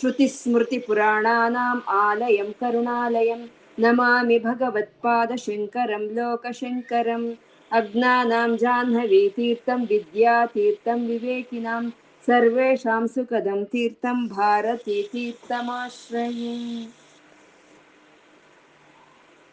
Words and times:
श्रुतिस्मृतिपुराणानाम् 0.00 1.82
आलयं 2.02 2.50
करुणालयं 2.60 3.42
नमामि 3.84 4.38
भगवत्पादशङ्करं 4.48 6.04
लोकशङ्करम् 6.18 7.28
अज्ञानां 7.73 8.57
जाह्नवीतीर्थं 8.57 9.85
विद्यातीर्थं 9.85 11.07
विवेकिनां 11.07 11.89
सर्वेषां 12.27 13.07
सुखदं 13.07 13.65
तीर्थं 13.65 14.29
ಭಾರತೀತೀರ್ಥಮಾಶ್ರಯೇ 14.29 16.87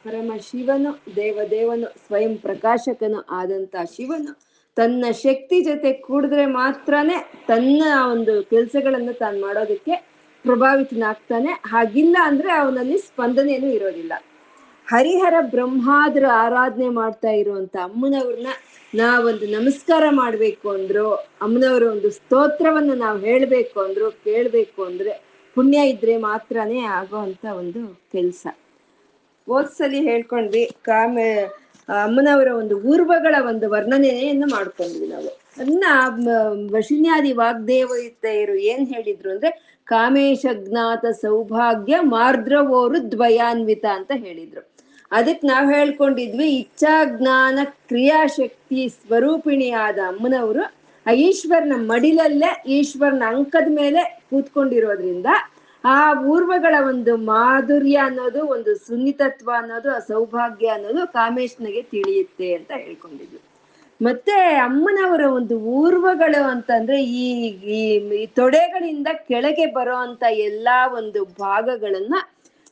ಪರಮ 0.05 0.33
ಶಿವನು 0.43 1.17
ದೇವದೇವನು 1.17 2.07
ಸ್ವಯಂ 2.07 2.37
ಪ್ರಕಾಶಕನು 2.37 3.25
ಆದಂತ 3.31 3.77
ಶಿವನು 3.95 4.47
ತನ್ನ 4.77 5.05
ಶಕ್ತಿ 5.23 5.65
ಜೊತೆ 5.65 6.01
ಕೂಡಿದ್ರೆ 6.01 6.53
ಮಾತ್ರನೇ 6.53 7.25
ತನ್ನ 7.47 7.83
ಒಂದು 8.07 8.43
ಕೆಲಸಗಳನ್ನು 8.43 9.13
ತಾನು 9.13 9.47
ಮಾಡೋದಕ್ಕೆ 9.47 10.09
ಪ್ರಭಾವಿತನಾಗ್ತಾನೆ 10.45 11.63
ಹಾಗಿಲ್ಲ 11.67 12.17
ಅಂದ್ರೆ 12.27 12.55
ಅವನಲ್ಲಿ 12.55 12.99
ಸ್ಪಂದನೆಯೂ 12.99 13.69
ಇರೋದಿಲ್ಲ 13.69 14.13
ಹರಿಹರ 14.92 15.34
ಬ್ರಹ್ಮಾದ್ರ 15.42 16.26
ಆರಾಧನೆ 16.34 16.90
ಮಾಡ್ತಾ 16.90 17.30
ಇರುವಂತ 17.30 17.78
ಅಮ್ಮನವ್ರನ್ನ 17.84 18.48
ನಾವೊಂದು 18.96 19.46
ನಮಸ್ಕಾರ 19.46 20.04
ಮಾಡ್ಬೇಕು 20.10 20.70
ಅಂದ್ರು, 20.70 21.12
ಅಮ್ಮನವರ 21.16 21.84
ಒಂದು 21.84 22.10
ಸ್ತೋತ್ರವನ್ನು 22.10 22.94
ನಾವು 22.94 23.18
ಹೇಳ್ಬೇಕು 23.20 23.80
ಅಂದ್ರು, 23.80 24.12
ಕೇಳ್ಬೇಕು 24.12 24.84
ಅಂದ್ರೆ 24.84 25.22
ಪುಣ್ಯ 25.56 25.90
ಇದ್ರೆ 25.90 26.18
ಮಾತ್ರನೇ 26.18 26.80
ಆಗೋಂತ 26.80 27.46
ಒಂದು 27.46 28.02
ಕೆಲ್ಸ. 28.12 28.48
ಓದ್ಸಲಿ 29.50 30.02
ಹೇಳ್ಕೊಂಡ್ವಿ, 30.02 30.72
ಕಾಮೆ 30.82 31.40
ಅಮ್ಮನವರ 32.04 32.48
ಒಂದು 32.48 32.80
ಊರ್ವಗಳ 32.80 33.36
ಒಂದು 33.48 33.70
ವರ್ಣನೆಯನ್ನು 33.70 34.48
ಮಾಡ್ಕೊಂಡ್ವಿ 34.48 35.08
ನಾವು. 35.08 35.40
ಅದನ್ನ 35.58 35.86
ವಶಿನ್ಯಾದಿ 36.72 37.32
ವಾಗ್ದೇವತೆಯರು 37.32 38.56
ಏನ್ 38.56 38.88
ಹೇಳಿದ್ರು 38.88 39.32
ಅಂದ್ರೆ, 39.32 39.76
ಕಾಮೇಶ 39.86 40.46
ಜ್ಞಾತ 40.54 41.06
ಸೌಭಾಗ್ಯ 41.06 42.00
ಮಾರ್ದ್ರವೋರು 42.02 43.12
ದ್ವಯಾನ್ವಿತ 43.12 43.86
ಅಂತ 43.86 44.12
ಹೇಳಿದ್ರು. 44.16 44.71
ಅದಕ್ಕೆ 45.12 45.48
ನಾವ್ 45.48 45.74
ಹೇಳ್ಕೊಂಡಿದ್ವಿ 45.74 46.48
ಇಚ್ಛಾ 46.56 47.04
ಜ್ಞಾನ 47.18 47.60
ಕ್ರಿಯಾಶಕ್ತಿ 47.88 48.90
ಸ್ವರೂಪಿಣಿಯಾದ 48.90 50.00
ಅಮ್ಮನವರು, 50.08 50.64
ಆ 51.06 51.12
ಈಶ್ವರನ 51.12 51.74
ಮಡಿಲಲ್ಲೇ 51.76 52.52
ಈಶ್ವರನ 52.68 53.24
ಅಂಕದ 53.28 53.70
ಮೇಲೆ 53.70 54.02
ಕೂತ್ಕೊಂಡಿರೋದ್ರಿಂದ 54.30 55.30
ಆ 55.84 55.98
ಊರ್ವಗಳ 56.24 56.76
ಒಂದು 56.88 57.18
ಮಾಧುರ್ಯ 57.18 57.98
ಅನ್ನೋದು, 57.98 58.42
ಒಂದು 58.46 58.76
ಸುನ್ನಿತತ್ವ 58.76 59.52
ಅನ್ನೋದು, 59.58 59.90
ಆ 59.96 60.00
ಸೌಭಾಗ್ಯ 60.00 60.68
ಅನ್ನೋದು 60.68 61.08
ಕಾಮೇಶ್ನಿಗೆ 61.14 61.82
ತಿಳಿಯುತ್ತೆ 61.82 62.54
ಅಂತ 62.54 62.72
ಹೇಳ್ಕೊಂಡಿದ್ವಿ. 62.76 63.42
ಮತ್ತೆ 64.02 64.36
ಅಮ್ಮನವರ 64.60 65.24
ಒಂದು 65.30 65.56
ಊರ್ವಗಳು 65.78 66.44
ಅಂತಂದ್ರೆ 66.44 67.04
ಈ 67.04 67.26
ಈ 67.72 68.26
ತೊಡೆಗಳಿಂದ 68.26 69.08
ಕೆಳಗೆ 69.28 69.66
ಬರೋ 69.66 69.96
ಅಂತ 69.98 70.24
ಎಲ್ಲಾ 70.30 70.88
ಒಂದು 70.94 71.26
ಭಾಗಗಳನ್ನ 71.40 72.16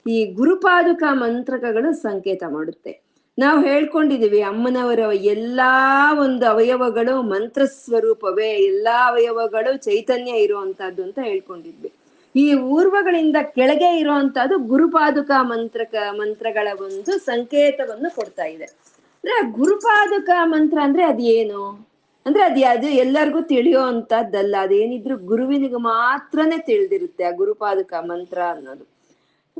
ಈ 0.09 0.25
ಗುರುಪಾದುಕ 0.25 1.03
ಮಂತ್ರಕಗಳು 1.11 1.93
ಸಂಕೇತ 1.93 2.43
ಮಾಡುತ್ತೆ. 2.47 3.01
ನಾವು 3.39 3.61
ಹೇಳ್ಕೊಂಡಿದೀವಿ 3.61 4.41
ಅಮ್ಮನವರ 4.41 4.99
ಎಲ್ಲಾ 5.13 6.13
ಒಂದು 6.13 6.45
ಅವಯವಗಳು 6.45 7.21
ಮಂತ್ರ 7.21 7.65
ಸ್ವರೂಪವೇ, 7.65 8.49
ಎಲ್ಲಾ 8.49 9.09
ಅವಯವಗಳು 9.09 9.77
ಚೈತನ್ಯ 9.77 10.31
ಇರುವಂತಹದ್ದು 10.31 11.03
ಅಂತ 11.03 11.19
ಹೇಳ್ಕೊಂಡಿದ್ವಿ. 11.23 11.91
ಈ 12.35 12.53
ಊರ್ವಗಳಿಂದ 12.53 13.35
ಕೆಳಗೆ 13.41 13.99
ಇರುವಂತಹದ್ದು 13.99 14.57
ಗುರುಪಾದುಕ 14.57 15.31
ಮಂತ್ರಕ, 15.41 15.95
ಮಂತ್ರಗಳ 16.11 16.67
ಒಂದು 16.81 17.19
ಸಂಕೇತವನ್ನು 17.19 18.15
ಕೊಡ್ತಾ 18.15 18.43
ಇದೆ. 18.43 18.63
ಅಂದ್ರೆ 18.63 19.51
ಗುರುಪಾದುಕ 19.51 20.29
ಮಂತ್ರ 20.43 20.77
ಅಂದ್ರೆ 20.81 21.03
ಅದೇನು? 21.03 21.87
ಅಂದ್ರೆ 22.25 22.43
ಅದ್, 22.43 22.63
ಅದು 22.63 22.87
ಎಲ್ಲರಿಗೂ 22.87 23.41
ತಿಳಿಯೋ 23.41 23.81
ಅಂತದ್ದಲ್ಲ 23.81 24.55
ಅದೇನಿದ್ರು 24.59 25.17
ಗುರುವಿನಿಗೆ 25.17 25.75
ಮಾತ್ರನೇ 25.75 26.57
ತಿಳಿದಿರುತ್ತೆ 26.57 27.23
ಆ 27.23 27.31
ಗುರುಪಾದುಕ 27.31 27.93
ಮಂತ್ರ 27.99 28.41
ಅನ್ನೋದು. 28.49 28.98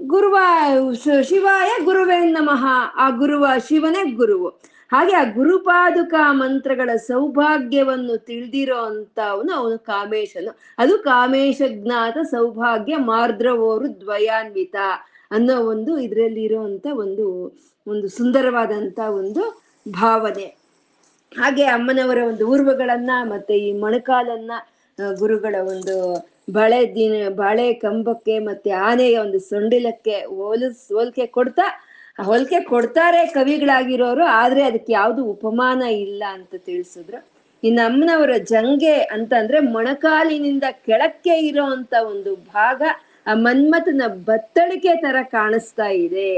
ಗುರುವ 0.07 0.37
ಶಿವಾಯ 1.21 1.85
ಗುರುವೇ 1.85 2.19
ನಮಃ. 2.19 2.65
ಆ 2.95 3.09
ಗುರುವ 3.09 3.47
ಶಿವನೇ 3.67 4.11
ಗುರುವು. 4.11 4.47
ಹಾಗೆ 4.91 5.15
ಆ 5.15 5.23
ಗುರುಪಾದುಕ 5.23 6.13
ಮಂತ್ರಗಳ 6.29 6.95
ಸೌಭಾಗ್ಯವನ್ನು 6.95 8.17
ತಿಳಿದಿರೋ 8.17 8.77
ಅಂತವನು 8.77 9.53
ಅವನು 9.53 9.77
ಕಾಮೇಶನು. 9.79 10.57
ಅದು 10.77 10.97
ಕಾಮೇಶ 10.97 11.61
ಜ್ಞಾತ 11.69 12.17
ಸೌಭಾಗ್ಯ 12.17 12.97
ಮಾರ್ದ್ರವೋರು 12.97 14.01
ದ್ವಯಾನ್ವಿತ 14.01 14.75
ಅನ್ನೋ 15.31 15.61
ಒಂದು 15.61 15.99
ಇದರಲ್ಲಿ 15.99 16.43
ಇರುವಂತ 16.43 16.87
ಒಂದು 16.93 17.57
ಒಂದು 17.87 18.07
ಸುಂದರವಾದಂತ 18.07 18.99
ಒಂದು 18.99 19.63
ಭಾವನೆ. 19.91 20.57
ಹಾಗೆ 21.37 21.63
ಅಮ್ಮನವರ 21.63 22.17
ಒಂದು 22.27 22.47
ಊರ್ವಗಳನ್ನ 22.47 23.11
ಮತ್ತೆ 23.23 23.57
ಈ 23.59 23.79
ಮೊಣಕಾಲನ್ನ 23.79 24.51
ಗುರುಗಳ 25.17 25.55
ಒಂದು 25.67 26.15
ಬಳೆ 26.57 26.81
ದಿನ, 26.95 27.13
ಬಾಳೆ 27.29 27.73
ಕಂಬಕ್ಕೆ 27.73 28.39
ಮತ್ತೆ 28.39 28.71
ಆನೆಯ 28.87 29.17
ಒಂದು 29.17 29.39
ಸೊಂಡಿಲಕ್ಕೆ 29.39 30.15
ಹೋಲಿಸ್, 30.39 30.83
ಹೋಲಿಕೆ 30.93 31.25
ಕೊಡ್ತಾ, 31.37 31.65
ಹೋಲಿಕೆ 32.19 32.59
ಕೊಡ್ತಾರೆ 32.63 33.21
ಕವಿಗಳಾಗಿರೋರು, 33.25 34.23
ಆದ್ರೆ 34.41 34.63
ಅದಕ್ಕೆ 34.63 34.93
ಯಾವ್ದು 34.93 35.21
ಉಪಮಾನ 35.25 35.81
ಇಲ್ಲ 36.05 36.23
ಅಂತ 36.37 36.53
ತಿಳಿಸಿದ್ರು. 36.65 37.19
ಇನ್ನು 37.63 37.81
ಅಮ್ಮನವರ 37.85 38.33
ಜಂಗೆ 38.51 38.95
ಅಂತಂದ್ರೆ 39.15 39.59
ಮೊಣಕಾಲಿನಿಂದ 39.75 40.65
ಕೆಳಕ್ಕೆ 40.87 41.35
ಇರೋ 41.49 41.65
ಅಂತ 41.77 41.93
ಒಂದು 42.13 42.35
ಭಾಗ 42.35 42.81
ಆ 43.27 43.33
ಮನ್ಮಥನ 43.45 44.03
ಬತ್ತಳಿಕೆ 44.29 44.95
ತರ 44.95 45.17
ಕಾಣಿಸ್ತಾ 45.31 45.87
ಇದೆ. 46.05 46.29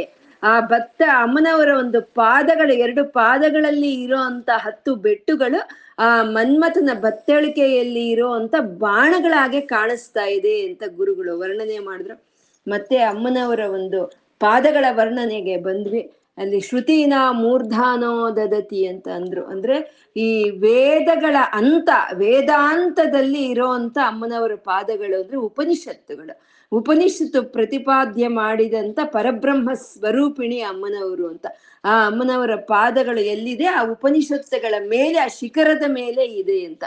ಆ 0.43 0.59
ಭಕ್ತ 0.59 1.01
ಅಮ್ಮನವರ 1.09 1.69
ಒಂದು 1.69 2.01
ಪಾದಗಳು, 2.01 2.73
ಎರಡು 2.73 3.11
ಪಾದಗಳಲ್ಲಿ 3.11 4.03
ಇರೋ 4.03 4.17
ಅಂತ 4.17 4.49
ಹತ್ತು 4.55 4.95
ಬೆಟ್ಟುಗಳು 4.95 5.59
ಆ 5.99 6.23
ಮನ್ಮಥನ 6.23 6.89
ಬತ್ತಳಿಕೆಯಲ್ಲಿ 6.99 8.09
ಇರೋ 8.09 8.31
ಅಂತ 8.31 8.55
ಬಾಣಗಳಾಗೆ 8.59 9.61
ಕಾಣಿಸ್ತಾ 9.61 10.23
ಇದೆ 10.23 10.65
ಅಂತ 10.65 10.83
ಗುರುಗಳು 10.95 11.39
ವರ್ಣನೆ 11.39 11.79
ಮಾಡಿದ್ರು. 11.79 12.23
ಮತ್ತೆ 12.67 12.97
ಅಮ್ಮನವರ 12.97 13.59
ಒಂದು 13.59 14.05
ಪಾದಗಳ 14.39 14.85
ವರ್ಣನೆಗೆ 14.91 15.57
ಬಂದ್ವಿ. 15.57 16.11
ಅಲ್ಲಿ 16.37 16.59
ಶ್ರುತಿನ 16.59 17.13
ಮೂರ್ಧಾನೋ 17.31 18.35
ದದತಿ 18.35 18.87
ಅಂತ 18.87 19.07
ಅಂದ್ರು. 19.07 19.45
ಅಂದ್ರೆ 19.45 20.07
ಈ 20.17 20.49
ವೇದಗಳ 20.49 21.35
ಅಂತ, 21.53 21.89
ವೇದಾಂತದಲ್ಲಿ 22.13 23.43
ಇರೋ 23.49 23.69
ಅಂತ 23.71 23.97
ಅಮ್ಮನವರ 23.97 24.55
ಪಾದಗಳು 24.55 25.21
ಅಂದ್ರೆ 25.21 25.37
ಉಪನಿಷತ್ತುಗಳು. 25.37 26.41
ಉಪನಿಷತ್ತು 26.71 27.43
ಪ್ರತಿಪಾದ್ಯ 27.43 28.27
ಮಾಡಿದಂತ 28.27 28.99
ಪರಬ್ರಹ್ಮ 29.03 29.73
ಸ್ವರೂಪಿಣಿ 29.73 30.59
ಅಮ್ಮನವರು 30.61 31.27
ಅಂತ. 31.27 31.45
ಆ 31.85 32.07
ಅಮ್ಮನವರ 32.07 32.55
ಪಾದಗಳು 32.55 33.19
ಎಲ್ಲಿದೆ? 33.19 33.65
ಆ 33.65 33.79
ಉಪನಿಷತ್ತುಗಳ 33.91 34.75
ಮೇಲೆ, 34.87 35.19
ಆ 35.19 35.27
ಶಿಖರದ 35.39 35.85
ಮೇಲೆ 35.87 36.25
ಇದೆ 36.41 36.57
ಅಂತ. 36.65 36.83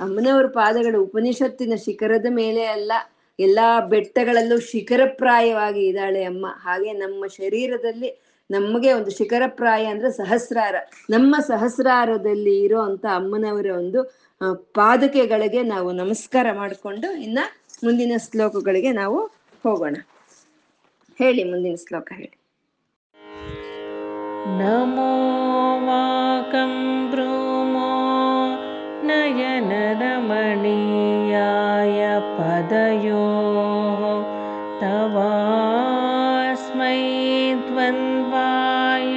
ಅಮ್ಮನವರ 0.00 0.46
ಪಾದಗಳು 0.46 1.02
ಉಪನಿಷತ್ತಿನ 1.02 1.74
ಶಿಖರದ 1.84 2.26
ಮೇಲೆ 2.30 2.64
ಅಲ್ಲ, 2.66 2.92
ಎಲ್ಲಾ 3.38 3.80
ಬೆಟ್ಟಗಳಲ್ಲೂ 3.80 4.60
ಶಿಖರಪ್ರಾಯವಾಗಿ 4.60 5.82
ಇದ್ದಾಳೆ 5.86 6.22
ಅಮ್ಮ. 6.24 6.46
ಹಾಗೆ 6.64 6.92
ನಮ್ಮ 6.92 7.26
ಶರೀರದಲ್ಲಿ 7.26 8.10
ನಮಗೆ 8.50 8.92
ಒಂದು 8.92 9.10
ಶಿಖರಪ್ರಾಯ 9.10 9.84
ಅಂದ್ರೆ 9.86 10.10
ಸಹಸ್ರಾರ. 10.12 10.74
ನಮ್ಮ 11.10 11.36
ಸಹಸ್ರಾರದಲ್ಲಿ 11.46 12.54
ಇರೋ 12.62 12.80
ಅಂತ 12.80 13.06
ಅಮ್ಮನವರ 13.14 13.66
ಒಂದು 13.78 14.00
ಪಾದಕೆಗಳಿಗೆ 14.74 15.62
ನಾವು 15.62 15.92
ನಮಸ್ಕಾರ 15.92 16.46
ಮಾಡಿಕೊಂಡು 16.52 17.08
ಇನ್ನ 17.22 17.38
ಮುಂದಿನ 17.85 18.13
ಶ್ಲೋಕಗಳಿಗೆ 18.25 18.91
ನಾವು 18.93 19.19
ಹೋಗೋಣ 19.63 19.95
ಹೇಳಿ 21.19 21.43
ಮುಂದಿನ 21.43 21.75
ಶ್ಲೋಕ 21.83 22.07
ಹೇಳಿ 22.13 22.37
ನಮೋ 24.59 25.11
ವಾಕಂ 25.87 26.73
ಬ್ರೂಮೋ 27.11 27.89
ನಯನರಮಣೀಯಾಯ 29.09 29.59
ಪದಯೋ 32.37 33.25
ತವಾಸ್ಮೈ 34.83 37.01
ದ್ವಂದ್ವಾಯ 37.63 39.15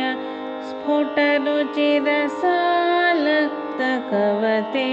स्फुटरुचिरसालक्तकवते 3.57 4.91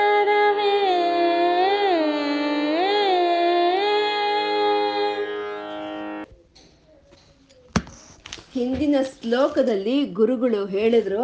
ಹಿಂದಿನ 8.55 8.97
ಶ್ಲೋಕದಲ್ಲಿ 9.11 9.95
ಗುರುಗಳು 10.19 10.61
ಹೇಳಿದ್ರು 10.67 11.23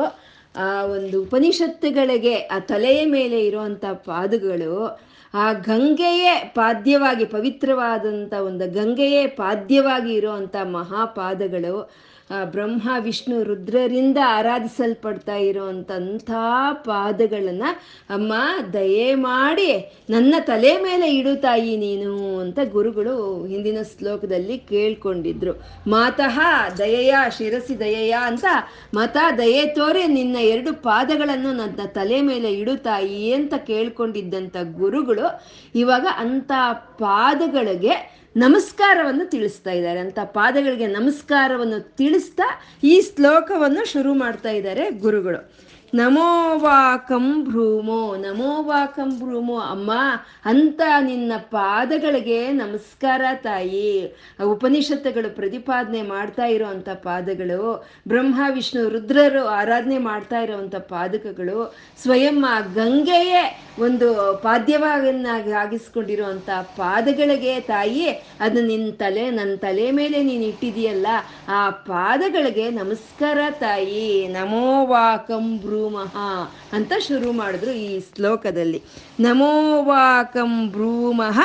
ಆ 0.55 0.83
ಒಂದು 0.85 1.21
ಉಪನಿಷತ್ತುಗಳಿಗೆ 1.21 2.35
ಆ 2.35 2.59
ತಲೆಯ 2.59 3.05
ಮೇಲೆ 3.05 3.45
ಇರುವಂಥ 3.45 3.85
ಪಾದಗಳು 3.85 4.97
ಆ 5.33 5.53
ಗಂಗೆಯೇ 5.53 6.33
ಪಾದ್ಯವಾಗಿ 6.55 7.25
ಪವಿತ್ರವಾದಂಥ 7.25 8.33
ಒಂದು 8.33 8.71
ಗಂಗೆಯೇ 8.71 9.27
ಪಾದ್ಯವಾಗಿ 9.27 10.13
ಇರುವಂಥ 10.13 10.55
ಮಹಾಪಾದಗಳು 10.65 11.91
ಬ್ರಹ್ಮ, 12.45 12.89
ವಿಷ್ಣು, 12.99 13.43
ರುದ್ರರಿಂದ 13.43 14.17
ಆರಾಧಿಸಲ್ಪಡ್ತಾ 14.27 15.35
ಇರುವಂತಹ 15.35 16.35
ಪಾದಗಳನ್ನು 16.73 17.69
ಅಮ್ಮ 18.09 18.33
ದಯೆ 18.73 19.15
ಮಾಡಿ 19.15 19.69
ನನ್ನ 20.09 20.35
ತಲೆ 20.39 20.83
ಮೇಲೆ 20.83 21.07
ಇಡು 21.15 21.35
ತಾಯಿ 21.41 21.77
ನೀನು 21.77 22.39
ಅಂತ 22.39 22.59
ಗುರುಗಳು 22.71 23.45
ಹಿಂದಿನ 23.45 23.77
ಶ್ಲೋಕದಲ್ಲಿ 23.83 24.57
ಕೇಳ್ಕೊಂಡಿದ್ರು. 24.57 25.53
ಮಾತಃ 25.87 26.39
ದಯೆಯ 26.77 27.15
ಶಿರಸಿ 27.37 27.79
ದಯೆಯ 27.79 28.15
ಅಂತ 28.25 28.45
ಮತ 28.93 29.17
ದಯೆ 29.37 29.65
ತೋರೆ 29.65 30.07
ನಿನ್ನ 30.07 30.35
ಎರಡು 30.35 30.73
ಪಾದಗಳನ್ನು 30.73 31.53
ನನ್ನ 31.53 31.85
ತಲೆ 31.93 32.21
ಮೇಲೆ 32.21 32.53
ಇಡು 32.53 32.75
ತಾಯಿ 32.75 33.33
ಅಂತ 33.33 33.53
ಕೇಳ್ಕೊಂಡಿದ್ದಂಥ 33.53 34.55
ಗುರುಗಳು 34.61 35.27
ಇವಾಗ 35.75 36.07
ಅಂಥ 36.17 36.51
ಪಾದಗಳಿಗೆ 36.99 38.22
ನಮಸ್ಕಾರವನ್ನು 38.37 39.29
ತಿಳಿಸ್ತಾ 39.29 39.71
ಇದ್ದಾರೆ. 39.71 39.99
ಅಂತ 39.99 40.19
ಪಾದಗಳಿಗೆ 40.19 40.87
ನಮಸ್ಕಾರವನ್ನು 40.87 41.95
ತಿಳಿಸ್ತಾ 41.95 42.61
ಈ 42.83 43.01
ಶ್ಲೋಕವನ್ನು 43.01 43.85
ಶುರು 43.91 44.13
ಮಾಡ್ತಾ 44.13 44.49
ಇದ್ದಾರೆ 44.49 44.91
ಗುರುಗಳು. 44.91 45.53
ನಮೋ 45.93 46.59
ವಾಕಂ 46.59 47.43
ಭ್ರೂಮೋ, 47.43 48.15
ನಮೋ 48.15 48.63
ವಾಕಂ 48.63 49.09
ಭ್ರೂಮೋ, 49.09 49.57
ಅಮ್ಮ, 49.59 49.91
ಅಂತ 50.45 50.81
ನಿನ್ನ 50.99 51.31
ಪಾದಗಳಿಗೆ 51.37 52.51
ನಮಸ್ಕಾರ 52.51 53.21
ತಾಯಿ. 53.35 54.15
ಉಪನಿಷತ್ತುಗಳು 54.45 55.35
ಪ್ರತಿಪಾದನೆ 55.35 56.01
ಮಾಡ್ತಾ 56.01 56.45
ಇರೋವಂಥ 56.45 56.89
ಪಾದಗಳು, 56.89 57.87
ಬ್ರಹ್ಮ, 58.07 58.41
ವಿಷ್ಣು, 58.49 58.89
ರುದ್ರರು 58.89 59.45
ಆರಾಧನೆ 59.45 59.97
ಮಾಡ್ತಾ 59.97 60.39
ಇರೋವಂಥ 60.39 60.75
ಪಾದಕಗಳು, 60.75 61.75
ಸ್ವಯಂ 62.01 62.45
ಆ 62.45 62.59
ಗಂಗೆಯೇ 62.59 63.61
ಒಂದು 63.79 64.39
ಪಾದ್ಯವಾಗನ್ನಾಗಿ 64.43 65.51
ಆಗಿಸ್ಕೊಂಡಿರುವಂಥ 65.51 66.49
ಪಾದಗಳಿಗೆ 66.49 67.59
ತಾಯಿ, 67.59 68.07
ಅದು 68.39 68.61
ನಿನ್ನ 68.67 68.91
ತಲೆ, 68.91 69.29
ನನ್ನ 69.29 69.55
ತಲೆ 69.55 69.91
ಮೇಲೆ 69.91 70.23
ನೀನು 70.23 70.43
ಇಟ್ಟಿದೆಯಲ್ಲ 70.43 71.07
ಆ 71.47 71.69
ಪಾದಗಳಿಗೆ 71.69 72.69
ನಮಸ್ಕಾರ 72.69 73.37
ತಾಯಿ. 73.59 74.27
ನಮೋ 74.27 74.85
ವಾಕಂ 74.85 75.59
ಭ್ರೂಮಃ 75.89 76.17
ಅಂತ 76.73 76.91
ಶುರು 77.07 77.31
ಮಾಡಿದ್ರು 77.31 77.71
ಈ 77.71 77.99
ಶ್ಲೋಕದಲ್ಲಿ. 77.99 78.83
ನಮೋವಾಕಂ 79.19 80.69
ಭ್ರೂಮಃ 80.69 81.39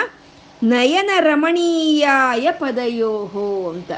ನಯನ 0.62 1.10
ರಮಣೀಯಾಯ 1.20 2.48
ಪದಯೋಹೋ 2.50 3.70
ಅಂತ. 3.70 3.90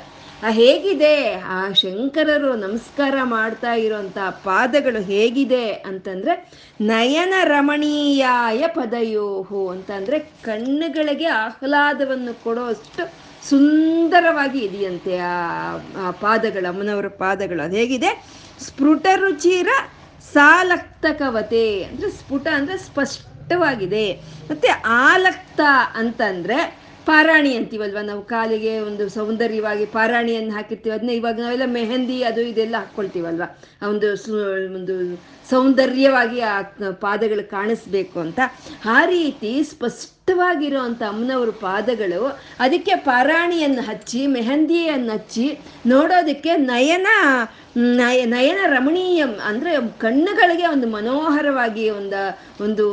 ಆ, 0.46 0.50
ಹೇಗಿದೆ? 0.50 1.34
ಆ 1.34 1.72
ಶಂಕರರು 1.72 2.56
ನಮಸ್ಕಾರ 2.56 3.14
ಮಾಡ್ತಾ 3.22 3.72
ಇರೋಂಥ 3.72 4.18
ಪಾದಗಳು 4.18 5.02
ಹೇಗಿದೆ 5.02 5.72
ಅಂತಂದ್ರೆ 5.72 6.52
ನಯನ 6.80 7.34
ರಮಣೀಯಾಯ 7.44 8.64
ಪದಯೋಹೋ 8.66 9.68
ಅಂತಂದ್ರೆ 9.68 10.18
ಕಣ್ಣುಗಳಿಗೆ 10.18 11.26
ಆಹ್ಲಾದವನ್ನು 11.26 12.44
ಕೊಡೋಷ್ಟು 12.44 13.30
ಸುಂದರವಾಗಿ 13.48 14.58
ಇದೆಯಂತೆ 14.58 15.18
ಆ 15.18 16.10
ಪಾದಗಳು, 16.10 16.68
ಅಮ್ಮನವರ 16.68 17.08
ಪಾದಗಳು. 17.08 17.62
ಅದು 17.62 17.76
ಹೇಗಿದೆ? 17.76 18.24
ಸ್ಫುಟ 18.60 19.06
ರುಚಿರ 19.16 19.68
ಸಾಲಕ್ತಕವತೆ 20.32 21.82
ಅಂದ್ರೆ 21.84 22.10
ಸ್ಫುಟ 22.10 22.48
ಅಂದ್ರೆ 22.54 22.76
ಸ್ಪಷ್ಟವಾಗಿದೆ. 22.78 24.04
ಮತ್ತೆ 24.50 24.68
ಆಲಕ್ತ 25.02 25.60
ಅಂತಂದ್ರೆ 25.94 26.58
ಪಾರಾಣಿ 27.06 27.54
ಅಂತೀವಲ್ವ? 27.54 27.98
ನಾವು 28.02 28.22
ಕಾಲಿಗೆ 28.24 28.80
ಒಂದು 28.80 29.08
ಸೌಂದರ್ಯವಾಗಿ 29.08 29.86
ಪಾರಾಣಿಯನ್ನು 29.86 30.52
ಹಾಕಿರ್ತೀವಿ. 30.54 30.94
ಅದನ್ನ 30.94 31.10
ಇವಾಗ 31.10 31.40
ನಾವೆಲ್ಲ 31.40 31.66
ಮೆಹಂದಿ 31.66 32.22
ಅದು 32.22 32.40
ಇದೆಲ್ಲ 32.42 32.76
ಹಾಕ್ಕೊಳ್ತೀವಲ್ವ? 32.78 33.42
ಆ 33.82 33.88
ಒಂದು 33.88 34.08
ಒಂದು 34.78 34.96
ಸೌಂದರ್ಯವಾಗಿ 35.50 36.40
ಆ 36.40 36.56
ಪಾದಗಳು 37.00 37.50
ಕಾಣಿಸ್ಬೇಕು 37.50 38.20
ಅಂತ. 38.20 38.40
ಆ 38.96 39.04
ರೀತಿ 39.04 39.52
ಸ್ಪಷ್ಟವಾಗಿರುವಂಥ 39.62 41.02
ಅಮ್ಮನವ್ರ 41.08 41.50
ಪಾದಗಳು, 41.60 42.22
ಅದಕ್ಕೆ 42.60 42.94
ಪಾರಾಣಿಯನ್ನು 42.94 43.82
ಹಚ್ಚಿ, 43.82 44.26
ಮೆಹಂದಿಯನ್ನು 44.26 45.12
ಹಚ್ಚಿ, 45.12 45.46
ನೋಡೋದಕ್ಕೆ 45.86 46.56
ನಯನ, 46.56 47.08
ನಯ, 47.76 48.24
ನಯನ 48.24 48.60
ರಮಣೀಯ 48.66 49.24
ಅಂದರೆ 49.44 49.72
ಕಣ್ಣುಗಳಿಗೆ 49.98 50.66
ಒಂದು 50.66 50.86
ಮನೋಹರವಾಗಿ 50.86 51.90
ಒಂದು 51.90 52.20
ಒಂದು 52.64 52.84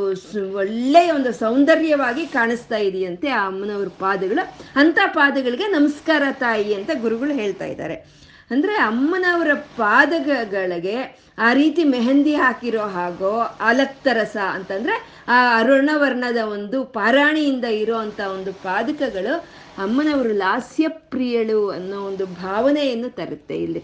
ಒಳ್ಳೆಯ 0.54 1.12
ಒಂದು 1.12 1.32
ಸೌಂದರ್ಯವಾಗಿ 1.34 2.26
ಕಾಣಿಸ್ತಾ 2.28 2.78
ಇದೆಯಂತೆ 2.78 3.30
ಆ 3.30 3.48
ಅಮ್ಮನವ್ರ 3.48 3.90
ಪಾದಗಳು. 4.00 4.44
ಅಂಥ 4.76 5.00
ಪಾದಗಳಿಗೆ 5.08 5.68
ನಮಸ್ಕಾರ 5.68 6.24
ತಾಯಿ 6.32 6.74
ಅಂತ 6.74 6.90
ಗುರುಗಳು 7.02 7.34
ಹೇಳ್ತಾ 7.34 7.66
ಇದ್ದಾರೆ. 7.66 8.27
ಅಂದರೆ 8.52 8.76
ಅಮ್ಮನವರ 8.80 9.52
ಪಾದಗಳಿಗೆ 9.78 10.98
ಆ 11.38 11.54
ರೀತಿ 11.54 11.84
ಮೆಹಂದಿ 11.84 12.36
ಹಾಕಿರೋ 12.36 12.86
ಹಾಗೋ 12.88 13.34
ಅಲಕ್ತರಸ 13.62 14.38
ಅಂತಂದರೆ 14.54 14.96
ಆ 15.28 15.60
ಅರುಣವರ್ಣದ 15.60 16.38
ಒಂದು 16.54 16.84
ಪಾರಾಣಿಯಿಂದ 16.98 17.66
ಇರೋ 17.82 17.96
ಅಂಥ 17.96 18.20
ಒಂದು 18.28 18.54
ಪಾದಕಗಳು 18.64 19.34
ಅಮ್ಮನವರು 19.78 20.34
ಲಾಸ್ಯಪ್ರಿಯಳು 20.36 21.70
ಅನ್ನೋ 21.70 21.98
ಒಂದು 22.02 22.26
ಭಾವನೆಯನ್ನು 22.42 23.10
ತರುತ್ತೆ 23.10 23.58
ಇಲ್ಲಿ. 23.58 23.82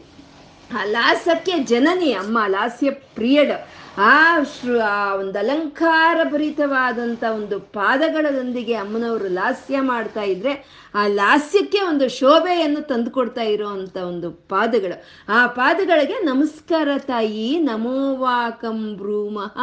ಲಾಸ್ಯಕ್ಕೆ 0.84 1.60
ಜನನಿ, 1.60 2.14
ಅಮ್ಮ, 2.14 2.38
ಲಾಸ್ಯ 2.48 2.92
ಪ್ರಿಯಡ್. 2.92 3.68
ಆ 3.98 4.44
ಶ್ರು, 4.44 4.80
ಆ 4.80 5.16
ಒಂದು 5.16 5.40
ಅಲಂಕಾರ 5.40 6.20
ಭರಿತವಾದಂಥ 6.24 7.24
ಒಂದು 7.24 7.60
ಪಾದಗಳೊಂದಿಗೆ 7.60 8.74
ಅಮ್ಮನವರು 8.74 9.28
ಲಾಸ್ಯ 9.28 9.80
ಮಾಡ್ತಾ 9.80 10.22
ಇದ್ರೆ, 10.22 10.66
ಆ 10.96 11.08
ಲಾಸ್ಯಕ್ಕೆ 11.08 11.82
ಒಂದು 11.82 12.10
ಶೋಭೆಯನ್ನು 12.10 12.82
ತಂದುಕೊಡ್ತಾ 12.82 13.42
ಇರೋವಂಥ 13.42 13.98
ಒಂದು 13.98 14.32
ಪಾದಗಳು. 14.32 15.04
ಆ 15.30 15.48
ಪಾದಗಳಿಗೆ, 15.48 16.14
ನಮಸ್ಕಾರ 16.14 16.88
ತಾಯಿ 16.98 17.60
ನಮೋವಾಕಂ 17.60 18.96
ಭ್ರೂಮಃ 18.96 19.58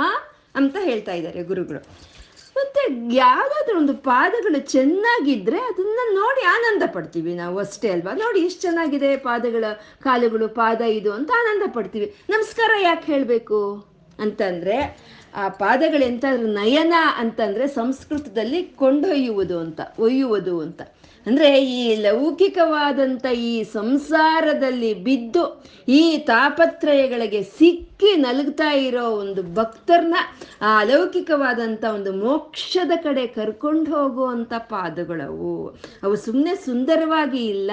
ಅಂತ 0.54 0.76
ಹೇಳ್ತಾ 0.80 1.12
ಇದ್ದಾರೆ 1.12 1.42
ಗುರುಗಳು. 1.42 2.10
ಮತ್ತೆ 2.56 3.14
ಯಾವುದಾದ್ರೂ 3.14 3.78
ಒಂದು 3.78 3.94
ಪಾದಗಳು 3.94 4.60
ಚೆನ್ನಾಗಿದ್ರೆ 4.60 5.58
ಅದನ್ನ 5.58 5.98
ನೋಡಿ 6.12 6.44
ಆನಂದ 6.44 6.82
ಪಡ್ತೀವಿ 6.92 7.34
ನಾವು 7.34 7.58
ಅಷ್ಟೇ 7.58 7.90
ಅಲ್ವಾ? 7.90 8.14
ನೋಡಿ 8.14 8.40
ಎಷ್ಟು 8.40 8.60
ಚೆನ್ನಾಗಿದೆ 8.60 9.16
ಪಾದಗಳ, 9.16 9.64
ಕಾಲುಗಳು, 10.02 10.48
ಪಾದ 10.48 10.80
ಇದು 10.80 11.12
ಅಂತ 11.12 11.30
ಆನಂದ 11.30 11.62
ಪಡ್ತೀವಿ. 11.74 12.14
ನಮಸ್ಕಾರ 12.28 12.70
ಯಾಕೆ 12.82 13.12
ಹೇಳಬೇಕು? 13.12 13.86
ಅಂತಂದ್ರೆ, 14.18 14.98
ಆ 15.34 15.48
ಪಾದಗಳು 15.48 16.04
ಎಂತಾದ್ರೂ 16.04 16.46
ನಯನ 16.46 16.94
ಅಂತಂದ್ರೆ 17.16 17.66
ಸಂಸ್ಕೃತದಲ್ಲಿ 17.66 18.62
ಕೊಂಡೊಯ್ಯುವುದು 18.62 19.58
ಅಂತ, 19.58 19.80
ಒಯ್ಯುವುದು 19.98 20.60
ಅಂತ. 20.60 20.82
ಅಂದ್ರೆ 21.26 21.64
ಈ 21.64 21.96
ಲೌಕಿಕವಾದಂಥ 21.96 23.26
ಈ 23.26 23.64
ಸಂಸಾರದಲ್ಲಿ 23.64 24.94
ಬಿದ್ದು 24.94 25.64
ಈ 25.88 26.18
ತಾಪತ್ರಯಗಳಿಗೆ 26.18 27.42
ಸಿಕ್ಕಿ 27.42 27.89
ನಲುಗ್ತಾ 28.06 28.72
ಇರೋ 28.72 29.04
ಒಂದು 29.04 29.54
ಭಕ್ತರನ್ನ 29.54 30.14
ಆ 30.62 30.78
ಅಲೌಕಿಕವಾದಂಥ 30.78 31.84
ಒಂದು 31.84 32.12
ಮೋಕ್ಷದ 32.12 32.90
ಕಡೆ 32.96 33.26
ಕರ್ಕೊಂಡು 33.26 33.90
ಹೋಗುವಂಥ 33.90 34.52
ಪಾದಗಳವು. 34.58 35.68
ಅವು 36.02 36.16
ಸುಮ್ಮನೆ 36.16 36.54
ಸುಂದರವಾಗಿ 36.54 37.46
ಇಲ್ಲ. 37.46 37.70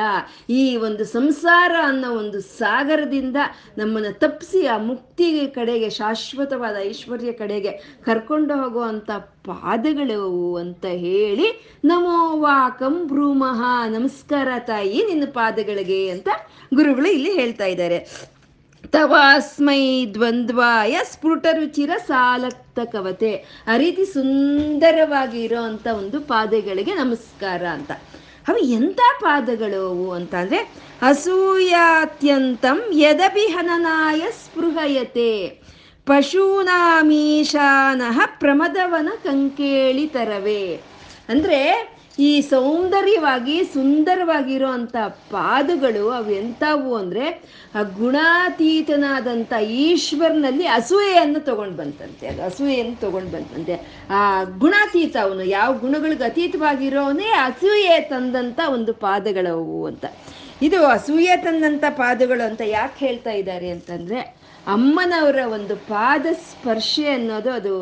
ಈ 0.49 0.77
ಒಂದು 0.77 1.05
ಸಂಸಾರ 1.05 1.71
ಅನ್ನೋ 1.83 2.11
ಒಂದು 2.11 2.41
ಸಾಗರದಿಂದ 2.41 3.35
ನಮ್ಮನ್ನು 3.77 4.19
ತಪ್ಪಿಸಿ 4.19 4.65
ಆ 4.65 4.77
ಮುಕ್ತಿ 4.77 5.47
ಕಡೆಗೆ, 5.47 5.89
ಶಾಶ್ವತವಾದ 5.89 6.75
ಐಶ್ವರ್ಯ 6.79 7.31
ಕಡೆಗೆ 7.31 8.01
ಕರ್ಕೊಂಡು 8.05 8.55
ಹೋಗುವಂಥ 8.55 9.09
ಪಾದಗಳು 9.45 10.55
ಅಂತ 10.55 10.85
ಹೇಳಿ, 10.85 11.77
ನಮೋ 11.85 12.37
ವಾಕಂ 12.37 13.07
ಭ್ರೂಮಃ 13.07 13.61
ನಮಸ್ಕಾರ 13.89 14.47
ತಾಯಿ, 14.59 15.05
ನಿನ್ನ 15.05 15.23
ಪಾದಗಳಿಗೆ 15.33 16.09
ಅಂತ 16.09 16.27
ಗುರುಗಳು 16.73 17.07
ಇಲ್ಲಿ 17.07 17.31
ಹೇಳ್ತಾ 17.31 17.65
ಇದ್ದಾರೆ. 17.65 18.36
ತವಾಸ್ಮೈ 18.91 20.13
ದ್ವಂದ್ವಾಯ 20.13 20.99
ಸ್ಫುಟ 21.03 21.47
ರುಚಿರ 21.51 21.89
ಸಾಲಕ್ತ 22.07 22.79
ಕವತೆ. 22.79 23.45
ಆ 23.67 23.77
ರೀತಿ 23.77 24.05
ಸುಂದರವಾಗಿ 24.05 25.47
ಒಂದು 25.89 26.19
ಪಾದಗಳಿಗೆ 26.19 26.93
ನಮಸ್ಕಾರ 26.93 27.65
ಅಂತ. 27.65 27.91
ಅವು 28.47 28.57
ಎಂಥ 28.57 28.99
ಪಾದಗಳು 29.21 29.89
ಅವು 29.89 30.11
ಅಂತ 30.11 30.35
ಅಂದರೆ, 30.35 30.73
ಅಸೂಯಾತ್ಯಂತಂ 31.01 32.83
ಯದಭಿಹನನಾಯ 32.91 34.19
ಸ್ಪೃಹಯತೆ. 34.19 35.61
ಪಶೂನಾಮೀಶಾನಃ 36.05 38.19
ಪ್ರಮದವನ 38.39 39.09
ಕಂಕೇಳಿ 39.23 40.07
ತರವೇ. 40.07 40.81
ಅಂದರೆ 41.29 41.96
ಈ 42.19 42.41
ಸೌಂದರ್ಯವಾಗಿ 42.41 43.63
ಸುಂದರವಾಗಿರೋ 43.73 44.69
ಅಂಥ 44.69 44.95
ಪಾದಗಳು 45.31 46.09
ಅವು 46.09 46.31
ಎಂಥವು 46.31 46.95
ಅಂದರೆ 46.95 47.25
ಆ 47.75 47.81
ಗುಣಾತೀತನಾದಂಥ 47.81 49.53
ಈಶ್ವರನಲ್ಲಿ 49.83 50.65
ಅಸೂಯೆಯನ್ನು 50.67 51.39
ತಗೊಂಡು 51.39 51.77
ಬಂತಂತೆ, 51.77 52.27
ಅದು 52.27 52.41
ಅಸೂಯೆಯನ್ನು 52.41 52.97
ತಗೊಂಡು 53.01 53.31
ಬಂತಂತೆ. 53.31 53.75
ಆ 54.09 54.43
ಗುಣಾತೀತ 54.43 55.15
ಅವನು, 55.17 55.43
ಯಾವ 55.43 55.69
ಗುಣಗಳಿಗೆ 55.77 56.23
ಅತೀತವಾಗಿರೋನೇ 56.23 57.29
ಅಸೂಯೆ 57.45 57.99
ತಂದಂಥ 57.99 58.59
ಒಂದು 58.67 58.93
ಪಾದಗಳವು 58.93 59.85
ಅಂತ. 59.85 60.05
ಇದು 60.61 60.79
ಅಸೂಯೆ 60.85 61.35
ತಂದಂಥ 61.37 61.83
ಪಾದಗಳು 61.97 62.43
ಅಂತ 62.49 62.61
ಯಾಕೆ 62.65 62.99
ಹೇಳ್ತಾ 63.05 63.31
ಇದ್ದಾರೆ 63.31 63.69
ಅಂತಂದರೆ, 63.69 64.19
ಅಮ್ಮನವರ 64.67 65.39
ಒಂದು 65.57 65.75
ಪಾದ 65.75 66.25
ಸ್ಪರ್ಶೆ 66.47 67.05
ಅನ್ನೋದು 67.09 67.51
ಅದು 67.51 67.75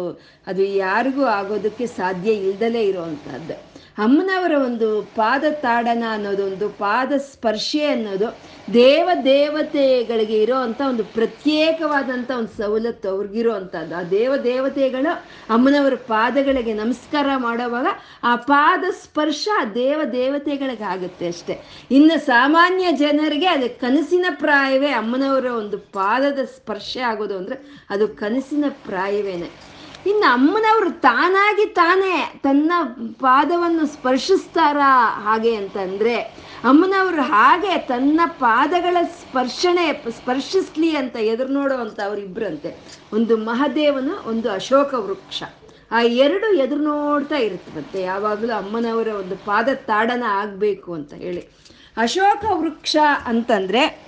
ಅದು 0.47 0.63
ಯಾರಿಗೂ 0.63 1.23
ಆಗೋದಕ್ಕೆ 1.23 1.85
ಸಾಧ್ಯ 1.85 2.31
ಇಲ್ದಲೇ 2.31 2.81
ಇರೋವಂಥದ್ದು 2.81 3.55
ಅಮ್ಮನವರ 3.97 4.53
ಒಂದು 4.65 4.87
ಪಾದ 5.15 5.43
ತಾಡನ 5.61 6.03
ಅನ್ನೋದು, 6.11 6.45
ಒಂದು 6.45 6.69
ಪಾದ 6.69 7.11
ಸ್ಪರ್ಶೆ 7.17 7.83
ಅನ್ನೋದು 7.85 8.27
ದೇವ 8.73 9.09
ದೇವತೆಗಳಿಗೆ 9.23 10.37
ಇರೋ 10.43 10.55
ಅಂಥ 10.55 10.81
ಒಂದು 10.89 11.03
ಪ್ರತ್ಯೇಕವಾದಂಥ 11.03 12.31
ಒಂದು 12.31 12.51
ಸವಲತ್ತು 12.57 13.09
ಅವ್ರಿಗಿರೋ 13.09 13.53
ಅಂಥದ್ದು 13.53 13.95
ಆ 13.95 14.03
ದೇವ 14.03 14.35
ದೇವತೆಗಳು 14.43 15.11
ಅಮ್ಮನವರ 15.49 15.95
ಪಾದಗಳಿಗೆ 16.07 16.73
ನಮಸ್ಕಾರ 16.73 17.27
ಮಾಡೋವಾಗ 17.37 17.87
ಆ 18.23 18.35
ಪಾದ 18.35 18.83
ಸ್ಪರ್ಶ 19.03 19.47
ಆ 19.61 19.65
ದೇವ 19.65 19.99
ದೇವತೆಗಳಿಗೆ 20.11 20.83
ಆಗುತ್ತೆ 20.83 21.27
ಅಷ್ಟೆ. 21.27 21.55
ಇನ್ನು 21.91 22.25
ಸಾಮಾನ್ಯ 22.25 22.91
ಜನರಿಗೆ 22.91 23.47
ಅದು 23.47 23.79
ಕನಸಿನ 23.79 24.25
ಪ್ರಾಯವೇ 24.31 24.91
ಅಮ್ಮನವರ 24.91 25.45
ಒಂದು 25.45 25.77
ಪಾದದ 25.77 26.39
ಸ್ಪರ್ಶ 26.57 26.97
ಆಗೋದು 27.05 27.37
ಅಂದರೆ 27.37 27.85
ಅದು 27.89 28.07
ಕನಸಿನ 28.07 28.65
ಪ್ರಾಯವೇನೆ 28.69 29.49
ಇನ್ನು 30.05 30.33
ಅಮ್ಮನವರು 30.33 30.91
ತಾನಾಗಿ 30.91 31.65
ತಾನೇ 31.65 32.39
ತನ್ನ 32.43 32.71
ಪಾದವನ್ನು 33.19 33.85
ಸ್ಪರ್ಶಿಸ್ತಾರ 33.85 34.77
ಹಾಗೆ 35.23 35.55
ಅಂತಂದ್ರೆ 35.55 36.15
ಅಮ್ಮನವರು 36.63 37.21
ಹಾಗೆ 37.21 37.77
ತನ್ನ 37.77 38.21
ಪಾದಗಳ 38.25 38.97
ಸ್ಪರ್ಶನೆ 39.03 40.03
ಸ್ಪರ್ಶಿಸ್ಲಿ 40.09 40.97
ಅಂತ 40.97 41.15
ಎದುರು 41.15 41.49
ನೋಡುವಂತ 41.49 41.99
ಅವರಿಬ್ಬರಂತೆ 42.05 43.01
ಒಂದು 43.13 43.37
ಮಹಾದೇವನು 43.37 44.29
ಒಂದು 44.29 44.51
ಅಶೋಕ 44.51 44.93
ವೃಕ್ಷ. 44.93 45.43
ಆ 45.91 46.01
ಎರಡು 46.01 46.53
ಎದುರು 46.55 46.81
ನೋಡ್ತಾ 46.81 47.35
ಇರ್ತದಂತೆ 47.35 48.01
ಯಾವಾಗಲೂ 48.01 48.53
ಅಮ್ಮನವರ 48.53 49.07
ಒಂದು 49.07 49.35
ಪಾದ 49.35 49.69
ತಾಡನ 49.73 50.23
ಆಗಬೇಕು 50.27 50.93
ಅಂತ 50.93 51.13
ಹೇಳಿ. 51.13 51.47
ಅಶೋಕ 51.97 52.45
ವೃಕ್ಷ 52.53 52.97
ಅಂತಂದ್ರೆ 53.25 54.04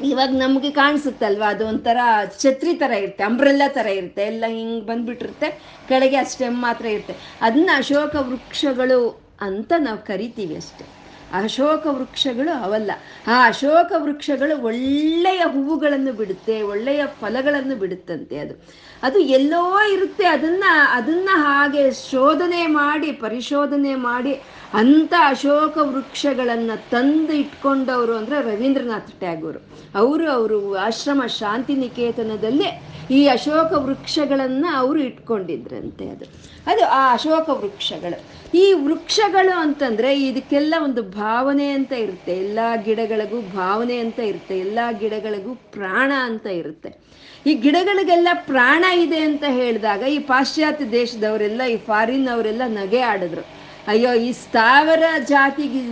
ಇವಾಗ 0.00 0.28
ನಮಗೆ 0.28 0.70
ಕಾಣಿಸುತ್ತಲ್ವ? 0.70 1.42
ಅದು 1.48 1.66
ಒಂಥರ 1.66 1.98
ಛತ್ರಿ 2.40 2.74
ಥರ 2.74 2.90
ಇರುತ್ತೆ 2.90 3.24
ಅಂಬ್ರೆಲ್ಲ 3.24 3.62
ಥರ 3.68 3.86
ಇರುತ್ತೆ, 3.86 4.22
ಎಲ್ಲ 4.22 4.44
ಹಿಂಗೆ 4.48 4.86
ಬಂದ್ಬಿಟ್ಟಿರುತ್ತೆ, 4.86 5.80
ಕೆಳಗೆ 5.88 6.16
ಆ 6.16 6.22
ಸ್ಟೆಮ್ 6.22 6.62
ಮಾತ್ರ 6.62 6.86
ಇರುತ್ತೆ. 6.86 7.38
ಅದನ್ನ 7.40 7.70
ಅಶೋಕ 7.76 8.16
ವೃಕ್ಷಗಳು 8.20 9.28
ಅಂತ 9.40 9.72
ನಾವು 9.78 9.98
ಕರಿತೀವಿ 9.98 10.56
ಅಷ್ಟೆ. 10.56 10.98
ಅಶೋಕ 11.32 11.86
ವೃಕ್ಷಗಳು 11.90 12.62
ಅವಲ್ಲ. 12.62 12.90
ಆ 13.26 13.46
ಅಶೋಕ 13.46 13.92
ವೃಕ್ಷಗಳು 13.96 14.62
ಒಳ್ಳೆಯ 14.62 15.38
ಹೂವುಗಳನ್ನು 15.38 16.12
ಬಿಡುತ್ತೆ, 16.12 16.62
ಒಳ್ಳೆಯ 16.62 17.02
ಫಲಗಳನ್ನು 17.06 17.76
ಬಿಡುತ್ತಂತೆ 17.76 18.38
ಅದು. 18.38 18.54
ಅದು 19.02 19.18
ಎಲ್ಲೋ 19.18 19.80
ಇರುತ್ತೆ, 19.92 20.24
ಅದನ್ನ 20.24 20.64
ಅದನ್ನ 20.92 21.28
ಹಾಗೆ 21.32 21.90
ಶೋಧನೆ 21.90 22.66
ಮಾಡಿ, 22.66 23.12
ಪರಿಶೋಧನೆ 23.12 23.94
ಮಾಡಿ 23.94 24.42
ಅಂಥ 24.74 25.14
ಅಶೋಕ 25.26 25.78
ವೃಕ್ಷಗಳನ್ನು 25.82 26.90
ತಂದು 26.90 27.32
ಇಟ್ಕೊಂಡವರು 27.32 28.16
ಅಂದರೆ 28.16 28.40
ರವೀಂದ್ರನಾಥ್ 28.40 29.10
ಟ್ಯಾಗೂರು. 29.10 29.60
ಅವರು 29.94 30.30
ಅವರು 30.30 30.74
ಆಶ್ರಮ 30.74 31.22
ಶಾಂತಿನಿಕೇತನದಲ್ಲಿ 31.26 32.98
ಈ 33.10 33.26
ಅಶೋಕ 33.26 33.72
ವೃಕ್ಷಗಳನ್ನು 33.72 34.76
ಅವರು 34.76 34.98
ಇಟ್ಕೊಂಡಿದ್ರಂತೆ 34.98 36.08
ಅದು. 36.08 36.24
ಅದು 36.66 36.86
ಆ 36.86 37.12
ಅಶೋಕ 37.12 37.48
ವೃಕ್ಷಗಳು. 37.48 38.48
ಈ 38.58 38.72
ವೃಕ್ಷಗಳು 38.72 39.60
ಅಂತಂದರೆ 39.60 40.20
ಇದಕ್ಕೆಲ್ಲ 40.20 40.74
ಒಂದು 40.82 41.02
ಭಾವನೆ 41.02 41.70
ಅಂತ 41.70 41.92
ಇರುತ್ತೆ. 41.92 42.32
ಎಲ್ಲ 42.32 42.58
ಗಿಡಗಳಿಗೂ 42.84 43.40
ಭಾವನೆ 43.40 43.98
ಅಂತ 43.98 44.18
ಇರುತ್ತೆ. 44.18 44.58
ಎಲ್ಲ 44.58 44.78
ಗಿಡಗಳಿಗೂ 44.90 45.54
ಪ್ರಾಣ 45.54 46.12
ಅಂತ 46.24 46.46
ಇರುತ್ತೆ. 46.46 47.08
ಈ 47.46 47.54
ಗಿಡಗಳಿಗೆಲ್ಲ 47.54 48.28
ಪ್ರಾಣ 48.32 48.84
ಇದೆ 48.84 49.18
ಅಂತ 49.18 49.44
ಹೇಳಿದಾಗ 49.48 50.02
ಈ 50.02 50.18
ಪಾಶ್ಚಾತ್ಯ 50.18 50.84
ದೇಶದವರೆಲ್ಲ, 50.84 51.62
ಈ 51.62 51.76
ಫಾರಿನ್ 51.76 52.28
ಅವರೆಲ್ಲ 52.28 52.62
ನಗೆ 52.66 53.00
ಆಡಿದ್ರು. 53.00 53.57
ಅಯ್ಯೋ, 53.92 54.10
ಈ 54.26 54.30
ಸ್ಥಾವರ 54.44 55.04
ಜಾತಿಗೆ 55.30 55.82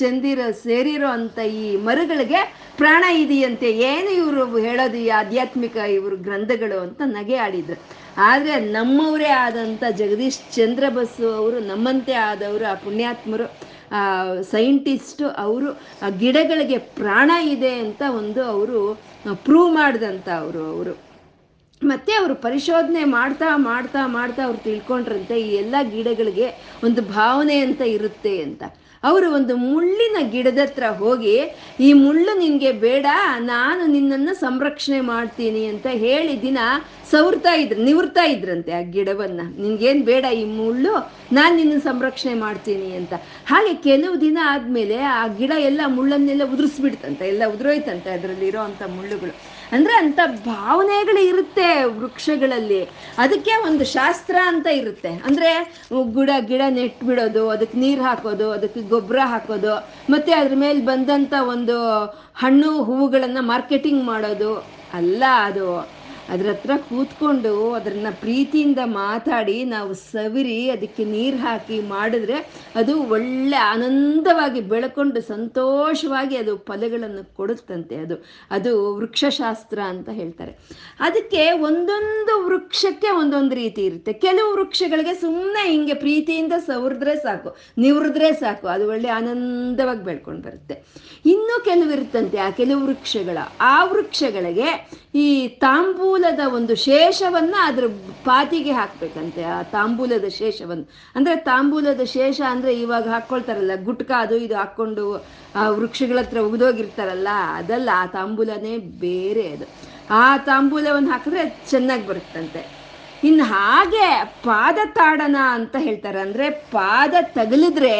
ಚಂದಿರ, 0.00 0.40
ಸೇರಿರೋ 0.62 1.08
ಅಂತ 1.18 1.38
ಈ 1.60 1.66
ಮರಗಳಿಗೆ 1.88 2.40
ಪ್ರಾಣ 2.80 3.04
ಇದೆಯಂತೆ 3.24 3.68
ಏನು 3.90 4.10
ಇವರು 4.20 4.44
ಹೇಳೋದು, 4.66 4.96
ಈ 5.04 5.08
ಆಧ್ಯಾತ್ಮಿಕ 5.20 5.76
ಇವರು 5.96 6.16
ಗ್ರಂಥಗಳು 6.26 6.78
ಅಂತ 6.86 7.00
ನಗೆ 7.18 7.36
ಆಡಿದ್ರು. 7.44 7.76
ಆದರೆ 8.28 8.54
ನಮ್ಮವರೇ 8.76 9.30
ಆದಂಥ 9.44 9.82
ಜಗದೀಶ್ 10.00 10.40
ಚಂದ್ರ 10.56 10.84
ಬಸ್ಸು 10.96 11.26
ಅವರು, 11.40 11.58
ನಮ್ಮಂತೆ 11.70 12.16
ಆದವರು 12.30 12.66
ಆ 12.72 12.76
ಪುಣ್ಯಾತ್ಮರು 12.86 13.46
ಸೈಂಟಿಸ್ಟು 14.52 15.26
ಅವರು 15.44 15.68
ಗಿಡಗಳಿಗೆ 16.22 16.78
ಪ್ರಾಣ 17.00 17.30
ಇದೆ 17.54 17.72
ಅಂತ 17.84 18.02
ಒಂದು 18.20 18.42
ಅವರು 18.54 18.80
ಪ್ರೂವ್ 19.44 19.70
ಮಾಡಿದಂಥ 19.74 20.28
ಅವರು 20.42 20.62
ಅವರು. 20.74 20.94
ಮತ್ತೆ 21.82 22.12
ಅವರು 22.20 22.34
ಪರಿಶೋಧನೆ 22.46 23.02
ಮಾಡ್ತಾ 23.04 23.48
ಮಾಡ್ತಾ 23.56 24.02
ಮಾಡ್ತಾ 24.16 24.42
ಅವ್ರು 24.48 24.60
ತಿಳ್ಕೊಂಡ್ರಂತೆ 24.66 25.36
ಈ 25.46 25.50
ಎಲ್ಲ 25.62 25.76
ಗಿಡಗಳಿಗೆ 25.94 26.46
ಒಂದು 26.86 27.02
ಭಾವನೆ 27.16 27.56
ಅಂತ 27.66 27.82
ಇರುತ್ತೆ 27.96 28.34
ಅಂತ. 28.42 28.62
ಅವರು 29.02 29.26
ಒಂದು 29.36 29.54
ಮುಳ್ಳಿನ 29.56 30.18
ಗಿಡದ 30.30 30.60
ಹತ್ರ 30.64 30.86
ಹೋಗಿ, 31.00 31.34
ಈ 31.86 31.88
ಮುಳ್ಳು 32.04 32.32
ನಿನಗೆ 32.38 32.70
ಬೇಡ, 32.84 33.06
ನಾನು 33.50 33.82
ನಿನ್ನನ್ನು 33.92 34.32
ಸಂರಕ್ಷಣೆ 34.40 35.00
ಮಾಡ್ತೀನಿ 35.10 35.62
ಅಂತ 35.72 35.86
ಹೇಳಿ 36.04 36.34
ದಿನ 36.46 36.58
ಸವರ್ತಾ 37.10 37.52
ಇದ್ರು 37.62 37.80
ನಿವೃತ್ತಾ 37.88 38.24
ಇದ್ರಂತೆ 38.34 38.72
ಆ 38.78 38.80
ಗಿಡವನ್ನ. 38.96 39.42
ನಿನ್ಗೇನು 39.62 40.02
ಬೇಡ 40.10 40.24
ಈ 40.40 40.44
ಮುಳ್ಳು, 40.58 40.94
ನಾನು 41.38 41.54
ನಿನ್ನ 41.60 41.76
ಸಂರಕ್ಷಣೆ 41.84 42.34
ಮಾಡ್ತೀನಿ 42.46 42.90
ಅಂತ. 43.00 43.14
ಹಾಗೆ 43.52 43.74
ಕೆಲವು 43.88 44.16
ದಿನ 44.26 44.38
ಆದಮೇಲೆ 44.54 44.98
ಆ 45.20 45.26
ಗಿಡ 45.38 45.52
ಎಲ್ಲ 45.68 45.80
ಮುಳ್ಳನ್ನೆಲ್ಲ 45.98 46.46
ಉದುರಿಸ್ಬಿಡ್ತಂತೆ, 46.54 47.24
ಎಲ್ಲ 47.34 47.42
ಉದುರೋಯ್ತಂತೆ 47.54 48.10
ಅದರಲ್ಲಿರೋ 48.16 48.62
ಅಂಥ 48.68 48.82
ಮುಳ್ಳುಗಳು. 48.96 49.36
ಅಂದ್ರೆ 49.72 49.94
ಅಂತ 49.96 50.20
ಭಾವನೆಗಳು 50.26 51.20
ಇರುತ್ತೆ 51.20 51.84
ವೃಕ್ಷಗಳಲ್ಲಿ. 51.84 52.82
ಅದಕ್ಕೆ 53.18 53.50
ಒಂದು 53.62 53.84
ಶಾಸ್ತ್ರ 53.84 54.36
ಅಂತ 54.46 54.66
ಇರುತ್ತೆ. 54.66 55.08
ಅಂದ್ರೆ 55.08 55.50
ಗಿಡ 56.14 56.30
ಗಿಡ 56.40 56.62
ನೆಟ್ಬಿಡೋದು, 56.68 57.48
ಅದಕ್ಕೆ 57.48 57.78
ನೀರು 57.78 58.02
ಹಾಕೋದು, 58.02 58.50
ಅದಕ್ಕೆ 58.50 58.82
ಗೊಬ್ಬರ 58.82 59.18
ಹಾಕೋದು, 59.24 59.74
ಮತ್ತೆ 60.10 60.32
ಅದ್ರ 60.32 60.54
ಮೇಲೆ 60.56 60.80
ಬಂದಂಥ 60.80 61.34
ಒಂದು 61.40 61.76
ಹಣ್ಣು, 62.34 62.82
ಹೂವುಗಳನ್ನು 62.82 63.42
ಮಾರ್ಕೆಟಿಂಗ್ 63.42 64.04
ಮಾಡೋದು, 64.04 64.52
ಅಲ್ಲ 64.92 65.24
ಅದು. 65.44 65.97
ಅದ್ರ 66.32 66.48
ಹತ್ರ 66.48 66.70
ಕೂತ್ಕೊಂಡು 66.88 67.72
ಅದನ್ನ 67.72 68.06
ಪ್ರೀತಿಯಿಂದ 68.20 68.78
ಮಾತಾಡಿ, 68.84 69.64
ನಾವು 69.64 69.94
ಸವಿರಿ, 69.94 70.70
ಅದಕ್ಕೆ 70.70 71.04
ನೀರು 71.04 71.36
ಹಾಕಿ 71.36 71.80
ಮಾಡಿದ್ರೆ 71.80 72.38
ಅದು 72.76 72.94
ಒಳ್ಳೆ 73.02 73.56
ಆನಂದವಾಗಿ 73.56 74.60
ಬೆಳ್ಕೊಂಡು 74.60 75.20
ಸಂತೋಷವಾಗಿ 75.20 76.36
ಅದು 76.36 76.56
ಫಲಗಳನ್ನು 76.56 77.34
ಕೊಡುತ್ತಂತೆ. 77.36 77.96
ಅದು 77.96 78.16
ಅದು 78.50 78.72
ವೃಕ್ಷಶಾಸ್ತ್ರ 78.94 79.78
ಅಂತ 79.86 80.08
ಹೇಳ್ತಾರೆ. 80.08 80.52
ಅದಕ್ಕೆ 81.00 81.50
ಒಂದೊಂದು 81.50 82.34
ವೃಕ್ಷಕ್ಕೆ 82.46 83.10
ಒಂದೊಂದು 83.10 83.54
ರೀತಿ 83.54 83.82
ಇರುತ್ತೆ. 83.84 84.12
ಕೆಲವು 84.12 84.50
ವೃಕ್ಷಗಳಿಗೆ 84.54 85.14
ಸುಮ್ಮನೆ 85.14 85.70
ಹಿಂಗೆ 85.70 85.94
ಪ್ರೀತಿಯಿಂದ 85.94 86.52
ಸವರಿದ್ರೆ 86.58 87.16
ಸಾಕು 87.16 87.56
ನಿವೃದ್ರೆ 87.78 88.32
ಸಾಕು, 88.32 88.66
ಅದು 88.68 88.88
ಒಳ್ಳೆ 88.88 89.08
ಆನಂದವಾಗಿ 89.08 90.04
ಬೆಳ್ಕೊಂಡು 90.04 90.42
ಬರುತ್ತೆ. 90.42 90.74
ಇನ್ನೂ 91.26 91.64
ಕೆಲವು 91.64 91.90
ಇರುತ್ತಂತೆ 91.90 92.38
ಆ 92.38 92.50
ಕೆಲವು 92.50 92.86
ವೃಕ್ಷಗಳ. 92.86 93.38
ಆ 93.60 93.84
ವೃಕ್ಷಗಳಿಗೆ 93.84 94.68
ಈ 95.14 95.48
ತಾಂಬೂಲದ 96.18 96.52
ಒಂದು 96.52 96.74
ಶೇಷವನ್ನ 96.74 97.54
ಅದ್ರ 97.62 97.84
ಪಾತಿಗೆ 98.24 98.72
ಹಾಕ್ಬೇಕಂತೆ, 98.72 99.42
ಆ 99.42 99.62
ತಾಂಬೂಲದ 99.62 100.28
ಶೇಷವನ್ನು. 100.28 100.90
ಅಂದ್ರೆ 101.16 101.36
ತಾಂಬೂಲದ 101.36 102.00
ಶೇಷ 102.04 102.40
ಅಂದ್ರೆ 102.40 102.80
ಇವಾಗ 102.80 103.08
ಹಾಕೊಳ್ತಾರಲ್ಲ, 103.08 103.70
ಗುಟ್ಕ 103.84 104.10
ಅದು 104.18 104.36
ಇದು 104.36 104.56
ಹಾಕೊಂಡು 104.56 105.26
ಆ 105.54 105.68
ವೃಕ್ಷಗಳ 105.68 106.18
ಹತ್ರ 106.18 106.38
ಅದಲ್ಲ, 107.54 107.90
ಆ 107.94 108.06
ತಾಂಬೂಲನೇ 108.06 108.78
ಬೇರೆ 108.78 109.48
ಅದು. 109.48 109.64
ಆ 110.10 110.36
ತಾಂಬೂಲವನ್ನು 110.36 111.10
ಹಾಕಿದ್ರೆ 111.10 111.62
ಚೆನ್ನಾಗಿ 111.70 112.06
ಬರುತ್ತಂತೆ. 112.06 112.66
ಇನ್ನು 113.24 113.44
ಹಾಗೆ 113.44 114.24
ಪಾದ 114.24 114.78
ತಾಡನ 114.94 115.36
ಅಂತ 115.40 115.76
ಹೇಳ್ತಾರೆ, 115.78 116.20
ಅಂದ್ರೆ 116.20 116.50
ಪಾದ 116.50 117.14
ತಗಲಿದ್ರೆ 117.22 117.96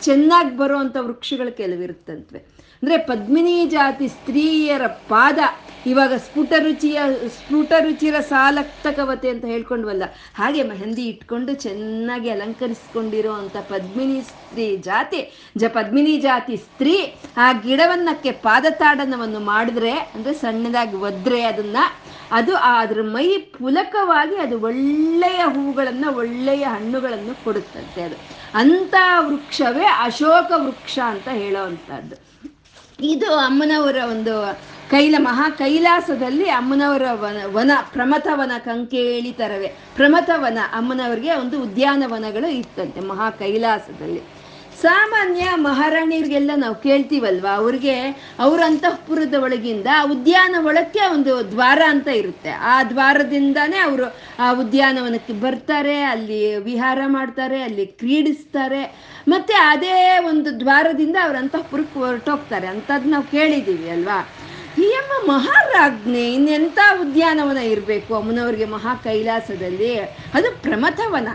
ಚೆನ್ನಾಗಿ 0.00 0.56
ಬರುವಂಥ 0.56 0.96
ವೃಕ್ಷಗಳು 1.00 1.56
ಕೆಲವಿರುತ್ತಂತೆ 1.56 2.54
ಅಂದ್ರೆ 2.82 2.96
ಪದ್ಮಿನಿ 2.96 3.66
ಜಾತಿ 3.66 4.08
ಸ್ತ್ರೀಯರ 4.08 4.86
ಪಾದ 4.86 5.38
ಇವಾಗ 5.86 6.12
ಸ್ಫುಟ 6.16 6.52
ರುಚಿಯ, 6.58 6.98
ಸ್ಫುಟ 7.26 7.72
ರುಚಿರ 7.80 8.20
ಸಾಲಕ್ತಕವತೆ 8.20 9.28
ಅಂತ 9.28 9.44
ಹೇಳ್ಕೊಂಡ್ವಲ್ಲ. 9.44 10.02
ಹಾಗೆ 10.36 10.62
ಮೆಹಂದಿ 10.62 11.02
ಇಟ್ಕೊಂಡು 11.02 11.54
ಚೆನ್ನಾಗಿ 11.54 12.30
ಅಲಂಕರಿಸ್ಕೊಂಡಿರೋ 12.30 13.32
ಅಂತ 13.32 13.56
ಪದ್ಮಿನಿ 13.56 14.20
ಸ್ತ್ರೀ 14.20 14.76
ಜಾತಿ, 14.76 15.20
ಜ 15.56 15.64
ಪದ್ಮಿನಿ 15.68 16.16
ಜಾತಿ 16.16 16.56
ಸ್ತ್ರೀ 16.56 17.14
ಆ 17.36 17.52
ಗಿಡವನ್ನಕ್ಕೆ 17.52 18.32
ಪಾದತಾಡನವನ್ನು 18.32 19.40
ಮಾಡಿದ್ರೆ, 19.40 19.92
ಅಂದ್ರೆ 19.92 20.34
ಸಣ್ಣದಾಗಿ 20.34 20.96
ಒದ್ರೆ 20.96 21.42
ಅದನ್ನ, 21.42 21.76
ಅದು 22.32 22.56
ಅದ್ರ 22.56 23.02
ಮೈ 23.02 23.38
ಪುಲಕವಾಗಿ 23.38 24.36
ಅದು 24.36 24.60
ಒಳ್ಳೆಯ 24.60 25.42
ಹೂಗಳನ್ನು, 25.44 26.16
ಒಳ್ಳೆಯ 26.16 26.64
ಹಣ್ಣುಗಳನ್ನು 26.64 27.44
ಕೊಡುತ್ತಂತೆ 27.44 28.02
ಅದು. 28.02 28.16
ಅಂಥ 28.54 28.94
ವೃಕ್ಷವೇ 29.18 29.84
ಅಶೋಕ 29.84 30.52
ವೃಕ್ಷ 30.56 30.98
ಅಂತ 31.04 31.28
ಹೇಳೋವಂಥದ್ದು 31.28 32.16
ಇದು 33.02 33.34
ಅಮ್ಮನವರ 33.34 33.96
ಒಂದು 34.10 34.34
ಕೈಲ 34.94 35.14
ಮಹಾ 35.18 35.50
ಕೈಲಾಸದಲ್ಲಿ 35.50 36.48
ಅಮ್ಮನವರ 36.48 37.06
ವನ 37.12 37.38
ವನ 37.46 37.70
ಪ್ರಮಥವನ 37.92 38.52
ಕಂಕೇಳಿ 38.58 39.32
ತರವೆ. 39.32 39.68
ಪ್ರಮಥವನ 39.96 40.58
ಅಮ್ಮನವರಿಗೆ 40.72 41.32
ಒಂದು 41.34 41.56
ಉದ್ಯಾನವನಗಳು 41.62 42.48
ಇತ್ತಂತೆ 42.48 43.00
ಮಹಾ 43.00 43.30
ಕೈಲಾಸದಲ್ಲಿ. 43.30 44.22
ಸಾಮಾನ್ಯ 44.82 45.42
ಮಹಾರಾಣಿಯರಿಗೆಲ್ಲ 45.54 46.50
ನಾವು 46.56 46.74
ಕೇಳ್ತೀವಲ್ವಾ? 46.74 47.52
ಅವ್ರಿಗೆ 47.54 47.96
ಅವ್ರ 48.38 48.60
ಅಂತಃಪುರದ 48.66 49.34
ಒಳಗಿಂದ 49.34 49.86
ಉದ್ಯಾನ 50.10 50.54
ಒಳಕ್ಕೆ 50.66 51.02
ಒಂದು 51.12 51.50
ದ್ವಾರ 51.50 51.82
ಅಂತ 51.88 52.08
ಇರುತ್ತೆ. 52.08 52.50
ಆ 52.50 52.82
ದ್ವಾರದಿಂದಾನೇ 52.82 53.78
ಅವರು 53.78 54.06
ಆ 54.38 54.52
ಉದ್ಯಾನವನಕ್ಕೆ 54.52 55.32
ಬರ್ತಾರೆ, 55.32 55.96
ಅಲ್ಲಿ 56.02 56.56
ವಿಹಾರ 56.56 56.98
ಮಾಡ್ತಾರೆ, 57.06 57.62
ಅಲ್ಲಿ 57.62 57.86
ಕ್ರೀಡಿಸ್ತಾರೆ. 57.86 58.82
ಮತ್ತೆ 59.28 59.54
ಅದೇ 59.54 60.18
ಒಂದು 60.26 60.60
ದ್ವಾರದಿಂದ 60.60 61.16
ಅವ್ರ 61.22 61.36
ಅಂತಃಪುರಕ್ಕೆ 61.36 61.98
ಹೊರಟೋಗ್ತಾರೆ. 61.98 62.66
ಅಂಥದ್ದು 62.66 63.10
ನಾವು 63.10 63.24
ಕೇಳಿದ್ದೀವಿ 63.24 63.88
ಅಲ್ವಾ? 63.88 64.18
ಅಮ್ಮ 64.82 65.32
ಮಹಾರಾಜ್ಞೆ, 65.32 66.34
ಇನ್ನೆಂಥ 66.34 66.78
ಉದ್ಯಾನವನ 67.00 67.56
ಇರಬೇಕು? 67.56 68.14
ಅಮ್ಮನವ್ರಿಗೆ 68.14 68.64
ಮಹಾ 68.64 68.94
ಕೈಲಾಸದಲ್ಲಿ 68.94 69.98
ಅದು 70.34 70.62
ಪ್ರಮಥವನ. 70.62 71.28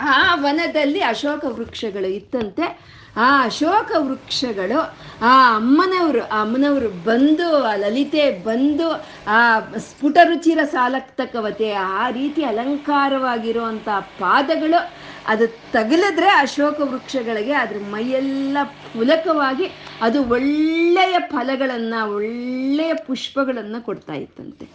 ಆ 0.00 0.34
ವನದಲ್ಲಿ 0.34 1.00
ಅಶೋಕ 1.00 1.44
ವೃಕ್ಷಗಳು 1.44 2.06
ಇತ್ತಂತೆ. 2.06 2.96
ಆ 3.16 3.44
ಅಶೋಕ 3.44 3.92
ವೃಕ್ಷಗಳು 3.98 4.96
ಆ 5.22 5.56
ಅಮ್ಮನವರು 5.56 6.22
ಆ 6.22 6.40
ಅಮ್ಮನವರು 6.40 6.88
ಬಂದು, 6.88 7.64
ಆ 7.64 7.74
ಲಲಿತೆ 7.76 8.30
ಬಂದು, 8.30 8.90
ಆ 9.26 9.60
ಸ್ಫುಟ 9.60 10.16
ರುಚಿರ 10.24 10.58
ಸಾಲಕ್ತಕವತೆ, 10.64 11.72
ಆ 11.72 12.10
ರೀತಿ 12.10 12.44
ಅಲಂಕಾರವಾಗಿರುವಂಥ 12.44 13.88
ಪಾದಗಳು 13.98 15.05
ಅದು 15.26 15.46
ತಗಲಿದ್ರೆ 15.46 16.28
ಅಶೋಕ 16.28 16.80
ವೃಕ್ಷಗಳಿಗೆ 16.80 17.52
ಅದ್ರ 17.52 17.76
ಮೈಯೆಲ್ಲ 17.90 18.58
ಪುಲಕವಾಗಿ 18.64 19.64
ಅದು 20.00 20.24
ಒಳ್ಳೆಯ 20.24 21.16
ಫಲಗಳನ್ನು, 21.18 22.14
ಒಳ್ಳೆಯ 22.14 22.94
ಪುಷ್ಪಗಳನ್ನು 22.94 23.84
ಕೊಡ್ತಾ 23.84 24.12
ಇತ್ತಂತೆ. 24.12 24.68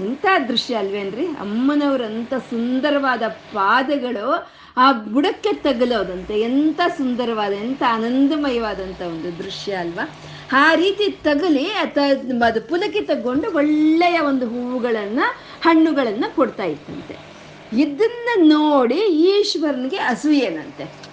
ಇಂಥ 0.00 0.26
ದೃಶ್ಯ 0.48 0.74
ಅಲ್ವೇನ್ರಿ? 0.74 1.26
ಅಮ್ಮನವರಂಥ 1.26 2.34
ಸುಂದರವಾದ 2.34 3.22
ಪಾದಗಳು 3.28 4.52
ಆ 4.76 4.92
ಬುಡಕ್ಕೆ 4.92 5.52
ತಗಲೋದಂತೆ. 5.52 6.40
ಎಂಥ 6.40 6.80
ಸುಂದರವಾದ, 6.96 7.52
ಎಂಥ 7.52 7.82
ಆನಂದಮಯವಾದಂಥ 7.88 9.02
ಒಂದು 9.02 9.38
ದೃಶ್ಯ 9.38 9.72
ಅಲ್ವಾ? 9.74 10.10
ಆ 10.52 10.74
ರೀತಿ 10.74 11.10
ತಗಲಿ 11.10 11.68
ಅದು 11.68 12.68
ಪುಲಕಿ 12.68 13.00
ತಗೊಂಡು 13.00 13.52
ಒಳ್ಳೆಯ 13.52 14.20
ಒಂದು 14.20 14.48
ಹೂವುಗಳನ್ನು, 14.48 15.34
ಹಣ್ಣುಗಳನ್ನು 15.68 16.36
ಕೊಡ್ತಾ 16.36 16.64
ಇತ್ತಂತೆ. 16.64 17.27
ಇದನ್ನ 17.72 18.52
ನೋಡಿ 18.52 18.96
ಈಶ್ವರನಿಗೆ 18.96 19.96
ಅಸೂಯೆನಂತೆ. 19.96 21.08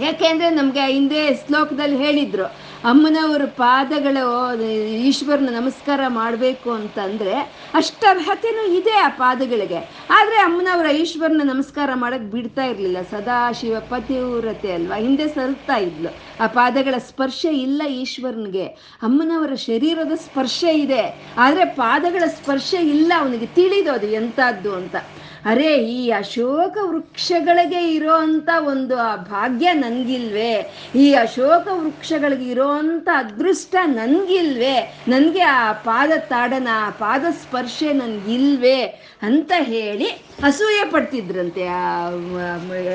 ಯಾಕೆಂದ್ರೆ 0.00 0.50
ನಮಗೆ 0.50 0.86
ಹಿಂದೆ 0.86 1.34
ಶ್ಲೋಕದಲ್ಲಿ 1.34 1.96
ಹೇಳಿದ್ರು, 1.96 2.44
ಅಮ್ಮನವರ 2.84 3.44
ಪಾದಗಳು, 3.44 4.62
ಈಶ್ವರನ 4.92 5.48
ನಮಸ್ಕಾರ 5.60 6.00
ಮಾಡಬೇಕು 6.08 6.70
ಅಂತಂದ್ರೆ 6.70 7.34
ಅಷ್ಟರ್ಹತೆನೂ 7.74 8.72
ಇದೆ 8.72 8.90
ಆ 8.90 9.08
ಪಾದಗಳಿಗೆ. 9.08 9.76
ಆದರೆ 10.10 10.36
ಅಮ್ಮನವರ 10.36 10.86
ಈಶ್ವರನ 10.86 11.40
ನಮಸ್ಕಾರ 11.44 11.90
ಮಾಡಕ್ 11.94 12.22
ಬಿಡ್ತಾ 12.22 12.64
ಇರಲಿಲ್ಲ. 12.64 12.96
ಸದಾಶಿವ 13.10 13.80
ಪತಿವ್ರತೆ 13.80 14.72
ಅಲ್ವಾ? 14.72 14.96
ಹಿಂದೆ 14.96 15.28
ಸಲ್ತಾ 15.28 15.76
ಇದ್ಲು. 15.76 16.16
ಆ 16.40 16.46
ಪಾದಗಳ 16.46 16.94
ಸ್ಪರ್ಶ 16.98 17.46
ಇಲ್ಲ 17.52 17.82
ಈಶ್ವರನಿಗೆ. 17.90 18.64
ಅಮ್ಮನವರ 19.02 19.54
ಶರೀರದ 19.54 20.12
ಸ್ಪರ್ಶ 20.14 20.64
ಇದೆ. 20.64 21.34
ಆದರೆ 21.38 21.64
ಪಾದಗಳ 21.64 22.26
ಸ್ಪರ್ಶ 22.26 22.74
ಇಲ್ಲ 22.74 23.12
ಅವನಿಗೆ. 23.18 23.46
ತಿಳಿದೋದು 23.46 24.06
ಎಂಥದ್ದು 24.06 24.74
ಅಂತ. 24.74 24.96
ಅರೆ, 25.44 25.78
ಈ 25.78 26.10
ಅಶೋಕ 26.10 26.78
ವೃಕ್ಷಗಳಿಗೆ 26.82 27.94
ಇರೋ 27.94 28.16
ಒಂದು 28.64 28.98
ಆ 28.98 29.16
ಭಾಗ್ಯ 29.16 29.72
ನನಗಿಲ್ವೇ. 29.72 30.72
ಈ 30.94 31.14
ಅಶೋಕ 31.14 31.68
ವೃಕ್ಷಗಳಿಗೆ 31.72 32.50
ಇರೋಂಥ 32.50 33.08
ಅದೃಷ್ಟ 33.14 33.74
ನನಗಿಲ್ವೇ. 33.84 34.94
ನನಗೆ 35.08 35.40
ಆ 35.40 35.72
ಪಾದ 35.72 36.18
ತಾಡನ 36.18 36.68
ಆ 36.72 36.90
ಪಾದ 36.90 37.24
ಸ್ಪರ್ಶೆ 37.30 37.92
ನನ್ಗಿಲ್ವೇ 37.92 39.00
ಅಂತ 39.22 39.52
ಹೇಳಿ 39.58 40.06
ಅಸೂಯೆ 40.42 40.90
ಪಡ್ತಿದ್ರಂತೆ 40.90 41.66
ಆ 41.66 42.10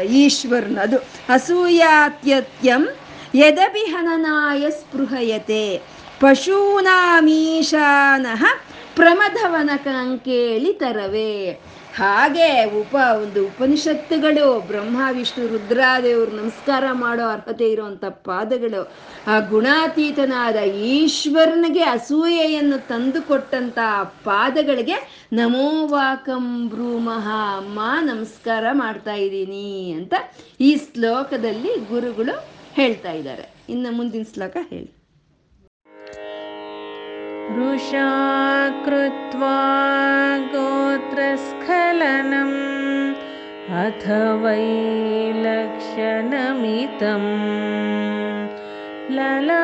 ಈಶ್ವರನದು 0.02 0.98
ಅಸೂಯಾತ್ಯತ್ಯಂ 1.30 2.88
ಯದಭಿಹನನಾಯ 3.36 4.70
ಸ್ಪೃಹಯತೆ. 4.70 5.82
ಪಶೂನಾಮೀಶಾನಃ 6.20 8.44
ಪ್ರಮದವನ 8.96 9.70
ಕಂಕೇಳಿ 9.84 10.74
ತರವೇ. 10.74 11.60
ಹಾಗೆ 12.00 12.48
ಉಪ 12.80 12.96
ಒಂದು 13.22 13.46
ಉಪನಿಷತ್ತುಗಳು, 13.46 14.60
ಬ್ರಹ್ಮ, 14.60 14.98
ವಿಷ್ಣು, 15.12 15.48
ರುದ್ರಾದೇವ್ರು 15.48 16.32
ನಮಸ್ಕಾರ 16.32 16.84
ಮಾಡೋ 16.92 17.28
ಅರ್ಹತೆ 17.28 17.72
ಇರುವಂತ 17.72 18.06
ಪಾದಗಳು, 18.06 18.82
ಆ 19.28 19.40
ಗುಣಾತೀತನಾದ 19.40 20.56
ಈಶ್ವರನಿಗೆ 20.66 21.84
ಅಸೂಯೆಯನ್ನು 21.84 22.78
ತಂದುಕೊಟ್ಟಂಥ 22.88 23.78
ಪಾದಗಳಿಗೆ 24.24 24.98
ನಮೋವಾಕಂ 25.34 26.68
ಬ್ರೂಮಃ 26.68 27.28
ಅಮ್ಮ 27.58 27.80
ನಮಸ್ಕಾರ 28.02 28.66
ಮಾಡ್ತಾ 28.74 29.14
ಇದ್ದೀನಿ 29.14 29.92
ಅಂತ 29.92 30.14
ಈ 30.62 30.78
ಶ್ಲೋಕದಲ್ಲಿ 30.86 31.74
ಗುರುಗಳು 31.90 32.36
ಹೇಳ್ತಾ 32.74 33.12
ಇದ್ದಾರೆ. 33.12 33.48
ಇನ್ನು 33.70 33.92
ಮುಂದಿನ 33.92 34.26
ಶ್ಲೋಕ 34.34 34.58
ಹೇಳಿ 34.70 34.97
रुषा 37.56 38.08
कृत्वा 38.86 39.58
गोत्रस्खलनम् 40.54 41.30
अथ 43.84 44.04
वै 44.42 44.66
लक्षणमितं 45.46 47.24
लला 49.18 49.64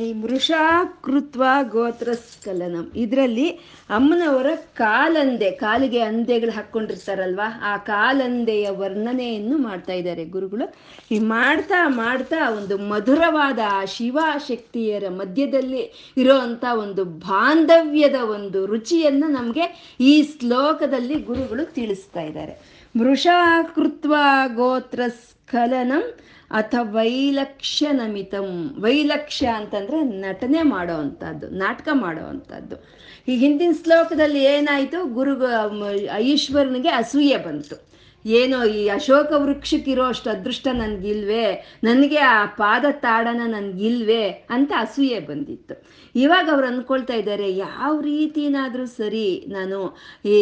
ಈ 0.00 0.12
ಮೃಷಾ 0.12 0.84
ಕೃತ್ವ 1.00 1.44
ಗೋತ್ರಸ್ಖಲನಂ 1.62 2.92
ಇದರಲ್ಲಿ 2.96 3.50
ಅಮ್ಮನವರ 3.90 4.46
ಕಾಲಂದೆ, 4.74 5.50
ಕಾಲಿಗೆ 5.50 6.00
ಅಂದೆಗಳು 6.00 6.50
ಹಾಕ್ಕೊಂಡಿರ್ತಾರಲ್ವಾ, 6.50 7.60
ಆ 7.62 7.76
ಕಾಲಂದೆಯ 7.76 8.68
ವರ್ಣನೆಯನ್ನು 8.70 9.58
ಮಾಡ್ತಾ 9.58 9.92
ಇದ್ದಾರೆ 9.92 10.24
ಗುರುಗಳು. 10.24 10.74
ಈ 11.10 11.18
ಮಾಡ್ತಾ 11.18 11.88
ಮಾಡ್ತಾ 11.88 12.50
ಒಂದು 12.50 12.78
ಮಧುರವಾದ 12.78 13.58
ಆ 13.70 13.84
ಶಿವಶಕ್ತಿಯರ 13.84 15.04
ಮಧ್ಯದಲ್ಲಿ 15.08 16.12
ಇರೋವಂಥ 16.16 16.64
ಒಂದು 16.78 17.04
ಬಾಂಧವ್ಯದ 17.04 18.14
ಒಂದು 18.14 18.66
ರುಚಿಯನ್ನು 18.66 19.28
ನಮಗೆ 19.28 19.96
ಈ 20.00 20.22
ಶ್ಲೋಕದಲ್ಲಿ 20.22 21.14
ಗುರುಗಳು 21.14 21.74
ತಿಳಿಸ್ತಾ 21.74 22.20
ಇದ್ದಾರೆ. 22.20 22.82
ಮೃಷಾ 22.96 23.62
ಕೃತ್ವ 23.62 24.14
ಗೋತ್ರಸ್ಖಲನಂ 24.54 26.18
ಅಥ 26.52 26.74
ವೈಲಕ್ಷ್ಯ 26.80 27.92
ನಮಿತಂ 27.92 28.48
ವೈಲಕ್ಷ್ಯ 28.80 29.46
ಅಂತಂದ್ರೆ 29.46 30.02
ನಟನೆ 30.02 30.62
ಮಾಡೋ 30.62 30.94
ಅಂಥದ್ದು, 30.94 31.46
ನಾಟಕ 31.48 31.88
ಮಾಡೋ 31.92 32.24
ಅಂಥದ್ದು. 32.24 32.76
ಈ 33.28 33.36
ಹಿಂದಿನ 33.36 33.72
ಶ್ಲೋಕದಲ್ಲಿ 33.84 34.42
ಏನಾಯಿತು? 34.44 35.14
ಗುರು 35.14 35.34
ಈಶ್ವರನಿಗೆ 36.20 36.88
ಅಸೂಯೆ 36.88 37.36
ಬಂತು. 37.36 37.76
ಏನೋ 38.24 38.58
ಈ 38.64 38.88
ಅಶೋಕ 38.88 39.30
ವೃಕ್ಷಕ್ಕಿರೋ 39.44 40.04
ಅಷ್ಟು 40.04 40.28
ಅದೃಷ್ಟ 40.30 40.68
ನನ್ಗಿಲ್ವೇ, 40.72 41.46
ನನಗೆ 41.84 42.18
ಆ 42.34 42.44
ಪಾದ 42.44 42.84
ತಾಡನ 43.04 43.42
ನನ್ಗಿಲ್ವೇ 43.46 44.24
ಅಂತ 44.50 44.72
ಅಸೂಯೆ 44.78 45.18
ಬಂದಿತ್ತು. 45.20 45.74
ಇವಾಗ 46.14 46.46
ಅವ್ರು 46.52 46.66
ಅಂದ್ಕೊಳ್ತಾ 46.66 47.14
ಇದ್ದಾರೆ, 47.14 47.46
ಯಾವ 47.56 47.92
ರೀತಿನಾದರೂ 48.00 48.86
ಸರಿ 48.86 49.28
ನಾನು 49.48 49.78
ಈ 50.24 50.36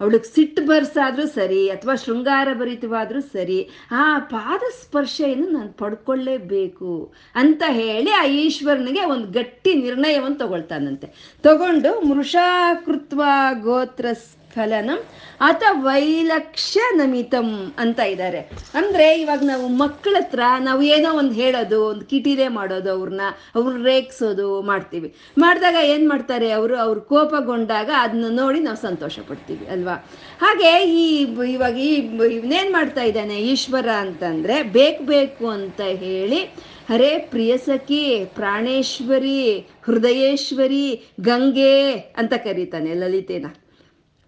ಅವಳಿಗೆ 0.00 0.28
ಸಿಟ್ಟು 0.34 0.62
ಬರ್ಸಾದ್ರೂ 0.66 1.26
ಸರಿ 1.26 1.62
ಅಥವಾ 1.68 1.94
ಶೃಂಗಾರ 1.94 2.48
ಭರಿತವಾದ್ರೂ 2.60 3.20
ಸರಿ 3.34 3.58
ಆ 4.02 4.04
ಪಾದ 4.18 4.62
ಸ್ಪರ್ಶೆಯನ್ನು 4.82 5.48
ನಾನು 5.48 5.72
ಪಡ್ಕೊಳ್ಳೇಬೇಕು 5.72 7.12
ಅಂತ 7.34 7.62
ಹೇಳಿ 7.68 8.12
ಆ 8.12 8.24
ಈಶ್ವರನಿಗೆ 8.44 9.04
ಒಂದು 9.04 9.26
ಗಟ್ಟಿ 9.38 9.74
ನಿರ್ಣಯವನ್ನು 9.74 10.38
ತಗೊಳ್ತಾನಂತೆ. 10.38 11.08
ತಗೊಂಡು 11.44 11.92
ಮೃಷಾಕೃತ್ವ 12.10 13.22
ಗೋತ್ರ 13.60 14.06
ಸ್ಖಲನಂ 14.54 14.98
ಅಥ 15.40 15.62
ವೈಲಕ್ಷ್ಯ 15.70 16.80
ನಮಿತಂ 16.94 17.74
ಅಂತ 17.78 18.00
ಇದ್ದಾರೆ. 18.00 18.40
ಅಂದ್ರೆ 18.74 19.06
ಇವಾಗ 19.20 19.42
ನಾವು 19.44 19.68
ಮಕ್ಕಳ 19.68 20.14
ಹತ್ರ 20.20 20.40
ನಾವು 20.60 20.82
ಏನೋ 20.82 21.08
ಒಂದು 21.18 21.34
ಹೇಳೋದು, 21.34 21.78
ಒಂದು 21.86 22.04
ಕಿಟಿರೆ 22.04 22.46
ಮಾಡೋದು 22.48 22.90
ಅವ್ರನ್ನ 22.90 23.24
ಅವ್ರನ್ನ 23.54 23.84
ರೇಗ್ಸೋದು 23.84 24.46
ಮಾಡ್ತೀವಿ. 24.62 25.08
ಮಾಡಿದಾಗ 25.38 25.74
ಏನು 25.84 26.08
ಮಾಡ್ತಾರೆ 26.08 26.50
ಅವರು? 26.50 26.76
ಅವ್ರು 26.76 27.00
ಕೋಪಗೊಂಡಾಗ 27.00 27.90
ಅದನ್ನ 27.96 28.30
ನೋಡಿ 28.30 28.60
ನಾವು 28.60 28.76
ಸಂತೋಷ 28.76 29.18
ಪಡ್ತೀವಿ, 29.28 29.66
ಅಲ್ವಾ? 29.66 29.96
ಹಾಗೆ 30.40 30.70
ಈ 30.92 31.02
ಇವಾಗ 31.50 31.76
ಈ 31.78 31.90
ಇವನೇನ್ 32.34 32.72
ಮಾಡ್ತಾ 32.72 33.02
ಇದ್ದಾನೆ 33.02 33.38
ಈಶ್ವರ 33.38 33.88
ಅಂತಂದ್ರೆ, 33.88 34.62
ಬೇಕು 34.62 35.04
ಬೇಕು 35.04 35.48
ಅಂತ 35.48 35.80
ಹೇಳಿ, 35.80 36.40
ಹರೇ 36.88 37.12
ಪ್ರಿಯಸಖಿ 37.30 38.24
ಪ್ರಾಣೇಶ್ವರಿ, 38.24 39.42
ಹೃದಯೇಶ್ವರಿ, 39.82 40.86
ಗಂಗೆ 41.20 41.76
ಅಂತ 41.92 42.34
ಕರೀತಾನೆ 42.44 42.94
ಲಲಿತೇನ. 42.94 43.46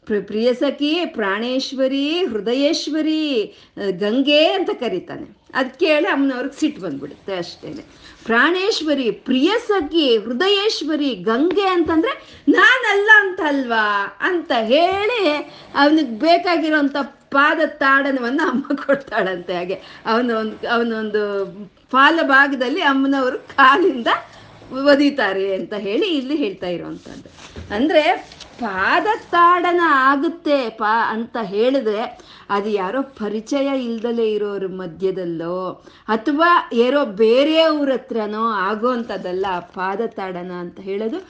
ಪ್ರಿಯಸಖಿ, 0.06 1.04
ಪ್ರಾಣೇಶ್ವರಿ, 1.06 2.24
ಹೃದಯೇಶ್ವರಿ 2.24 3.54
ಗಂಗೆ 3.90 4.52
ಅಂತ 4.52 4.70
ಕರೀತಾನೆ. 4.70 5.36
ಅದು 5.54 5.78
ಕೇಳಿ 5.78 6.06
ಅಮ್ಮನವ್ರಿಗೆ 6.06 6.60
ಸಿಟ್ಟು 6.60 6.82
ಬಂದ್ಬಿಡುತ್ತೆ 6.82 7.36
ಅಷ್ಟೇನೆ. 7.36 7.84
ಪ್ರಾಣೇಶ್ವರಿ, 8.24 9.10
ಪ್ರಿಯಸಖಿ, 9.10 10.18
ಹೃದಯೇಶ್ವರಿ, 10.18 11.14
ಗಂಗೆ 11.14 11.66
ಅಂತಂದ್ರೆ 11.68 12.42
ನಾನಲ್ಲ 12.48 13.10
ಅಂತಲ್ವಾ 13.16 14.18
ಅಂತ 14.20 14.52
ಹೇಳಿ 14.52 15.28
ಅವನಿಗೆ 15.74 16.10
ಬೇಕಾಗಿರೋಂಥ 16.10 16.96
ಪಾದ 17.30 17.60
ತಾಡನವನ್ನು 17.66 18.48
ಅಮ್ಮ 18.48 18.64
ಕೊಡ್ತಾಳಂತೆ 18.86 19.52
ಹಾಗೆ. 19.52 19.74
ಅವನ 20.06 20.30
ಒಂದು 20.30 20.68
ಅವನೊಂದು 20.68 21.22
ಪಾಲ 21.90 22.18
ಭಾಗದಲ್ಲಿ 22.22 22.80
ಅಮ್ಮನವರು 22.80 23.38
ಕಾಲಿಂದ 23.38 24.06
ಒದಿತಾರೆ 24.86 25.54
ಅಂತ 25.54 25.74
ಹೇಳಿ 25.74 26.06
ಇಲ್ಲಿ 26.08 26.36
ಹೇಳ್ತಾ 26.36 26.66
ಇರುವಂಥದ್ದು. 26.66 27.28
ಅಂದ್ರೆ 27.74 28.35
ಪಾದತಾಡನ 28.58 29.82
ಆಗುತ್ತೆ 30.02 30.58
ಪಾ 30.78 30.92
ಅಂತ 31.10 31.36
ಹೇಳಿದ್ರೆ 31.46 32.02
ಅದು 32.50 32.68
ಯಾರೋ 32.72 33.00
ಪರಿಚಯ 33.18 33.68
ಇಲ್ದಲೇ 33.86 34.26
ಇರೋರ 34.28 34.66
ಮಧ್ಯದಲ್ಲೋ 34.74 35.58
ಅಥವಾ 36.08 36.50
ಯಾರೋ 36.72 37.00
ಬೇರೆಯವ್ರ 37.18 37.90
ಹತ್ರನೋ 37.92 38.44
ಆಗೋವಂಥದ್ದಲ್ಲ 38.66 39.46
ಪಾದತಾಡನ 39.74 40.52
ಅಂತ 40.60 40.78
ಹೇಳೋದು 40.80 41.20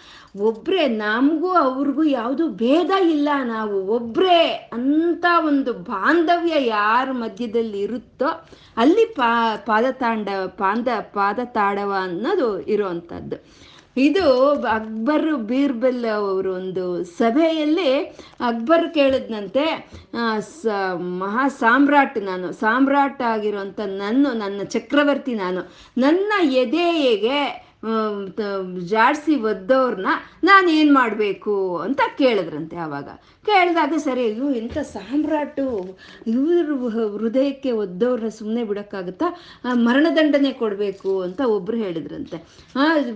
ಒಬ್ಬರೇ 0.40 0.82
ನಮಗೂ 0.96 1.50
ಅವ್ರಿಗೂ 1.58 2.02
ಯಾವುದು 2.12 2.46
ಭೇದ 2.54 2.92
ಇಲ್ಲ 3.10 3.28
ನಾವು 3.44 3.76
ಒಬ್ಬರೇ 3.90 4.40
ಅಂತ 4.72 5.26
ಒಂದು 5.44 5.72
ಬಾಂಧವ್ಯ 5.86 6.56
ಯಾರ 6.68 7.06
ಮಧ್ಯದಲ್ಲಿ 7.18 7.80
ಇರುತ್ತೋ 7.80 8.30
ಅಲ್ಲಿ 8.76 9.06
ಪಾ 9.14 9.30
ಪಾದತಾಂಡ 9.66 10.28
ಪಾದ 10.58 10.88
ಪಾದತಾಡವ 11.14 11.92
ಅನ್ನೋದು 12.02 12.48
ಇರುವಂಥದ್ದು 12.68 13.38
ಇದು 13.96 14.24
ಅಕ್ಬರ್ 14.68 15.36
ಬೀರ್ಬಲ್ 15.42 16.04
ಅವರು 16.14 16.54
ಒಂದು 16.54 17.04
ಸಭೆಯಲ್ಲಿ 17.04 17.90
ಅಕ್ಬರ್ 18.40 18.94
ಕೇಳಿದ್ನಂತೆ 18.94 19.64
ಸ, 20.40 20.66
ಮಹಾ 21.18 21.48
ಸಾಮ್ರಾಟ್ 21.48 22.18
ನಾನು, 22.22 22.52
ಸಾಮ್ರಾಟ್ 22.52 23.22
ಆಗಿರುವಂಥ 23.22 23.80
ನನ್ನ 23.80 24.26
ನನ್ನ 24.34 24.62
ಚಕ್ರವರ್ತಿ 24.64 25.34
ನಾನು, 25.34 25.62
ನನ್ನ 25.98 26.32
ಎದೆಗೆ 26.56 27.65
ಜಾಡಿಸಿ 28.80 29.34
ಒದ್ದವ್ರನ್ನ 29.34 30.06
ನಾನು 30.44 30.70
ಏನು 30.70 30.94
ಮಾಡಬೇಕು 30.94 31.78
ಅಂತ 31.78 32.00
ಕೇಳಿದ್ರಂತೆ 32.18 32.76
ಆವಾಗ 32.76 33.08
ಕೇಳಿದಾಗ 33.46 33.92
ಸರಿ, 33.96 34.24
ಅಯ್ಯೋ, 34.24 34.50
ಇಂಥ 34.50 34.78
ಸಾಮ್ರಾಟು, 34.78 35.98
ಇವ್ರ 36.26 36.88
ಹೃದಯಕ್ಕೆ 37.16 37.70
ಒದ್ದವ್ರನ್ನ 37.72 38.28
ಸುಮ್ಮನೆ 38.28 38.64
ಬಿಡೋಕ್ಕಾಗುತ್ತಾ? 38.64 39.24
ಮರಣದಂಡನೆ 39.72 40.52
ಕೊಡಬೇಕು 40.52 41.20
ಅಂತ 41.20 41.40
ಒಬ್ರು 41.40 41.76
ಹೇಳಿದ್ರಂತೆ. 41.76 42.36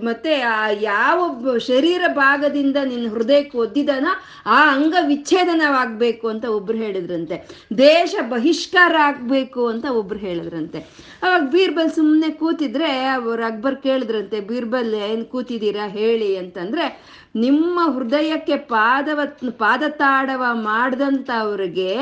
ಮತ್ತೆ 0.05 0.41
ಆ, 0.41 0.69
ಯಾವ 0.71 1.37
ಶರೀರ 1.59 2.03
ಭಾಗದಿಂದ 2.15 2.77
ನಿನ್ನ 2.85 3.11
ಹೃದಯಕ್ಕೆ 3.11 3.59
ಒದ್ದಿದಾನ 3.59 4.07
ಆ 4.47 4.75
ಅಂಗ 4.75 4.95
ವಿಚ್ಛೇದನವಾಗಬೇಕು 5.07 6.29
ಅಂತ 6.29 6.45
ಒಬ್ರು 6.45 6.79
ಹೇಳಿದ್ರಂತೆ. 6.79 7.67
ದೇಶ 7.79 8.15
ಬಹಿಷ್ಕಾರ 8.29 8.95
ಆಗಬೇಕು 9.01 9.67
ಅಂತ 9.67 9.85
ಒಬ್ರು 9.85 10.19
ಹೇಳಿದ್ರಂತೆ. 10.19 10.79
ಅವಾಗ 11.23 11.43
ಬೀರ್ಬಲ್ 11.43 11.91
ಸುಮ್ಮನೆ 11.91 12.31
ಕೂತಿದ್ರೆ 12.31 13.05
ಅವ್ರು 13.05 13.45
ಅಕ್ಬರ್ 13.45 13.77
ಕೇಳಿದ್ರಂತೆ 13.77 14.41
ಬೀರ್ಬಲ್ 14.51 14.95
ಏನು 15.05 15.25
ಕೂತಿದ್ದೀರಾ 15.25 15.87
ಹೇಳಿ 15.99 16.31
ಅಂತಂದ್ರೆ, 16.37 16.85
ನಿಮ್ಮ 17.37 17.79
ಹೃದಯಕ್ಕೆ 17.97 18.57
ಪಾದವ 18.71 19.21
ಪಾದತಾಡವ 19.59 20.45
ಮಾಡಿದಂಥವ್ರಿಗೆ 20.69 21.93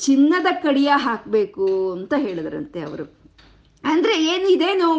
ಚಿನ್ನದ 0.00 0.48
ಕಡಿಯ 0.62 0.92
ಹಾಕಬೇಕು 1.06 1.66
ಅಂತ 1.92 2.14
ಹೇಳಿದ್ರಂತೆ 2.18 2.80
ಅವರು. 2.82 3.04
ಅಂದ್ರೆ 3.84 4.14
ಏನಿದೆ 4.24 4.68
ನಾವು 4.74 4.98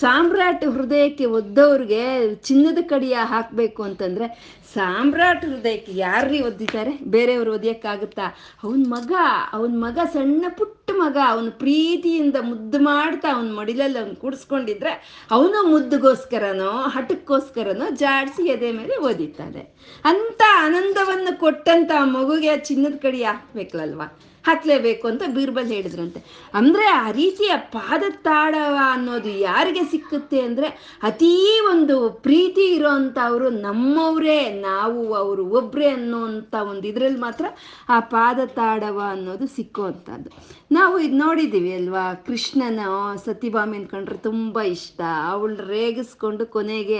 ಸಾಮ್ರಾಟ್ 0.00 0.64
ಹೃದಯಕ್ಕೆ 0.68 1.26
ಒದ್ದವ್ರಿಗೆ 1.36 2.02
ಚಿನ್ನದ 2.42 2.80
ಕಡಿಯ 2.86 3.16
ಹಾಕಬೇಕು 3.24 3.82
ಅಂತಂದ್ರೆ 3.82 4.26
ಸಾಮ್ರಾಟ್ 4.74 5.44
ಹೃದಯಕ್ಕೆ 5.44 5.92
ಯಾರ್ರಿ 5.96 6.38
ಒದ್ದಿದ್ದಾರೆ? 6.40 6.92
ಬೇರೆಯವ್ರು 7.14 7.50
ಒದಿಯಕ್ಕಾಗುತ್ತಾ? 7.52 8.26
ಅವನ 8.64 8.82
ಮಗ 8.88 9.12
ಅವನ 9.52 9.72
ಮಗ 9.84 9.98
ಸಣ್ಣ 10.12 10.44
ಪುಟ್ಟ 10.58 10.90
ಮಗ, 11.00 11.16
ಅವನ 11.28 11.48
ಪ್ರೀತಿಯಿಂದ 11.62 12.36
ಮುದ್ದು 12.40 12.78
ಮಾಡ್ತಾ 12.80 13.28
ಅವನ 13.32 13.50
ಮಡಿಲಲ್ಲಿ 13.58 13.98
ಅವ್ನು 13.98 14.16
ಕೂಡಿಸ್ಕೊಂಡಿದ್ರೆ 14.16 14.92
ಅವನು 15.30 15.58
ಮುದ್ದುಗೋಸ್ಕರನೋ, 15.72 16.72
ಹಠಕ್ಕೋಸ್ಕರನೋ 16.94 17.88
ಜಾಡಿಸಿ 18.04 18.44
ಎದೆ 18.48 18.72
ಮೇಲೆ 18.72 18.96
ಓದಿತ್ತಾನೆ 19.10 19.62
ಅಂತ 20.04 20.42
ಆನಂದವನ್ನು 20.64 21.38
ಕೊಟ್ಟಂತ 21.38 21.92
ಆ 22.00 22.04
ಮಗುಗೆ 22.16 22.56
ಚಿನ್ನದ 22.56 22.98
ಕಡಿ 23.02 23.22
ಹಾಕ್ಬೇಕಲ್ವಾ? 23.24 24.08
ಹಾಕ್ಲೇಬೇಕು 24.44 25.08
ಅಂತ 25.08 25.22
ಬೀರ್ಬಲ್ 25.34 25.66
ಹೇಳಿದ್ರಂತೆ. 25.66 26.50
ಅಂದ್ರೆ 26.54 26.86
ಆ 26.86 27.10
ರೀತಿಯ 27.10 27.52
ಪಾದತಾಡವ 27.56 28.76
ಅನ್ನೋದು 28.92 29.28
ಯಾರಿಗೆ 29.28 29.90
ಸಿಕ್ಕುತ್ತೆ 29.90 30.40
ಅಂದ್ರೆ 30.40 30.98
ಅತೀ 31.02 31.60
ಒಂದು 31.70 32.10
ಪ್ರೀತಿ 32.10 32.74
ಇರೋಂಥವ್ರು 32.74 33.48
ನಮ್ಮವರೇ, 33.48 34.58
ನಾವು 34.60 35.14
ಅವರು 35.14 35.46
ಒಬ್ರೇ 35.46 35.88
ಅನ್ನೋಂಥ 35.88 36.54
ಒಂದು 36.54 36.88
ಇದ್ರಲ್ಲಿ 36.88 37.20
ಮಾತ್ರ 37.20 37.44
ಆ 37.88 38.00
ಪಾದತಾಡವ 38.00 39.02
ಅನ್ನೋದು 39.10 39.46
ಸಿಕ್ಕುವಂಥದ್ದು. 39.46 40.58
ನಾವು 40.72 40.98
ಇದು 40.98 41.16
ನೋಡಿದ್ದೀವಿ 41.16 41.72
ಅಲ್ವಾ, 41.74 42.14
ಕೃಷ್ಣನ 42.14 42.80
ಸತಿಭಾಮಿ 43.24 43.76
ಅನ್ಕೊಂಡ್ರೆ 43.76 44.18
ತುಂಬ 44.18 44.60
ಇಷ್ಟ. 44.60 45.00
ಅವಳು 45.30 45.66
ರೇಗಿಸ್ಕೊಂಡು 45.66 46.46
ಕೊನೆಗೆ 46.46 46.98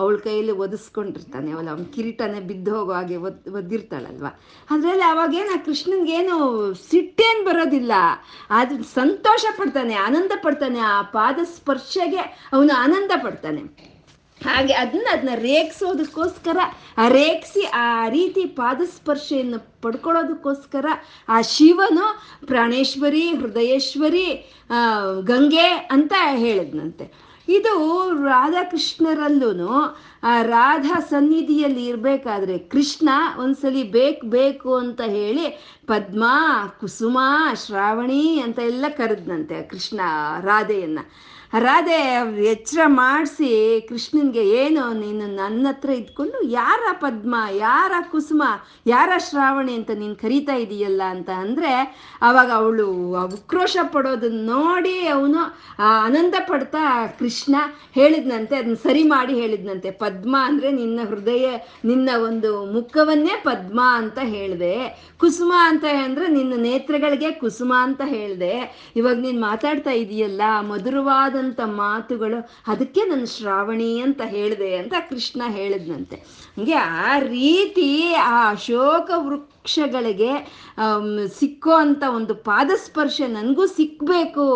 ಅವಳ 0.00 0.16
ಕೈಯಲ್ಲಿ 0.24 0.54
ಒದಿಸ್ಕೊಂಡಿರ್ತಾನೆ. 0.64 1.48
ಅವಳು 1.52 1.70
ಅವನ 1.74 1.84
ಕಿರೀಟನೇ 1.94 2.40
ಬಿದ್ದು 2.50 2.70
ಹೋಗೋ 2.76 2.92
ಹಾಗೆ 2.92 3.16
ಒದ್, 3.26 3.40
ಒದ್ದಿರ್ತಾಳಲ್ವ? 3.58 4.28
ಅದರಲ್ಲಿ 4.70 5.06
ಅವಾಗೇನು 5.12 5.52
ಆ 5.54 5.60
ಕೃಷ್ಣನ್ಗೇನು 5.66 6.36
ಸಿಟ್ಟೇನು 6.90 7.42
ಬರೋದಿಲ್ಲ. 7.44 7.92
ಅದು 8.50 8.76
ಸಂತೋಷ 8.94 9.44
ಪಡ್ತಾನೆ, 9.58 9.94
ಆನಂದ 10.06 10.32
ಪಡ್ತಾನೆ, 10.42 10.80
ಆ 10.92 11.02
ಪಾದ 11.18 11.38
ಸ್ಪರ್ಶಗೆ 11.56 12.22
ಅವನು 12.52 12.72
ಆನಂದ 12.78 13.12
ಪಡ್ತಾನೆ. 13.24 13.62
ಹಾಗೆ 14.46 14.72
ಅದನ್ನ 14.74 15.06
ಅದನ್ನ 15.12 15.34
ರೇಗಿಸೋದಕ್ಕೋಸ್ಕರ, 15.34 16.58
ಆ 16.98 17.04
ರೇಗಿಸಿ 17.08 17.62
ಆ 17.74 18.08
ರೀತಿ 18.08 18.42
ಪಾದಸ್ಪರ್ಶೆಯನ್ನು 18.58 19.58
ಪಡ್ಕೊಳ್ಳೋದಕ್ಕೋಸ್ಕರ 19.82 20.86
ಆ 21.28 21.40
ಶಿವನು 21.52 22.06
ಪ್ರಾಣೇಶ್ವರಿ, 22.46 23.24
ಹೃದಯೇಶ್ವರಿ 23.40 24.26
ಗಂಗೆ 25.22 25.68
ಅಂತ 25.94 26.12
ಹೇಳಿದ್ನಂತೆ. 26.44 27.25
ಇದು 27.48 28.12
ರಾಧಾಕೃಷ್ಣರಲ್ಲೂ 28.24 29.72
ಆ 30.22 30.42
ರಾಧಾ 30.42 31.00
ಸನ್ನಿಧಿಯಲ್ಲಿ 31.00 31.86
ಇರಬೇಕಾದ್ರೆ 31.86 32.58
ಕೃಷ್ಣ 32.58 33.08
ಒಂದ್ಸಲಿ 33.38 33.82
ಬೇಕು 33.82 34.26
ಬೇಕು 34.26 34.74
ಅಂತ 34.74 35.00
ಹೇಳಿ 35.00 35.46
ಪದ್ಮ, 35.86 36.24
ಕುಸುಮ, 36.80 37.18
ಶ್ರಾವಣಿ 37.66 38.40
ಅಂತ 38.40 38.58
ಎಲ್ಲ 38.58 38.84
ಕರೆದ್ನಂತೆ 38.88 39.62
ಕೃಷ್ಣ 39.62 40.00
ರಾಧೆಯನ್ನ. 40.40 40.98
ರಾಧೆ, 41.64 41.98
ಎಚ್ಚರ 42.52 42.80
ಮಾಡಿಸಿ 42.86 43.48
ಕೃಷ್ಣನ್ಗೆ 43.88 44.42
ಏನು 44.60 44.82
ನೀನು 45.02 45.26
ನನ್ನ 45.36 45.66
ಹತ್ರ 45.68 45.90
ಇದ್ಕೊಂಡು 46.00 46.38
ಯಾರ 46.50 46.82
ಪದ್ಮ, 47.00 47.34
ಯಾರ 47.58 47.92
ಕುಸುಮ, 48.12 48.42
ಯಾರ 48.86 49.10
ಶ್ರಾವಣಿ 49.26 49.74
ಅಂತ 49.78 49.90
ನೀನು 50.00 50.16
ಕರೀತಾ 50.22 50.54
ಇದೀಯಲ್ಲ 50.64 51.02
ಅಂತ 51.14 51.30
ಅಂದರೆ 51.44 51.72
ಅವಾಗ 52.28 52.50
ಅವಳು 52.60 52.86
ಉಕ್ರೋಶ 53.38 53.76
ಪಡೋದನ್ನ 53.94 54.40
ನೋಡಿ 54.50 54.96
ಅವನು 55.16 55.40
ಆನಂದ 55.78 56.34
ಪಡ್ತಾ 56.48 56.84
ಕೃಷ್ಣ 57.20 57.54
ಹೇಳಿದ್ನಂತೆ, 57.98 58.56
ಅದನ್ನ 58.56 58.78
ಸರಿ 58.86 59.04
ಮಾಡಿ 59.14 59.34
ಹೇಳಿದ್ನಂತೆ. 59.42 59.90
ಪದ್ಮ 60.04 60.36
ಅಂದರೆ 60.48 60.70
ನಿನ್ನ 60.80 61.00
ಹೃದಯ, 61.12 61.46
ನಿನ್ನ 61.84 62.10
ಒಂದು 62.28 62.52
ಮುಖವನ್ನೇ 62.76 63.36
ಪದ್ಮ 63.48 63.80
ಅಂತ 64.00 64.18
ಹೇಳಿದೆ. 64.34 64.74
ಕುಸುಮ 65.18 65.52
ಅಂತ 65.70 65.84
ಅಂದರೆ 66.04 66.26
ನಿನ್ನ 66.28 66.54
ನೇತ್ರಗಳಿಗೆ 66.68 67.32
ಕುಸುಮ 67.44 67.72
ಅಂತ 67.86 68.02
ಹೇಳಿದೆ. 68.14 68.54
ಇವಾಗ 68.96 69.16
ನೀನು 69.26 69.40
ಮಾತಾಡ್ತಾ 69.40 69.94
ಇದೀಯಲ್ಲ 70.04 70.42
ಮಧುರವಾದಂಥ 71.46 71.60
ಮಾತುಗಳು, 71.80 72.38
ಅದಕ್ಕೆ 72.72 73.02
ನನ್ನ 73.10 73.26
ಶ್ರಾವಣಿ 73.36 73.90
ಅಂತ 74.06 74.22
ಹೇಳಿದೆ 74.34 74.70
ಅಂತ 74.80 74.94
ಕೃಷ್ಣ 75.10 75.42
ಹೇಳಿದ್ನಂತೆ. 75.58 76.16
ಹಂಗೆ 76.56 76.76
ಆ 77.06 77.18
ರೀತಿ 77.18 77.90
ಆ 78.14 78.36
ಅಶೋಕ 78.50 79.10
ವೃಕ್ಷಗಳಿಗೆ 79.26 80.32
ಸಿಕ್ಕೋ 81.38 81.74
ಅಂತ 81.84 82.02
ಒಂದು 82.18 82.34
ಪಾದಸ್ಪರ್ಶ 82.48 83.20
ನನಗೂ 83.28 83.64
ಸಿಕ್ಕಬೇಕು 83.78 84.46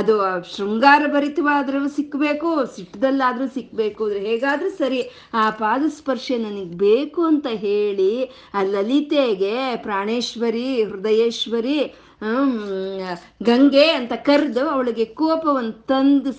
ಅದು 0.00 0.14
ಶೃಂಗಾರ 0.54 1.02
ಭರಿತವಾದ್ರೂ 1.14 1.82
ಸಿಕ್ಕಬೇಕು 1.98 2.50
ಸಿಟ್ಟದಲ್ಲಾದರೂ 2.76 3.46
ಸಿಕ್ಕಬೇಕು 3.56 4.04
ಹೇಗಾದ್ರೂ 4.26 4.70
ಸರಿ 4.82 5.00
ಆ 5.34 5.44
ಪಾದಸ್ಪರ್ಶ 5.62 6.28
ನನಗೆ 6.46 6.74
ಬೇಕು 6.86 7.22
ಅಂತ 7.32 7.46
ಹೇಳಿ 7.66 8.12
ಆ 8.54 8.62
ಲಲಿತೆಗೆ 8.74 9.56
ಪ್ರಾಣೇಶ್ವರಿ, 9.86 10.68
ಹೃದಯೇಶ್ವರಿ 10.90 11.78
ಗಂಗೆ 13.42 13.90
ಅಂತ 13.90 14.12
ಕರೆದು 14.12 14.68
ಅವಳಿಗೆ 14.68 15.04
ಕೋಪವನ್ನು 15.04 15.72
ತಂದು 15.72 16.32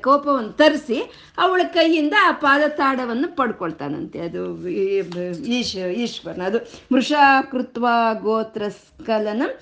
ಕೋಪವನ್ನು 0.00 0.52
ತರಿಸಿ 0.52 0.98
ಅವಳ 1.38 1.62
ಕೈಯಿಂದ 1.74 2.14
ಆ 2.22 2.32
ಪಾದತಾಡವನ್ನು 2.32 3.36
ಪಡ್ಕೊಳ್ತಾನಂತೆ. 3.36 4.18
ಅದು 4.20 4.68
ಈಶ, 5.46 5.76
ಈಶ್ವರನ, 5.76 6.42
ಅದು 6.42 6.58
ಮೃಷಾಕೃತ್ವ 6.92 7.86
ಗೋತ್ರ 8.22 8.62
ಸ್ಖಲನಂ 8.68 9.52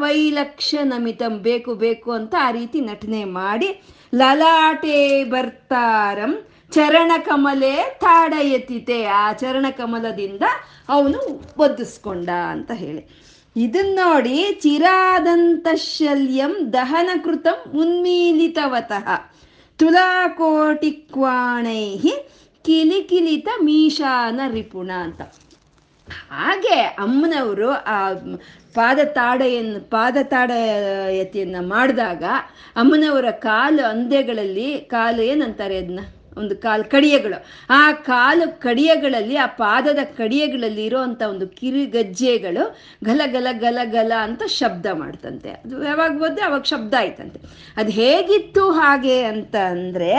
ವೈಲಕ್ಷ 0.00 0.74
ನಮಿತಂ 0.82 1.38
ಬೇಕು 1.38 1.74
ಬೇಕು 1.74 2.12
ಅಂತ 2.12 2.34
ಆ 2.40 2.50
ರೀತಿ 2.50 2.80
ನಟನೆ 2.80 3.24
ಮಾಡಿ 3.24 3.82
ಲಲಾಟೆ 4.14 5.24
ಬರ್ತಾರಂ, 5.24 6.38
ಚರಣ 6.72 7.12
ಕಮಲೆ 7.24 7.98
ತಾಡ 8.00 8.34
ಎತ್ತಿತೆ 8.42 9.04
ಆ 9.04 9.32
ಚರಣ 9.32 9.66
ಕಮಲದಿಂದ 9.70 10.42
ಅವನು 10.88 11.18
ಒದ್ದಿಸ್ಕೊಂಡ 11.58 12.28
ಅಂತ 12.28 12.70
ಹೇಳಿ. 12.74 13.27
ಇದನ್ನ 13.56 14.00
ನೋಡಿ 14.00 14.60
ಚಿರಾದಂತ 14.60 15.66
ಶಲ್ಯಂ 15.88 16.72
ದಹನ 16.72 17.08
ಕೃತಂ 17.24 17.80
ಉನ್ಮೀಲಿತವತಃ 17.80 19.16
ತುಲಾಕೋಟಿಕ್ವಾಣೈ 19.78 21.98
ಕಿಲಿಕಿಲಿತ 22.64 23.48
ಮೀಶಾನ 23.60 24.40
ರಿಪುಣ 24.52 24.90
ಅಂತ. 25.04 25.22
ಹಾಗೆ 26.30 26.94
ಅಮ್ಮನವರು 26.98 27.86
ಆ 27.86 28.12
ಪಾದತಾಡೆಯನ್ನು 28.74 29.90
ಪಾದತಾಡಯತೆಯನ್ನು 29.90 31.68
ಮಾಡಿದಾಗ 31.68 32.24
ಅಮ್ಮನವರ 32.76 33.24
ಕಾಲು 33.40 33.88
ಅಂದೆಗಳಲ್ಲಿ 33.88 34.86
ಕಾಲು 34.86 35.22
ಏನಂತಾರೆ 35.22 35.78
ಅದನ್ನ 35.78 36.00
ಒಂದು 36.38 36.54
ಕಾಲು 36.56 36.84
ಕಡಿಯಗಳು. 36.90 37.38
ಆ 37.70 37.82
ಕಾಲು 37.92 38.46
ಕಡಿಯಗಳಲ್ಲಿ, 38.60 39.36
ಆ 39.36 39.46
ಪಾದದ 39.60 40.02
ಕಡಿಯಗಳಲ್ಲಿ 40.16 40.84
ಇರೋವಂಥ 40.84 41.22
ಒಂದು 41.32 41.48
ಕಿರಿಗಜ್ಜೆಗಳು 41.58 42.64
ಗಲ 43.04 43.20
ಗಲ 43.26 43.46
ಗಲ 43.58 43.78
ಗಲ 43.90 44.12
ಅಂತ 44.22 44.42
ಶಬ್ದ 44.58 44.86
ಮಾಡ್ತಂತೆ. 45.02 45.52
ಅದು 45.62 45.76
ಯಾವಾಗ 45.84 46.12
ಬಂದ್ರೆ 46.24 46.44
ಅವಾಗ 46.46 46.64
ಶಬ್ದ 46.72 46.94
ಆಯ್ತಂತೆ. 46.98 47.40
ಅದು 47.76 47.92
ಹೇಗಿತ್ತು 48.00 48.64
ಹಾಗೆ 48.72 49.18
ಅಂತ 49.32 49.56
ಅಂದರೆ, 49.70 50.12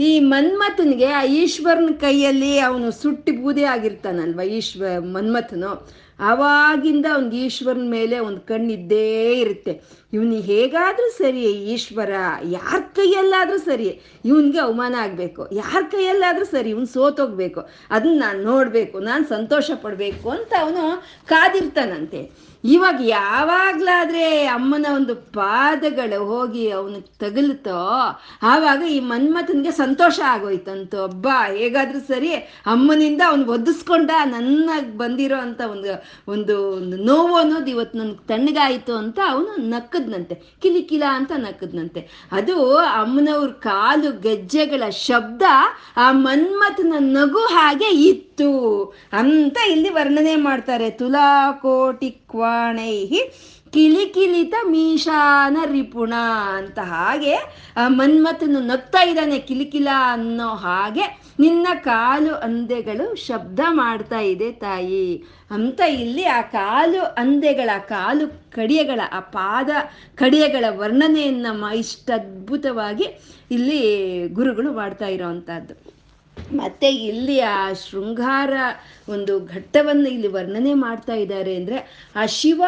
ಈ 0.00 0.12
ಮನ್ಮಥನಿಗೆ 0.30 1.08
ಆ 1.12 1.20
ಈಶ್ವರನ 1.40 1.90
ಕೈಯಲ್ಲಿ 2.00 2.52
ಅವನು 2.68 2.86
ಸುಟ್ಟಿ 3.02 3.32
ಬೂದೆ 3.32 3.64
ಆಗಿರ್ತಾನಲ್ವ 3.64 4.42
ಈಶ್ವ 4.56 4.84
ಮನ್ಮಥನು? 5.12 5.70
ಆವಾಗಿಂದ 6.18 7.06
ಒಂದು 7.16 7.36
ಈಶ್ವರನ 7.36 7.90
ಮೇಲೆ 7.90 8.18
ಒಂದು 8.18 8.40
ಕಣ್ಣಿದ್ದೇ 8.40 9.34
ಇರುತ್ತೆ. 9.34 9.80
ಇವನಿಗೆ 10.12 10.42
ಹೇಗಾದ್ರೂ 10.42 11.10
ಸರಿ 11.10 11.42
ಈಶ್ವರ, 11.42 12.10
ಯಾರ 12.50 12.80
ಕೈಯಲ್ಲಾದರೂ 12.94 13.58
ಸರಿ 13.58 14.00
ಇವನಿಗೆ 14.24 14.58
ಅವಮಾನ 14.58 14.94
ಆಗಬೇಕು. 15.00 15.48
ಯಾರ 15.52 15.82
ಕೈಯಲ್ಲಾದರೂ 15.90 16.44
ಸರಿ, 16.44 16.70
ಇವನು 16.70 16.86
ಸೋತೋಗ್ಬೇಕು. 16.86 17.60
ಅದನ್ನ 17.90 18.20
ನಾನು 18.20 18.42
ನೋಡಬೇಕು, 18.42 18.98
ನಾನು 18.98 19.28
ಸಂತೋಷ 19.28 19.70
ಪಡಬೇಕು 19.82 20.30
ಅಂತ 20.30 20.52
ಅವನು 20.60 21.04
ಕಾದಿರ್ತಾನಂತೆ. 21.26 22.53
ಇವಾಗ 22.64 22.98
ಯಾವಾಗ್ಲಾದ್ರೆ 23.00 24.46
ಅಮ್ಮನ 24.46 24.86
ಒಂದು 24.94 25.14
ಪಾದಗಳು 25.14 26.24
ಹೋಗಿ 26.24 26.70
ಅವನು 26.70 27.00
ತಗಲ್ತೋ 27.18 27.78
ಆವಾಗ 28.42 28.82
ಈ 28.90 29.00
ಮನ್ಮಥನ್ಗೆ 29.00 29.70
ಸಂತೋಷ 29.70 30.20
ಆಗೋಯ್ತಂತು. 30.26 31.02
ಹಬ್ಬ 31.02 31.26
ಹೇಗಾದ್ರೂ 31.56 31.98
ಸರಿ 31.98 32.30
ಅಮ್ಮನಿಂದ 32.66 33.22
ಅವನು 33.28 33.44
ಒದಿಸ್ಕೊಂಡ 33.46 34.10
ನನ್ನ 34.24 34.70
ಬಂದಿರೋ 34.96 35.38
ಅಂತ 35.38 35.60
ಒಂದು 35.70 35.90
ಒಂದು 36.28 36.54
ಒಂದು 36.76 36.96
ನೋವು 36.96 37.34
ಅನ್ನೋದು 37.36 37.70
ಇವತ್ತು 37.70 37.98
ನನ್ಗೆ 37.98 38.26
ತಣ್ಣಗಾಯಿತು 38.26 38.94
ಅಂತ 38.96 39.18
ಅವನು 39.30 39.52
ನಕ್ಕದ್ನಂತೆ. 39.70 40.34
ಕಿಲಿಕಿಲ 40.62 41.02
ಅಂತ 41.10 41.32
ನಕ್ಕದ್ನಂತೆ. 41.36 42.28
ಅದು 42.32 42.76
ಅಮ್ಮನವ್ರ 42.76 43.48
ಕಾಲು 43.48 44.20
ಗೆಜ್ಜೆಗಳ 44.20 44.90
ಶಬ್ದ 44.90 45.42
ಆ 45.96 46.12
ಮನ್ಮಥನ 46.12 46.94
ನಗು 46.98 47.38
ಹಾಗೆ 47.38 47.90
ಇತ್ತು. 48.08 48.33
ಅಂತ 49.12 49.56
ಇಲ್ಲಿ 49.70 49.88
ವರ್ಣನೆ 49.88 50.36
ಮಾಡ್ತಾರೆ. 50.36 50.90
ತುಲಾಕೋಟಿ 50.90 52.10
ಕ್ವಾಣೈಹಿ 52.10 53.20
ಕಿಲಿಕಿಲಿತ 53.72 54.54
ಮೀಶಾನ 54.64 55.56
ರಿಪುಣ 55.70 56.14
ಅಂತ 56.56 56.78
ಹಾಗೆ 56.78 57.34
ಮನ್ಮಥನು 57.86 58.60
ನಗ್ತಾ 58.60 59.02
ಇದ್ದಾನೆ 59.02 59.38
ಕಿಲಿಕಿಲ 59.38 59.88
ಅನ್ನೋ 60.12 60.48
ಹಾಗೆ. 60.48 61.24
ನಿನ್ನ 61.40 61.68
ಕಾಲು 61.74 62.34
ಅಂದೆಗಳು 62.34 63.14
ಶಬ್ದ 63.14 63.60
ಮಾಡ್ತಾ 63.70 64.20
ಇದೆ 64.20 64.52
ತಾಯಿ. 64.52 65.24
ಅಂತ 65.50 65.80
ಇಲ್ಲಿ 65.80 66.24
ಆ 66.24 66.40
ಕಾಲು 66.40 67.00
ಅಂದೆಗಳ 67.00 67.70
ಕಾಲು 67.78 68.26
ಕಡಿಯಗಳ, 68.50 69.00
ಆ 69.12 69.20
ಪಾದ 69.20 69.70
ಕಡಿಯಗಳ 70.14 70.64
ವರ್ಣನೆಯನ್ನು 70.70 71.74
ಇಷ್ಟ 71.74 72.10
ಅದ್ಭುತವಾಗಿ 72.10 73.08
ಇಲ್ಲಿ 73.50 74.28
ಗುರುಗಳು 74.28 74.72
ಮಾಡ್ತಾ 74.72 75.06
ಇರೋವಂಥದ್ದು 75.06 75.93
ಮತ್ತೆ 76.52 76.94
ಇಲ್ಲಿ 76.94 77.40
ಆ 77.40 77.72
ಶೃಂಗಾರ 77.72 78.54
ಒಂದು 79.08 79.46
ಘಟ್ಟವನ್ನು 79.46 80.08
ಇಲ್ಲಿ 80.08 80.28
ವರ್ಣನೆ 80.28 80.74
ಮಾಡ್ತಾ 80.74 81.14
ಇದ್ದಾರೆ. 81.14 81.56
ಅಂದ್ರೆ 81.56 82.10
ಆ 82.16 82.26
ಶಿವ 82.26 82.62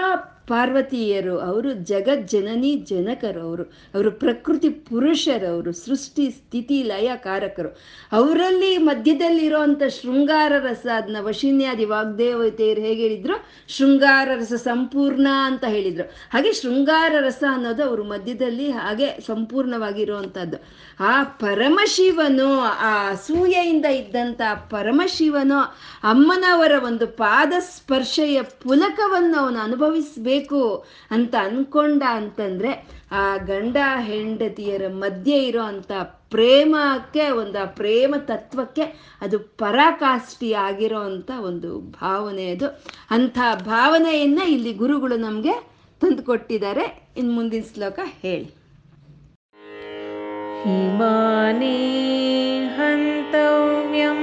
ಪಾರ್ವತಿಯರು, 0.47 1.39
ಅವರು 1.39 1.73
ಜಗಜ್ಜನನಿ 1.73 2.75
ಜನಕರು 2.75 3.43
ಅವರು. 3.43 3.63
ಅವರು 3.63 4.11
ಪ್ರಕೃತಿ 4.11 4.69
ಪುರುಷರು 4.69 5.55
ಅವರು, 5.55 5.73
ಸೃಷ್ಟಿ, 5.73 6.31
ಸ್ಥಿತಿ, 6.31 6.83
ಲಯಕಾರಕರು. 6.83 7.69
ಅವರಲ್ಲಿ 8.13 8.79
ಮಧ್ಯದಲ್ಲಿರುವಂಥ 8.79 9.83
ಶೃಂಗಾರ 9.83 10.53
ರಸ 10.59 10.87
ಅದನ್ನ 10.95 11.17
ವಶಿನ್ಯಾದಿ 11.21 11.85
ವಾಗ್ದೇವತೆಯರು 11.85 12.81
ಹೇಗೆ 12.81 13.03
ಹೇಳಿದ್ರು? 13.03 13.47
ಶೃಂಗಾರ 13.69 14.29
ರಸ 14.37 14.53
ಸಂಪೂರ್ಣ 14.53 15.27
ಅಂತ 15.45 15.65
ಹೇಳಿದ್ರು. 15.65 16.05
ಹಾಗೆ 16.05 16.53
ಶೃಂಗಾರ 16.53 17.15
ರಸ 17.21 17.45
ಅನ್ನೋದು 17.51 17.85
ಅವರು 17.85 18.05
ಮಧ್ಯದಲ್ಲಿ 18.05 18.71
ಹಾಗೆ 18.71 19.21
ಸಂಪೂರ್ಣವಾಗಿರುವಂಥದ್ದು. 19.27 20.65
ಆ 21.01 21.23
ಪರಮಶಿವನು, 21.23 22.61
ಆ 22.61 23.11
ಅಸೂಯೆಯಿಂದ 23.11 23.87
ಇದ್ದಂಥ 23.87 24.41
ಪರಮಶಿವನು, 24.71 25.59
ಅಮ್ಮನವರ 26.05 26.73
ಒಂದು 26.85 27.07
ಪಾದ 27.07 27.53
ಸ್ಪರ್ಶೆಯ 27.59 28.43
ಪುಲಕವನ್ನು 28.43 29.39
ಅವನು 29.39 29.59
ಅನುಭವಿಸ್ಬೇಕು 29.59 30.36
ಅಂತ 31.12 31.36
ಅನ್ಕೊಂಡ 31.40 32.04
ಅಂತಂದ್ರೆ 32.10 32.88
ಆ 33.12 33.38
ಗಂಡ 33.38 33.78
ಹೆಂಡತಿಯರ 34.00 34.88
ಮಧ್ಯೆ 34.88 35.44
ಇರೋ 35.44 35.64
ಅಂತ 35.64 35.92
ಪ್ರೇಮಕ್ಕೆ 36.30 37.32
ಒಂದು 37.32 37.60
ಆ 37.60 37.66
ಪ್ರೇಮ 37.66 38.16
ತತ್ವಕ್ಕೆ 38.28 39.12
ಅದು 39.22 39.40
ಪರಾಕಾಷ್ಠಿ 39.40 40.54
ಆಗಿರೋ 40.54 41.00
ಅಂಥ 41.00 41.32
ಒಂದು 41.42 41.80
ಭಾವನೆ 41.80 42.52
ಅದು 42.52 42.66
ಅಂಥ 43.12 43.38
ಭಾವನೆಯನ್ನ 43.66 44.40
ಇಲ್ಲಿ 44.48 44.74
ಗುರುಗಳು 44.74 45.18
ನಮಗೆ 45.18 45.52
ತಂದುಕೊಟ್ಟಿದ್ದಾರೆ 46.02 47.14
ಇನ್ನು 47.18 47.34
ಮುಂದಿನ 47.34 47.62
ಶ್ಲೋಕ 47.74 48.00
ಹೇಳಿ 48.24 48.62
हिमानि 50.66 51.78
हन्तव्यं 52.78 54.20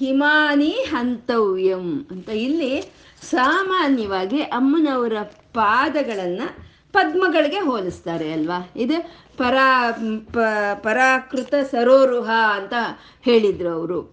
ಹಿಮಾನಿ 0.00 0.70
ಹಂತವ್ಯಂ 0.70 2.06
ಅಂತ 2.10 2.28
ಇಲ್ಲಿ 2.28 2.94
ಸಾಮಾನ್ಯವಾಗಿ 3.22 4.42
ಅಮ್ಮನವರ 4.42 5.12
ಪಾದಗಳನ್ನು 5.54 6.70
ಪದ್ಮಗಳಿಗೆ 6.92 7.60
ಹೋಲಿಸ್ತಾರೆ 7.60 8.32
ಅಲ್ವಾ? 8.32 8.70
ಇದು 8.76 9.02
ಪರಾ, 9.38 9.92
ಪ- 10.32 10.74
ಪರಾಕೃತ 10.74 11.54
ಸರೋರುಹ 11.70 12.30
ಅಂತ 12.54 12.74
ಹೇಳಿದ್ರು 13.22 13.68
ಅವರು. 13.68 14.12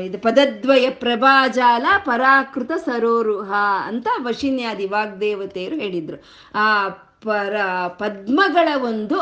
ಇದು 0.00 0.18
ಪದದ್ವಯ 0.18 0.90
ಪ್ರಭಾಜಾಲ 0.90 1.86
ಪರಾಕೃತ 1.98 2.72
ಸರೋರುಹ 2.72 3.52
ಅಂತ 3.84 4.08
ವಶಿನ್ಯಾದಿ 4.22 4.86
ವಾಗ್ದೇವತೆಯರು 4.86 5.76
ಹೇಳಿದ್ರು. 5.76 6.24
ಆ 6.54 6.88
ಪರ 7.24 7.56
ಪದ್ಮಗಳ 8.00 8.68
ಒಂದು 8.90 9.18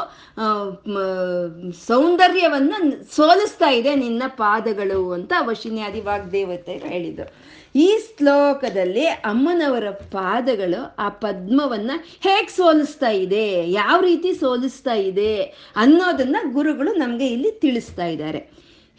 ಸೌಂದರ್ಯವನ್ನು 1.88 2.78
ಸೋಲಿಸ್ತಾ 3.16 3.70
ಇದೆ 3.70 3.94
ನಿನ್ನ 3.94 4.22
ಪಾದಗಳು 4.36 5.00
ಅಂತ 5.12 5.32
ವಶಿನ್ಯಾದಿ 5.40 6.00
ವಾಗ್ದೇವತೆ 6.00 6.74
ಹೇಳಿದ್ರು 6.88 7.28
ಈ 7.76 7.86
ಶ್ಲೋಕದಲ್ಲಿ 8.06 9.06
ಅಮ್ಮನವರ 9.06 9.86
ಪಾದಗಳು 9.90 10.80
ಆ 10.98 11.08
ಪದ್ಮವನ್ನ 11.24 11.90
ಹೇಗೆ 12.20 12.50
ಸೋಲಿಸ್ತಾ 12.56 13.10
ಇದೆ, 13.24 13.46
ಯಾವ 13.70 13.98
ರೀತಿ 14.00 14.30
ಸೋಲಿಸ್ತಾ 14.34 14.94
ಇದೆ 15.10 15.32
ಅನ್ನೋದನ್ನ 15.76 16.36
ಗುರುಗಳು 16.52 16.92
ನಮಗೆ 16.94 17.26
ಇಲ್ಲಿ 17.26 17.52
ತಿಳಿಸ್ತಾ 17.64 18.06
ಇದ್ದಾರೆ. 18.06 18.40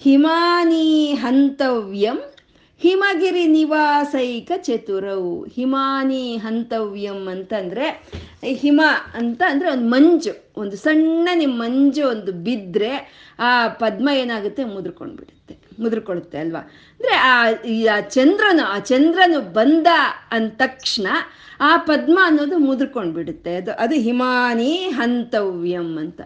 ಹಿಮಾನಿ 0.01 1.13
ಹಂತವ್ಯಂ 1.13 2.17
ಹಿಮಗಿರಿ 2.79 3.47
ನಿವಾಸೈಕ 3.47 4.51
ಚತುರವು. 4.57 5.45
ಹಿಮಾನಿ 5.55 6.37
ಹಂತವ್ಯಂ 6.37 7.27
ಅಂತಂದ್ರೆ 7.27 8.03
ಹಿಮ 8.43 8.81
ಅಂತ 9.13 9.41
ಅಂದ್ರೆ 9.49 9.71
ಒಂದು 9.71 9.89
ಮಂಜು, 9.89 10.53
ಒಂದು 10.57 10.77
ಸಣ್ಣ 10.77 11.29
ನಿಮ್ಮ 11.33 11.63
ಮಂಜು 11.63 12.09
ಒಂದು 12.09 12.31
ಬಿದ್ದರೆ 12.31 13.11
ಆ 13.39 13.67
ಪದ್ಮ 13.67 14.09
ಏನಾಗುತ್ತೆ? 14.09 14.63
ಮುದ್ರಕೊಂಡ್ಬಿಡುತ್ತೆ. 14.63 15.37
ಮುದ್ರಕೊಳ್ಳುತ್ತೆ 15.79 16.37
ಅಲ್ವಾ? 16.37 16.59
ಅಂದ್ರೆ 16.59 17.15
ಆ, 17.15 17.49
ಈ 17.49 17.85
ಆ 17.85 17.99
ಚಂದ್ರನು 17.99 18.65
ಆ 18.65 18.79
ಚಂದ್ರನು 18.79 19.53
ಬಂದ 19.53 19.87
ಅಂದ 20.31 20.51
ತಕ್ಷಣ 20.55 21.07
ಆ 21.59 21.77
ಪದ್ಮ 21.77 22.19
ಅನ್ನೋದು 22.23 22.57
ಮುದ್ರಕೊಂಡ್ಬಿಡುತ್ತೆ. 22.57 23.55
ಅದು 23.55 23.71
ಅದು 23.71 23.95
ಹಿಮಾನಿ 23.95 24.75
ಹಂತವ್ಯಂ 24.75 25.97
ಅಂತ. 25.97 26.21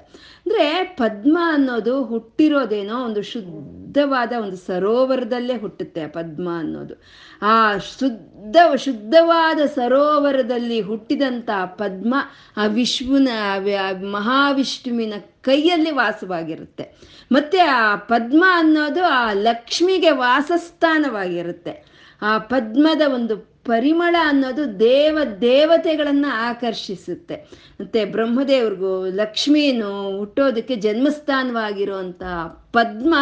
ಅಂದ್ರೆ 0.45 0.83
ಪದ್ಮ 0.83 1.37
ಅನ್ನೋದು 1.43 2.03
ಹುಟ್ಟಿರೋದೇನೋ 2.03 3.05
ಒಂದು 3.05 3.21
ಶುದ್ಧವಾದ 3.21 4.33
ಒಂದು 4.41 4.57
ಸರೋವರದಲ್ಲೇ 4.57 5.57
ಹುಟ್ಟುತ್ತೆ 5.57 6.07
ಪದ್ಮ 6.07 6.49
ಅನ್ನೋದು. 6.57 7.01
ಆ 7.41 7.77
ಶುದ್ಧ, 7.77 8.57
ಶುದ್ಧವಾದ 8.75 9.59
ಸರೋವರದಲ್ಲಿ 9.59 10.81
ಹುಟ್ಟಿದಂಥ 10.81 11.49
ಪದ್ಮ 11.65 12.15
ಆ 12.57 12.65
ವಿಶ್ವನ 12.65 13.27
ಮಹಾವಿಷ್ಣುವಿನ 14.05 15.13
ಕೈಯಲ್ಲಿ 15.41 15.91
ವಾಸವಾಗಿರುತ್ತೆ. 15.91 16.95
ಮತ್ತೆ 17.31 17.59
ಆ 17.59 17.95
ಪದ್ಮ 17.95 18.45
ಅನ್ನೋದು 18.51 19.03
ಆ 19.03 19.33
ಲಕ್ಷ್ಮಿಗೆ 19.33 20.11
ವಾಸಸ್ಥಾನವಾಗಿರುತ್ತೆ. 20.11 21.91
ಆ 22.21 22.37
ಪದ್ಮದ 22.37 23.01
ಒಂದು 23.13 23.50
ಪರಿಮಳ 23.65 24.15
ಅನ್ನೋದು 24.21 24.79
ದೇವ 24.79 25.19
ದೇವತೆಗಳನ್ನ 25.41 26.25
ಆಕರ್ಷಿಸುತ್ತೆ. 26.31 27.35
ಮತ್ತೆ 27.81 28.05
ಬ್ರಹ್ಮದೇವ್ರಿಗೂ 28.05 29.05
ಲಕ್ಷ್ಮೀನು 29.05 30.17
ಹುಟ್ಟೋದಕ್ಕೆ 30.17 30.75
ಜನ್ಮಸ್ಥಾನವಾಗಿರುವಂತಹ 30.75 32.47
ಪದ್ಮ, 32.73 33.15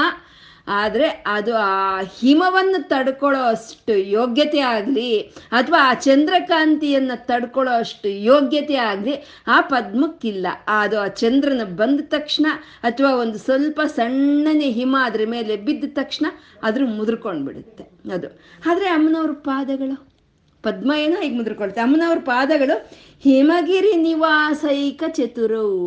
ಆದರೆ 0.68 1.24
ಅದು 1.28 1.56
ಆ 1.56 2.02
ಹಿಮವನ್ನು 2.02 2.88
ತಡ್ಕೊಳ್ಳೋ 2.88 3.42
ಅಷ್ಟು 3.42 3.98
ಯೋಗ್ಯತೆ 3.98 4.60
ಆಗಲಿ, 4.60 5.22
ಅಥವಾ 5.52 5.90
ಆ 5.90 5.94
ಚಂದ್ರಕಾಂತಿಯನ್ನು 5.94 7.26
ತಡ್ಕೊಳ್ಳೋ 7.26 7.74
ಅಷ್ಟು 7.74 8.10
ಯೋಗ್ಯತೆ 8.10 8.76
ಆಗಲಿ, 8.76 9.14
ಆ 9.48 9.62
ಪದ್ಮಕ್ಕಿಲ್ಲ. 9.62 10.48
ಅದು 10.68 11.00
ಆ 11.00 11.08
ಚಂದ್ರನ 11.08 11.62
ಬಂದ 11.64 12.00
ತಕ್ಷಣ 12.04 12.46
ಅಥವಾ 12.84 13.16
ಒಂದು 13.16 13.38
ಸ್ವಲ್ಪ 13.38 13.82
ಸಣ್ಣನೆ 13.82 14.70
ಹಿಮ 14.70 14.96
ಅದ್ರ 15.02 15.22
ಮೇಲೆ 15.26 15.56
ಬಿದ್ದ 15.56 15.86
ತಕ್ಷಣ 15.88 16.26
ಅದ್ರ 16.64 16.84
ಮುದ್ರಕೊಂಡ್ಬಿಡುತ್ತೆ. 16.86 17.84
ಅದು. 18.14 18.40
ಆದರೆ 18.70 18.88
ಅಮ್ಮನವ್ರ 18.88 19.32
ಪಾದಗಳು 19.32 20.09
ಪದ್ಮ 20.64 20.92
ಏನೋ 20.98 21.22
ಹೀಗೆ 21.22 21.36
ಮುದ್ರಕೊಳ್ತೆ. 21.36 21.82
ಅಮ್ಮನವ್ರ 21.82 22.20
ಪಾದಗಳು 22.26 22.76
ಹಿಮಗಿರಿ 23.20 23.94
ನಿವಾಸೈಕ 23.96 25.04
ಚತುರವು 25.08 25.80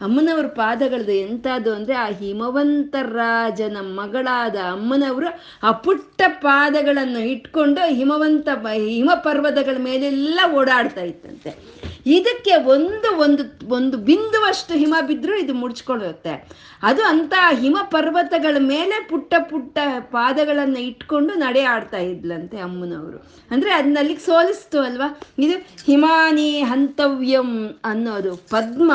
ಅಮ್ಮನವ್ರ 0.00 0.46
ಪಾದಗಳದು 0.46 1.12
ಎಂಥದ್ದು 1.12 1.74
ಅಂದರೆ 1.74 1.94
ಆ 1.94 2.08
ಹಿಮವಂತ 2.08 2.96
ರಾಜನ 3.02 3.76
ಮಗಳಾದ 3.80 4.56
ಅಮ್ಮನವರು 4.70 5.26
ಆ 5.62 5.72
ಪುಟ್ಟ 5.72 6.22
ಪಾದಗಳನ್ನು 6.28 7.18
ಇಟ್ಕೊಂಡು 7.18 7.88
ಹಿಮವಂತ 7.94 8.48
ಹಿಮ 8.74 9.10
ಪರ್ವತಗಳ 9.14 9.76
ಮೇಲೆಲ್ಲ 9.78 10.40
ಓಡಾಡ್ತಾ 10.54 11.00
ಇತ್ತಂತೆ 11.00 11.76
ಇದಕ್ಕೆ 12.06 12.56
ಒಂದು 12.56 13.08
ಒಂದು 13.18 13.44
ಒಂದು 13.74 13.98
ಬಿಂದುವಷ್ಟು 13.98 14.74
ಹಿಮ 14.74 14.94
ಬಿದ್ದರೂ 15.06 15.34
ಇದು 15.34 15.54
ಮುಡ್ಚ್ಕೊಳ್ಳುತ್ತೆ. 15.54 16.48
ಅದು 16.82 17.02
ಅಂತ 17.02 17.34
ಹಿಮ 17.60 17.78
ಪರ್ವತಗಳ 17.82 18.56
ಮೇಲೆ 18.60 19.08
ಪುಟ್ಟ 19.08 19.34
ಪುಟ್ಟ 19.38 19.78
ಪಾದಗಳನ್ನು 20.00 20.80
ಇಟ್ಕೊಂಡು 20.80 21.34
ನಡೆ 21.34 21.62
ಆಡ್ತಾ 21.62 21.98
ಇದ್ಲಂತೆ 21.98 22.56
ಅಮ್ಮನವರು. 22.56 23.18
ಅಂದರೆ 23.50 23.72
ಅದನ್ನಲ್ಲಿಗೆ 23.72 24.20
ಸೋಲಿಸ್ತು 24.20 24.80
ಅಲ್ವಾ? 24.80 25.20
ಇದು 25.38 25.58
ಹಿಮಾನಿ 25.86 26.60
ಹಂತವ್ಯಂ 26.60 27.80
ಅನ್ನೋದು 27.84 28.36
ಪದ್ಮ 28.36 28.92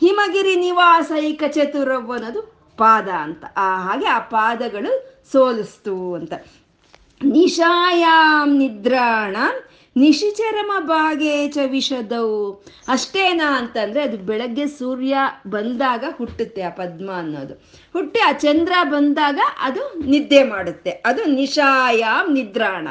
ಹಿಮಗಿರಿ 0.00 0.56
ನಿವಾಸೈಕ 0.56 1.42
ಚತುರವ್ 1.46 2.10
ಅನ್ನೋದು 2.10 2.42
ಪಾದ 2.76 3.08
ಅಂತ. 3.08 3.44
ಆ 3.56 3.78
ಹಾಗೆ 3.82 4.06
ಆ 4.06 4.18
ಪಾದಗಳು 4.18 5.22
ಸೋಲಿಸ್ತು 5.32 6.14
ಅಂತ. 6.14 6.32
ನಿಶಾಯಾಮ್ 7.24 8.58
ನಿದ್ರಾಣ 8.58 9.36
ನಿಶಿಚರಮ 9.96 10.72
ಭಾಗೆ 10.80 11.48
ಚ 11.48 11.58
ವಿಷದವು 11.66 12.64
ಅಷ್ಟೇನಾ 12.88 13.58
ಅಂತಂದ್ರೆ 13.58 14.02
ಅದು 14.02 14.16
ಬೆಳಗ್ಗೆ 14.16 14.66
ಸೂರ್ಯ 14.66 15.16
ಬಂದಾಗ 15.46 16.04
ಹುಟ್ಟುತ್ತೆ 16.16 16.62
ಆ 16.62 16.68
ಪದ್ಮ 16.68 17.10
ಅನ್ನೋದು. 17.12 17.54
ಹುಟ್ಟಿ 17.92 18.20
ಆ 18.20 18.32
ಚಂದ್ರ 18.32 18.72
ಬಂದಾಗ 18.82 19.38
ಅದು 19.60 19.98
ನಿದ್ದೆ 20.06 20.42
ಮಾಡುತ್ತೆ. 20.42 20.90
ಅದು 20.90 21.24
ನಿಶಾಯಾಮ್ 21.24 22.34
ನಿದ್ರಾಣ. 22.34 22.88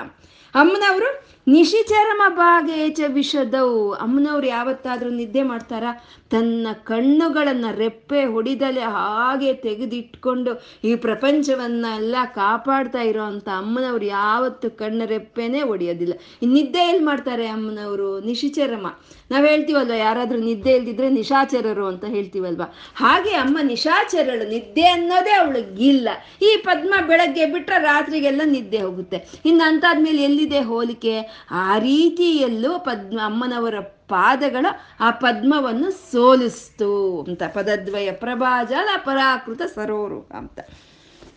ಅಮ್ಮನವರು 0.56 1.26
ನಿಶಿಚರಮ 1.48 2.22
ಬಾಗೇಚ 2.36 3.00
ವಿಷದವು. 3.08 3.92
ಅಮ್ಮನವ್ರು 3.92 4.48
ಯಾವತ್ತಾದ್ರೂ 4.48 5.10
ನಿದ್ದೆ 5.10 5.42
ಮಾಡ್ತಾರ? 5.44 5.84
ತನ್ನ 6.32 6.68
ಕಣ್ಣುಗಳನ್ನು 6.84 7.78
ರೆಪ್ಪೆ 7.78 8.26
ಹೊಡಿದಲೆ 8.26 8.82
ಹಾಗೆ 8.82 9.54
ತೆಗೆದಿಟ್ಕೊಂಡು 9.54 10.64
ಈ 10.84 10.96
ಪ್ರಪಂಚವನ್ನೆಲ್ಲ 10.96 12.16
ಕಾಪಾಡ್ತಾ 12.36 13.02
ಇರೋ 13.02 13.24
ಅಂಥ 13.24 13.50
ಅಮ್ಮನವ್ರು 13.58 14.06
ಯಾವತ್ತು 14.06 14.70
ಕಣ್ಣು 14.70 15.06
ರೆಪ್ಪೆನೇ 15.06 15.62
ಹೊಡಿಯೋದಿಲ್ಲ. 15.62 16.14
ನಿದ್ದೆ 16.44 16.80
ಎಲ್ಲಿ 16.80 17.04
ಮಾಡ್ತಾರೆ 17.04 17.48
ಅಮ್ಮನವರು? 17.48 18.20
ನಿಶಿಚರಮ. 18.20 18.88
ನಾವು 19.32 19.46
ಹೇಳ್ತೀವಲ್ವ, 19.46 19.94
ಯಾರಾದರೂ 19.94 20.40
ನಿದ್ದೆ 20.40 20.72
ಇಲ್ದಿದ್ರೆ 20.72 21.10
ನಿಶಾಚರರು 21.10 21.88
ಅಂತ 21.88 22.06
ಹೇಳ್ತೀವಲ್ವಾ? 22.06 22.76
ಹಾಗೆ 22.96 23.34
ಅಮ್ಮ 23.36 23.58
ನಿಶಾಚರಳು. 23.64 24.50
ನಿದ್ದೆ 24.50 24.88
ಅನ್ನೋದೇ 24.88 25.32
ಅವಳಿಗಿಲ್ಲ 25.32 26.10
ಈ 26.42 26.56
ಪದ್ಮ 26.64 26.94
ಬೆಳಗ್ಗೆ 27.08 27.46
ಬಿಟ್ರೆ 27.46 27.84
ರಾತ್ರಿಗೆಲ್ಲ 27.84 28.42
ನಿದ್ದೆ 28.46 28.78
ಹೋಗುತ್ತೆ. 28.78 29.40
ಇನ್ನು 29.46 29.64
ಅಂತಾದ್ಮೇಲೆ 29.64 30.24
ಎಲ್ಲಿದೆ 30.24 30.60
ಹೋಲಿಕೆ? 30.60 31.33
ಆ 31.52 31.78
ರೀತಿಯಲ್ಲೂ 31.78 32.80
ಪದ್ಮ 32.80 33.20
ಅಮ್ಮನವರ 33.26 33.80
ಪಾದಗಳ 34.08 34.66
ಆ 35.00 35.10
ಪದ್ಮವನ್ನು 35.12 35.92
ಸೋಲಿಸ್ತು 36.12 37.22
ಅಂತ 37.28 37.44
ಪದದ್ವಯ 37.54 38.12
ಪ್ರಭಾಜಲ 38.12 38.90
ಪರಾಕೃತ 38.98 39.62
ಸರೋರು 39.76 40.20
ಅಂತ. 40.38 40.60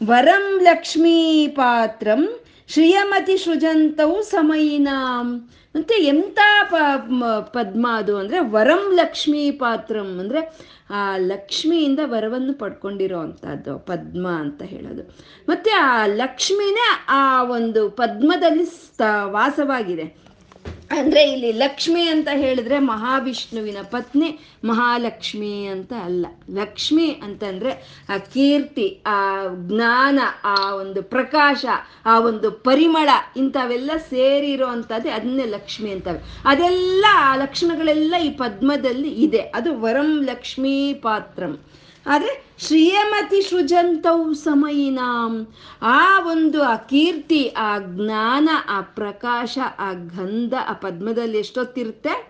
ವರಂ 0.07 0.47
ಲಕ್ಷ್ಮೀ 0.63 1.47
ಪಾತ್ರಂ 1.47 2.23
ಶ್ರೀಯಮತಿ 2.69 3.37
ಸೃಜಂತವು 3.39 4.23
ಸಮಯಿನಾಂ. 4.23 5.29
ಮತ್ತೆ 5.75 5.95
ಎಂಥ 5.95 6.39
ಪದ್ಮ 7.53 7.87
ಅದು 7.93 8.17
ಅಂದರೆ 8.19 8.39
ವರಂ 8.51 8.85
ಲಕ್ಷ್ಮೀ 8.95 9.51
ಪಾತ್ರಂ 9.51 10.09
ಅಂದರೆ 10.19 10.41
ಆ 10.91 11.17
ಲಕ್ಷ್ಮಿಯಿಂದ 11.17 11.99
ವರವನ್ನು 12.05 12.59
ಪಡ್ಕೊಂಡಿರೋ 12.59 13.19
ಅಂಥದ್ದು, 13.19 13.79
ಪದ್ಮ 13.79 14.29
ಅಂತ 14.29 14.63
ಹೇಳೋದು. 14.63 15.03
ಮತ್ತು 15.49 15.81
ಆ 15.81 16.07
ಲಕ್ಷ್ಮಿನೇ 16.07 17.05
ಆ 17.09 17.43
ಒಂದು 17.43 17.91
ಪದ್ಮದಲ್ಲಿ 17.91 18.65
ವಾಸವಾಗಿದೆ. 19.25 20.26
ಅಂದರೆ 20.91 21.31
ಇಲ್ಲಿ 21.31 21.53
ಲಕ್ಷ್ಮಿ 21.53 22.09
ಅಂತ 22.09 22.29
ಹೇಳಿದ್ರೆ 22.33 22.79
ಮಹಾವಿಷ್ಣುವಿನ 22.79 23.77
ಪತ್ನಿ, 23.83 24.39
ಮಹಾಲಕ್ಷ್ಮಿ 24.65 25.67
ಅಂತ 25.67 25.93
ಅಲ್ಲ. 26.05 26.27
ಲಕ್ಷ್ಮಿ 26.51 27.11
ಅಂತಂದ್ರೆ 27.11 28.05
ಆ 28.09 28.19
ಕೀರ್ತಿ, 28.19 29.03
ಆ 29.07 29.45
ಜ್ಞಾನ, 29.55 30.19
ಆ 30.45 30.75
ಒಂದು 30.75 31.03
ಪ್ರಕಾಶ, 31.03 31.65
ಆ 32.07 32.21
ಒಂದು 32.21 32.51
ಪರಿಮಳ 32.51 33.09
ಇಂಥವೆಲ್ಲ 33.37 33.91
ಸೇರಿರೋ 33.97 34.67
ಅಂಥದ್ದೇ 34.67 35.11
ಅದನ್ನೇ 35.11 35.45
ಲಕ್ಷ್ಮಿ 35.45 35.91
ಅಂತವೆ. 35.91 36.19
ಅದೆಲ್ಲ 36.45 37.05
ಆ 37.13 37.37
ಲಕ್ಷಣಗಳೆಲ್ಲ 37.37 38.15
ಈ 38.25 38.31
ಪದ್ಮದಲ್ಲಿ 38.31 39.09
ಇದೆ. 39.09 39.39
ಅದು 39.39 39.81
ವರಂ 39.81 40.25
ಲಕ್ಷ್ಮೀ 40.25 40.95
ಪಾತ್ರಂ. 40.95 41.61
ಆದರೆ 42.07 42.46
ಶ್ರೀಯಮತಿ 42.59 43.43
ಸೃಜಂತವು 43.43 44.35
ಸಮಯಿನಾಂ. 44.35 45.47
ಆ 45.83 46.21
ಒಂದು 46.21 46.63
ಆ 46.63 46.77
ಕೀರ್ತಿ 46.77 47.49
ಆ 47.49 47.79
ಜ್ಞಾನ, 47.79 48.49
ಆ 48.69 48.81
ಪ್ರಕಾಶ, 48.81 49.59
ಆ 49.79 49.93
ಗಂಧ, 49.93 50.55
ಆ 50.69 50.73
ಪದ್ಮದಲ್ಲಿ 50.73 51.39
ಎಷ್ಟೊತ್ತಿರುತ್ತೆ? 51.39 52.26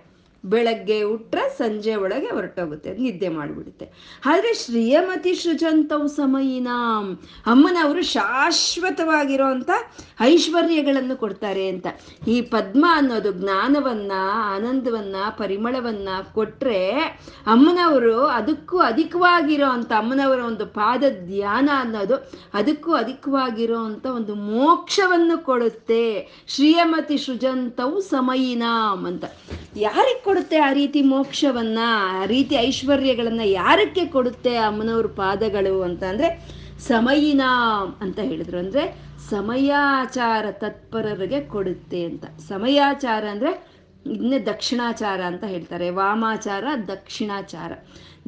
ಬೆಳಗ್ಗೆ 0.53 0.99
ಉಟ್ರೆ 1.15 1.45
ಸಂಜೆ 1.59 1.95
ಒಳಗೆ 2.05 2.31
ಹೊರಟೋಗುತ್ತೆ, 2.37 2.91
ನಿದ್ದೆ 3.03 3.29
ಮಾಡಿಬಿಡುತ್ತೆ. 3.29 3.87
ಆದರೆ 4.25 4.51
ಶ್ರೀಯಮತಿ 4.55 5.35
ಸೃಜಂತವು 5.35 6.09
ಸಮಯಿನಾಂ 6.09 7.07
ಅಮ್ಮನವರು 7.47 8.03
ಶಾಶ್ವತವಾಗಿರೋಂಥ 8.13 9.71
ಐಶ್ವರ್ಯಗಳನ್ನು 10.21 11.17
ಕೊಡ್ತಾರೆ 11.17 11.65
ಅಂತ. 11.69 11.87
ಈ 12.29 12.37
ಪದ್ಮ 12.55 12.85
ಅನ್ನೋದು 12.91 13.33
ಜ್ಞಾನವನ್ನ, 13.33 14.13
ಆನಂದವನ್ನ, 14.55 15.17
ಪರಿಮಳವನ್ನ 15.39 16.09
ಕೊಟ್ರೆ 16.35 16.81
ಅಮ್ಮನವರು 17.55 18.17
ಅದಕ್ಕೂ 18.39 18.77
ಅಧಿಕವಾಗಿರೋ 18.91 19.69
ಅಂಥ 19.69 19.93
ಅಮ್ಮನವರ 19.99 20.41
ಒಂದು 20.51 20.67
ಪಾದ 20.79 21.05
ಧ್ಯಾನ 21.27 21.69
ಅನ್ನೋದು 21.81 22.17
ಅದಕ್ಕೂ 22.55 22.93
ಅಧಿಕವಾಗಿರೋ 22.95 23.79
ಅಂಥ 23.89 24.07
ಒಂದು 24.19 24.35
ಮೋಕ್ಷವನ್ನು 24.51 25.37
ಕೊಡುತ್ತೆ. 25.45 26.05
ಶ್ರೀಯಮತಿ 26.55 27.19
ಸೃಜಂತವು 27.19 27.97
ಸಮಯಿನಾಂ 28.13 29.01
ಅಂತ. 29.11 29.25
ಯಾರಿಗೆ 29.87 30.23
ಕೊಡುತ್ತೆ 30.37 30.59
ಆ 30.59 30.73
ರೀತಿ 30.73 31.03
ಮೋಕ್ಷವನ್ನ, 31.03 31.79
ಆ 32.21 32.25
ರೀತಿ 32.25 32.55
ಐಶ್ವರ್ಯಗಳನ್ನ 32.55 33.41
ಯಾರಕ್ಕೆ 33.45 34.07
ಕೊಡುತ್ತೆ 34.07 34.57
ಅಮ್ಮನವ್ರ 34.57 35.07
ಪಾದಗಳು 35.07 35.83
ಅಂತ 35.83 36.05
ಅಂದ್ರೆ 36.05 36.29
ಸಮಯಿನ 36.79 37.41
ಅಂತ 38.01 38.19
ಹೇಳಿದ್ರು. 38.19 38.59
ಅಂದ್ರೆ 38.59 38.97
ಸಮಯಾಚಾರ 39.31 40.47
ತತ್ಪರರಿಗೆ 40.51 41.41
ಕೊಡುತ್ತೆ 41.41 42.05
ಅಂತ. 42.05 42.25
ಸಮಯಾಚಾರ 42.49 43.25
ಅಂದ್ರೆ 43.25 43.67
ಇನ್ನೇ 44.07 44.39
ದಕ್ಷಿಣಾಚಾರ 44.39 45.21
ಅಂತ 45.21 45.45
ಹೇಳ್ತಾರೆ. 45.45 45.91
ವಾಮಾಚಾರ, 45.91 46.65
ದಕ್ಷಿಣಾಚಾರ. 46.89 47.73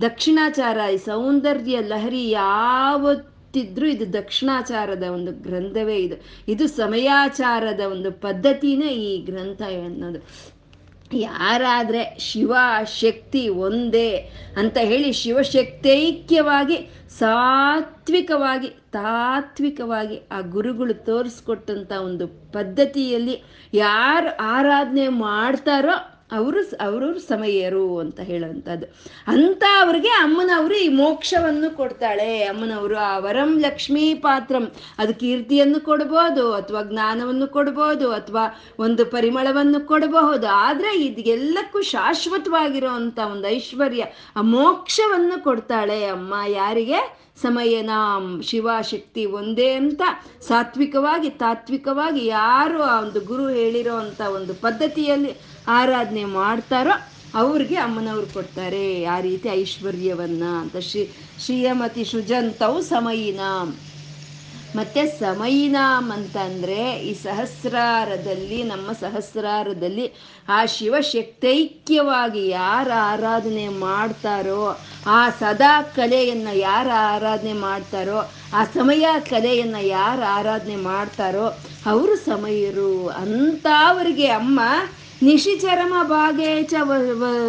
ದಕ್ಷಿಣಾಚಾರ 0.01 0.79
ಈ 0.95 0.97
ಸೌಂದರ್ಯ 0.97 1.81
ಲಹರಿ 1.81 2.31
ಯಾವತ್ತಿದ್ರೂ 2.31 3.87
ಇದು 3.87 4.13
ದಕ್ಷಿಣಾಚಾರದ 4.13 5.03
ಒಂದು 5.03 5.33
ಗ್ರಂಥವೇ 5.33 5.97
ಇದು. 5.97 6.25
ಇದು 6.53 6.69
ಸಮಯಾಚಾರದ 6.69 7.81
ಒಂದು 7.81 8.13
ಪದ್ಧತಿನೇ 8.13 8.87
ಈ 8.87 9.19
ಗ್ರಂಥ 9.19 9.63
ಅನ್ನೋದು 9.63 10.49
ಯಾರಾದರೆ 11.13 12.17
ಶಿವ 12.19 12.53
ಶಕ್ತಿ 12.85 13.49
ಒಂದೇ 13.49 14.31
ಅಂತ 14.57 14.79
ಹೇಳಿ 14.79 15.13
ಶಿವಶಕ್ತೈಕ್ಯವಾಗಿ 15.13 16.89
ಸಾತ್ವಿಕವಾಗಿ, 17.09 18.69
ತಾತ್ವಿಕವಾಗಿ 18.69 20.21
ಆ 20.33 20.41
ಗುರುಗಳು 20.41 20.95
ತೋರಿಸ್ಕೊಟ್ಟಂಥ 20.95 21.93
ಒಂದು 21.93 22.53
ಪದ್ಧತಿಯಲ್ಲಿ 22.53 23.43
ಯಾರು 23.75 24.37
ಆರಾಧನೆ 24.37 25.09
ಮಾಡ್ತಾರೋ 25.09 26.18
ಅವರು 26.33 26.71
ಅವರವ್ರ 26.81 27.17
ಸಮಯರು 27.17 27.99
ಅಂತ 27.99 28.21
ಹೇಳುವಂಥದ್ದು. 28.21 28.87
ಅಂತ 29.27 29.65
ಅವ್ರಿಗೆ 29.81 30.09
ಅಮ್ಮನವರು 30.09 30.75
ಈ 30.75 30.89
ಮೋಕ್ಷವನ್ನು 30.89 31.77
ಕೊಡ್ತಾಳೆ. 31.77 32.43
ಅಮ್ಮನವರು 32.43 32.97
ಆ 32.97 33.19
ವರಂ 33.19 33.61
ಲಕ್ಷ್ಮೀ 33.61 34.15
ಪಾತ್ರಂ. 34.15 34.73
ಅದು 34.99 35.15
ಕೀರ್ತಿಯನ್ನು 35.15 35.81
ಕೊಡ್ಬೋದು, 35.81 36.53
ಅಥವಾ 36.53 36.83
ಜ್ಞಾನವನ್ನು 36.83 37.47
ಕೊಡ್ಬೋದು, 37.47 38.13
ಅಥವಾ 38.13 38.63
ಒಂದು 38.79 39.07
ಪರಿಮಳವನ್ನು 39.07 39.87
ಕೊಡಬಹುದು 39.87 40.47
ಆದರೆ 40.47 41.01
ಇದೆಲ್ಲಕ್ಕೂ 41.01 41.83
ಶಾಶ್ವತವಾಗಿರುವಂಥ 41.83 43.19
ಒಂದು 43.19 43.49
ಐಶ್ವರ್ಯ. 43.49 44.05
ಆ 44.37 44.41
ಮೋಕ್ಷವನ್ನು 44.41 45.45
ಕೊಡ್ತಾಳೆ 45.45 46.05
ಅಮ್ಮ. 46.05 46.35
ಯಾರಿಗೆ? 46.49 47.29
ಸಮಯನ 47.43 47.91
ಶಿವಶಕ್ತಿ 48.43 49.27
ಒಂದೇ 49.27 49.73
ಅಂತ. 49.73 50.03
ಸಾತ್ವಿಕವಾಗಿ, 50.49 51.31
ತಾತ್ವಿಕವಾಗಿ 51.31 52.27
ಯಾರು 52.27 52.83
ಆ 52.83 53.01
ಒಂದು 53.01 53.21
ಗುರು 53.21 53.49
ಹೇಳಿರೋ 53.49 53.95
ಅಂಥ 53.95 54.21
ಒಂದು 54.21 54.55
ಪದ್ಧತಿಯಲ್ಲಿ 54.55 55.37
ಆರಾಧನೆ 55.69 56.25
ಮಾಡ್ತಾರೋ 56.25 56.91
ಅವ್ರಿಗೆ 57.35 57.77
ಅಮ್ಮನವ್ರು 57.77 58.27
ಕೊಡ್ತಾರೆ. 58.27 59.05
ಆ 59.05 59.21
ರೀತಿ 59.21 59.49
ಐಶ್ವರ್ಯವನ್ನ 59.49 60.43
ಅಂತ 60.61 60.77
ಶ್ರೀ 60.77 61.11
ಶ್ರೀಯಮತಿ 61.45 62.05
ಸುಜಂತವು 62.05 62.83
ಸಮಯಿನ 62.83 63.41
ಮತ್ತೆ 64.77 65.07
ಸಮಯಿನಾಮ್ 65.07 66.11
ಅಂತಂದ್ರೆ 66.11 66.93
ಈ 66.99 67.15
ಸಹಸ್ರಾರದಲ್ಲಿ, 67.15 68.63
ನಮ್ಮ 68.63 68.93
ಸಹಸ್ರಾರದಲ್ಲಿ 68.93 70.13
ಆ 70.49 70.65
ಶಿವಶಕ್ತೈಕ್ಯವಾಗಿ 70.67 72.49
ಯಾರು 72.49 72.91
ಆರಾಧನೆ 72.91 73.69
ಮಾಡ್ತಾರೋ, 73.69 74.79
ಆ 75.07 75.31
ಸದಾ 75.31 75.83
ಕಲೆಯನ್ನು 75.83 76.59
ಯಾರು 76.59 76.91
ಆರಾಧನೆ 76.91 77.53
ಮಾಡ್ತಾರೋ, 77.53 78.31
ಆ 78.55 78.65
ಸಮಯ 78.65 79.07
ಕಲೆಯನ್ನು 79.31 79.87
ಯಾರು 79.87 80.23
ಆರಾಧನೆ 80.23 80.77
ಮಾಡ್ತಾರೋ, 80.77 81.47
ಅವರು 81.87 82.17
ಸಮಯರು 82.17 83.09
ಅಂಥವರಿಗೆ 83.09 84.29
ಅಮ್ಮ 84.29 84.61
ನಿಶಿಚರಮ 85.23 85.95
ಭಾಗೇಚ 86.03 86.75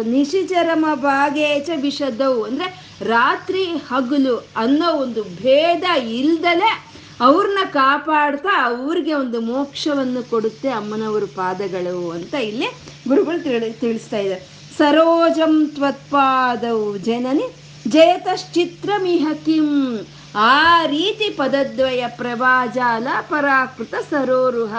ನಿಶಿಚರಮ 0.02 0.86
ಭಾಗೇಚ 0.94 1.70
ವಿಷದವು 1.80 2.42
ಅಂದರೆ 2.42 2.96
ರಾತ್ರಿ 3.04 3.64
ಹಗಲು 3.64 4.48
ಅನ್ನೋ 4.56 4.92
ಒಂದು 4.92 5.22
ಭೇದ 5.22 6.02
ಇಲ್ದಲೆ 6.02 6.90
ಅವ್ರನ್ನ 7.20 7.58
ಕಾಪಾಡ್ತಾ 7.72 8.64
ಅವ್ರಿಗೆ 8.64 9.14
ಒಂದು 9.14 9.40
ಮೋಕ್ಷವನ್ನು 9.40 10.30
ಕೊಡುತ್ತೆ 10.30 10.68
ಅಮ್ಮನವರು 10.68 11.26
ಪಾದಗಳು 11.26 12.10
ಅಂತ 12.10 12.34
ಇಲ್ಲಿ 12.34 12.66
ಗುರುಗಳು 13.08 13.44
ತಿಳಿ, 13.44 13.72
ತಿಳಿಸ್ತಾ 13.72 14.16
ಇದ್ದಾರೆ. 14.16 14.40
ಸರೋಜಂ 14.78 15.70
ತ್ವತ್ಪಾದವು 15.74 16.98
ಜನನಿ 16.98 17.54
ಜಯತಶ್ಚಿತ್ರಮಿಹ 17.88 19.28
ಕಿಂ. 19.32 19.96
ಆ 20.34 20.86
ರೀತಿ 20.86 21.30
ಪದದ್ವಯ 21.30 22.04
ಪ್ರಭಾಜಾಲ 22.08 23.08
ಪರಾಕೃತ 23.20 23.94
ಸರೋರುಹ. 24.10 24.74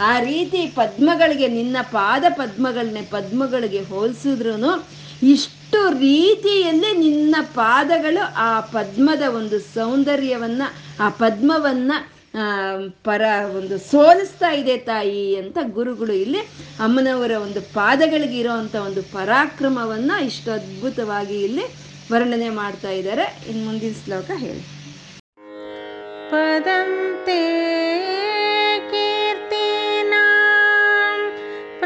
ಆ 0.00 0.20
ರೀತಿ 0.20 0.66
ಪದ್ಮಗಳಿಗೆ, 0.66 1.48
ನಿನ್ನ 1.48 1.76
ಪಾದ 1.82 2.24
ಪದ್ಮಗಳನ್ನೇ 2.28 3.02
ಪದ್ಮಗಳಿಗೆ 3.02 3.80
ಹೋಲಿಸಿದ್ರು 3.80 4.88
ಇಷ್ಟು 5.22 5.90
ರೀತಿಯಲ್ಲಿ 5.98 6.98
ನಿನ್ನ 6.98 7.36
ಪಾದಗಳು 7.40 8.34
ಆ 8.36 8.60
ಪದ್ಮದ 8.60 9.22
ಒಂದು 9.34 9.58
ಸೌಂದರ್ಯವನ್ನ, 9.58 10.62
ಆ 11.00 11.08
ಪದ್ಮವನ್ನ 11.08 11.92
ಪರ 13.02 13.22
ಒಂದು 13.56 13.78
ಸೋಲಿಸ್ತಾ 13.78 14.50
ಇದೆ 14.52 14.76
ತಾಯಿ 14.76 15.36
ಅಂತ 15.36 15.58
ಗುರುಗಳು 15.62 16.12
ಇಲ್ಲಿ 16.12 16.38
ಅಮ್ಮನವರ 16.80 17.30
ಒಂದು 17.30 17.60
ಪಾದಗಳಿಗೆ 17.60 18.38
ಇರೋವಂಥ 18.38 18.76
ಒಂದು 18.76 19.02
ಪರಾಕ್ರಮವನ್ನ 19.02 20.12
ಇಷ್ಟು 20.24 20.50
ಅದ್ಭುತವಾಗಿ 20.50 21.40
ಇಲ್ಲಿ 21.40 21.62
ವರ್ಣನೆ 22.12 22.48
ಮಾಡ್ತಾ 22.48 22.90
ಇದ್ದಾರೆ. 22.90 23.44
ಇನ್ನು 23.48 23.64
ಮುಂದಿನ 23.64 23.92
ಶ್ಲೋಕ 24.04 24.30
ಹೇಳಿ. 24.36 24.60
ಪದಂತೆ 26.30 27.40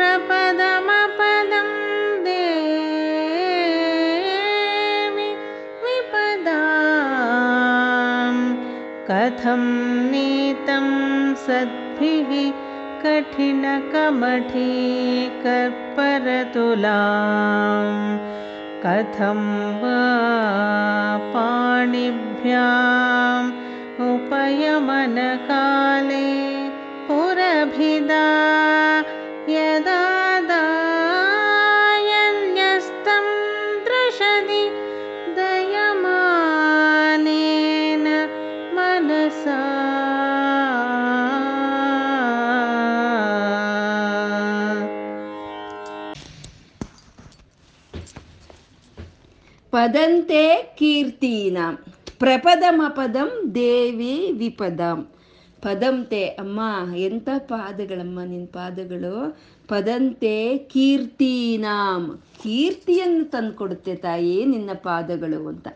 प्रपदमपदं 0.08 1.70
देवि 2.24 2.50
विपदां। 5.82 6.54
कथं 9.08 9.62
नीतं 10.12 10.86
सद्भिः 11.44 12.30
कठिनकमठी 13.02 14.72
कर्परतुलां 15.44 16.98
कथं 18.84 19.40
वा 19.82 20.04
पाणिभ्याम् 21.34 23.50
उपयमनकाले 24.10 25.47
ಪದಂತೆ 50.28 50.74
ಕೀರ್ತೀನ. 50.78 51.58
ಪ್ರಪದಮಪದಂ 52.18 53.52
ದೇವಿ 53.54 54.32
ವಿಪದಂ. 54.32 55.08
ಪದಂತೆ 55.62 56.24
ಅಮ್ಮ, 56.24 56.60
ಎಂಥ 56.96 57.28
ಪಾದಗಳಮ್ಮ 57.38 58.20
ನಿನ್ನ 58.22 58.46
ಪಾದಗಳು? 58.52 59.38
ಪದಂತೆ 59.68 60.58
ಕೀರ್ತೀನಾಂ. 60.58 62.22
ಕೀರ್ತಿಯನ್ನು 62.42 63.24
ತಂದುಕೊಡುತ್ತೆ 63.24 63.94
ತಾಯಿ 63.94 64.44
ನಿನ್ನ 64.44 64.70
ಪಾದಗಳು 64.74 65.48
ಅಂತ. 65.48 65.68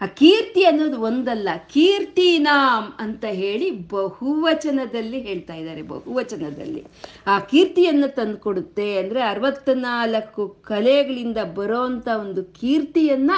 ಆ 0.00 0.06
ಕೀರ್ತಿ 0.06 0.64
ಅನ್ನೋದು 0.64 1.00
ಒಂದಲ್ಲ 1.00 1.48
ಕೀರ್ತಿನಾಂ 1.72 2.92
ಅಂತ 3.00 3.24
ಹೇಳಿ 3.24 3.70
ಬಹುವಚನದಲ್ಲಿ 3.70 5.20
ಹೇಳ್ತಾ 5.20 5.54
ಇದ್ದಾರೆ, 5.54 5.82
ಬಹುವಚನದಲ್ಲಿ. 5.82 6.84
ಆ 7.26 7.38
ಕೀರ್ತಿಯನ್ನು 7.38 8.14
ತಂದುಕೊಡುತ್ತೆ 8.14 8.98
ಅಂದರೆ 8.98 9.22
ಅರವತ್ನಾಲ್ಕು 9.22 10.48
ಕಲೆಗಳಿಂದ 10.48 11.38
ಬರೋವಂಥ 11.38 12.08
ಒಂದು 12.08 12.44
ಕೀರ್ತಿಯನ್ನ 12.44 13.30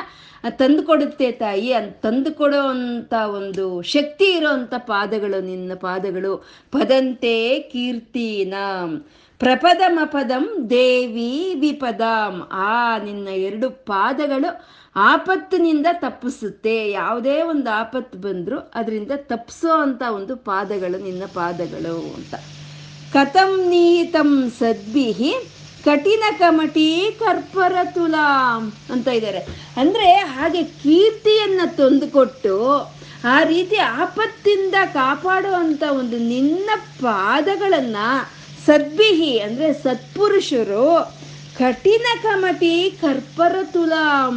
ತಂದುಕೊಡುತ್ತೆ 0.51 1.33
ತಾಯಿ. 1.33 1.73
ಅಂತ 1.73 1.97
ತಂದುಕೊಡೋ 2.07 2.63
ಅಂಥ 2.69 3.15
ಒಂದು 3.15 3.83
ಶಕ್ತಿ 3.83 4.25
ಇರೋವಂಥ 4.25 4.75
ಪಾದಗಳು, 4.79 5.41
ನಿನ್ನ 5.41 5.75
ಪಾದಗಳು. 5.75 6.37
ಪದಂತೆ 6.73 7.61
ಕೀರ್ತಿನಾಮ್ 7.61 9.01
ಪ್ರಪದಮ 9.39 9.99
ಪದಂ 10.05 10.67
ದೇವಿ 10.71 11.55
ವಿಪದಾಂ 11.55 12.49
ಆ 12.53 12.99
ನಿನ್ನ 12.99 13.29
ಎರಡು 13.29 13.71
ಪಾದಗಳು 13.71 14.67
ಆಪತ್ತಿನಿಂದ 14.97 15.87
ತಪ್ಪಿಸುತ್ತೆ. 15.93 16.91
ಯಾವುದೇ 16.91 17.43
ಒಂದು 17.43 17.71
ಆಪತ್ತು 17.71 18.19
ಬಂದರೂ 18.19 18.59
ಅದರಿಂದ 18.75 19.13
ತಪ್ಪಿಸೋ 19.17 19.73
ಅಂತ 19.81 20.03
ಒಂದು 20.09 20.37
ಪಾದಗಳು 20.37 20.99
ನಿನ್ನ 20.99 21.23
ಪಾದಗಳು 21.35 21.97
ಅಂತ. 22.15 22.35
ಕಥಂ 23.13 23.53
ನೀತಂ 23.71 24.51
ಸದ್ಭಿಹಿ 24.59 25.33
ಕಠಿಣ 25.85 26.25
ಕಮಟಿ 26.39 27.11
ಕರ್ಪರ 27.19 27.77
ತುಲಾಂ 27.95 28.73
ಅಂತ 28.91 29.09
ಇದ್ದಾರೆ. 29.09 29.41
ಅಂದರೆ 29.77 30.09
ಹಾಗೆ 30.13 30.63
ಕೀರ್ತಿಯನ್ನು 30.63 31.77
ತಂದುಕೊಟ್ಟು 31.77 32.57
ಆ 33.25 33.43
ರೀತಿ 33.43 33.77
ಆಪತ್ತಿಂದ 33.77 34.75
ಕಾಪಾಡುವಂಥ 34.93 35.83
ಒಂದು 35.91 36.19
ನಿನ್ನ 36.19 36.71
ಪಾದಗಳನ್ನು 37.01 38.09
ಸದ್ಭಿಹಿ 38.67 39.39
ಅಂದರೆ 39.39 39.73
ಸತ್ಪುರುಷರು 39.73 40.87
ಕಠಿಣ 41.59 42.07
ಕಮಟಿ 42.23 42.99
ಕರ್ಪರ 43.01 43.57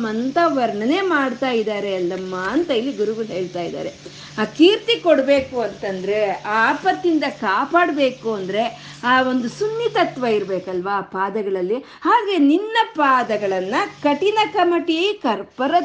ಅಂತ 0.10 0.38
ವರ್ಣನೆ 0.46 1.02
ಮಾಡ್ತಾ 1.02 1.52
ಇದ್ದಾರೆ 1.52 1.96
ಅಲ್ಲಮ್ಮ 1.96 2.36
ಅಂತ 2.36 2.72
ಇಲ್ಲಿ 2.72 2.94
ಗುರುಗಳು 2.94 3.26
ಹೇಳ್ತಾ 3.26 3.62
ಇದ್ದಾರೆ. 3.62 3.94
ಆ 4.38 4.44
ಕೀರ್ತಿ 4.44 5.00
ಕೊಡಬೇಕು 5.00 5.60
ಅಂತಂದ್ರೆ, 5.60 6.30
ಆ 6.30 6.70
ಆಪತ್ತಿಂದ 6.70 7.24
ಕಾಪಾಡಬೇಕು 7.42 8.34
ಅಂದ್ರೆ 8.34 8.64
ಆ 9.04 9.22
ಒಂದು 9.22 9.50
ಸುನ್ನಿತತ್ವ 9.50 10.26
ಇರಬೇಕಲ್ವಾ 10.26 11.02
ಪಾದಗಳಲ್ಲಿ? 11.02 11.76
ಹಾಗೆ 11.76 12.38
ನಿನ್ನ 12.38 12.78
ಪಾದಗಳನ್ನು 12.96 14.02
ಕಠಿಣ 14.02 14.38
ಕಮಟಿ 14.54 15.20
ಕರ್ಪರ 15.24 15.76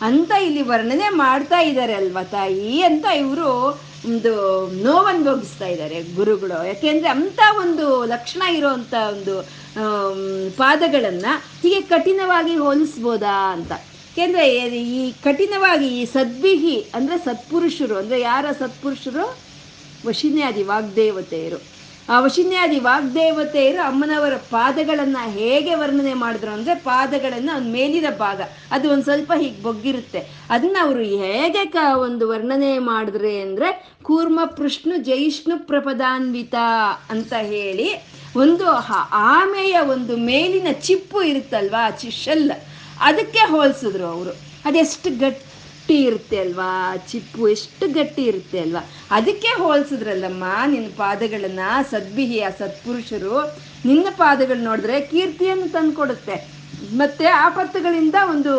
ಅಂತ 0.00 0.32
ಇಲ್ಲಿ 0.42 0.62
ವರ್ಣನೆ 0.62 1.08
ಮಾಡ್ತಾ 1.08 1.60
ಇದ್ದಾರೆ 1.60 1.92
ಅಲ್ವಾ 1.92 2.22
ತಾಯಿ 2.22 2.82
ಅಂತ 2.82 3.04
ಇವರು 3.04 3.80
ಒಂದು 4.06 4.32
ನೋವನ್ನು 4.82 5.24
ಭೋಗಿಸ್ತಾ 5.24 5.66
ಇದ್ದಾರೆ 5.66 6.02
ಗುರುಗಳು. 6.02 6.66
ಯಾಕೆಂದ್ರೆ 6.66 7.08
ಅಂತ 7.08 7.40
ಒಂದು 7.60 8.04
ಲಕ್ಷಣ 8.04 8.42
ಇರುವಂತ 8.42 8.94
ಒಂದು 8.94 9.42
ಪಾದಗಳನ್ನು 10.56 11.32
ಹೀಗೆ 11.62 11.80
ಕಠಿಣವಾಗಿ 11.80 12.56
ಹೋಲಿಸ್ಬೋದಾ 12.56 13.52
ಅಂತ. 13.52 13.70
ಯಾಕೆಂದ್ರೆ 13.70 14.44
ಈ 14.80 15.12
ಕಠಿಣವಾಗಿ 15.12 15.86
ಈ 16.00 16.04
ಸದ್ಭಿಹಿ 16.04 16.80
ಅಂದ್ರೆ 16.94 17.18
ಸತ್ಪುರುಷರು, 17.18 17.96
ಅಂದ್ರೆ 17.96 18.20
ಯಾರ 18.20 18.46
ಸತ್ಪುರುಷರು? 18.58 19.26
ವಶಿನ್ಯಾದಿ 20.06 20.62
ವಾಗ್ದೇವತೆಯರು. 20.62 21.71
ಆ 22.12 22.16
ವಶಿನ್ಯಾದಿ 22.20 22.78
ವಾಗ್ದೇವತೆಯರು 22.78 23.80
ಅಮ್ಮನವರ 23.86 24.36
ಪಾದಗಳನ್ನ 24.50 25.16
ಹೇಗೆ 25.36 25.74
ವರ್ಣನೆ 25.74 26.14
ಮಾಡಿದ್ರು 26.14 26.50
ಅಂದ್ರೆ 26.50 26.74
ಪಾದಗಳನ್ನ 26.74 27.50
ಅವ್ನ 27.54 27.72
ಮೇಲಿನ 27.72 28.06
ಭಾಗ. 28.18 28.40
ಅದು 28.70 28.86
ಒಂದು 28.90 29.04
ಸ್ವಲ್ಪ 29.04 29.32
ಹೀಗೆ 29.40 29.62
ಬೊಗ್ಗಿರುತ್ತೆ. 29.62 30.20
ಅದನ್ನ 30.50 30.76
ಅವರು 30.82 31.02
ಹೇಗೆ 31.02 31.62
ಕ 31.66 31.76
ಒಂದು 31.96 32.28
ವರ್ಣನೆ 32.28 32.78
ಮಾಡಿದ್ರೆ 32.78 33.40
ಅಂದ್ರೆ 33.40 33.68
ಕೂರ್ಮ 34.02 34.40
ಪೃಷ್ಣು 34.44 34.96
ಜೈಷ್ಣು 34.96 35.56
ಪ್ರಪದಾನ್ವಿತ 35.66 36.54
ಅಂತ 37.10 37.32
ಹೇಳಿ 37.32 37.88
ಒಂದು 38.36 38.66
ಆಮೆಯ 39.32 39.78
ಒಂದು 39.94 40.16
ಮೇಲಿನ 40.16 40.68
ಚಿಪ್ಪು 40.80 41.22
ಇರುತ್ತಲ್ವಾ 41.22 41.90
ಚಿಶಲ್ 41.90 42.50
ಅದಕ್ಕೆ 43.00 43.38
ಹೋಲಿಸಿದ್ರು 43.38 44.04
ಅವರು. 44.04 44.32
ಅದೆಷ್ಟು 44.64 45.10
ಗಟ್ಟಿ 45.18 45.51
ಇರುತ್ತೆ 45.90 46.38
ಅಲ್ವಾ? 46.38 46.96
ಚಿಪ್ಪು 46.96 47.48
ಎಷ್ಟು 47.48 47.88
ಗಟ್ಟಿ 47.88 48.24
ಇರುತ್ತೆ 48.24 48.60
ಅಲ್ವಾ? 48.60 48.80
ಅದಕ್ಕೆ 49.10 49.48
ಹೋಲಿಸಿದ್ರಲ್ಲಮ್ಮ, 49.48 50.44
ನಿನ್ನ 50.66 50.86
ಪಾದಗಳನ್ನ 50.96 51.60
ಸದ್ಭಿಹಿ 51.90 52.40
ಆ 52.40 52.48
ಸತ್ಪುರುಷರು 52.48 53.56
ನಿನ್ನ 53.84 54.06
ಪಾದಗಳು 54.10 54.62
ನೋಡಿದ್ರೆ 54.62 55.00
ಕೀರ್ತಿಯನ್ನು 55.00 55.72
ತಂದುಕೊಡುತ್ತೆ. 55.72 56.48
ಮತ್ತೆ 56.94 57.26
ಆಪತ್ತುಗಳಿಂದ 57.26 58.14
ಒಂದು 58.30 58.54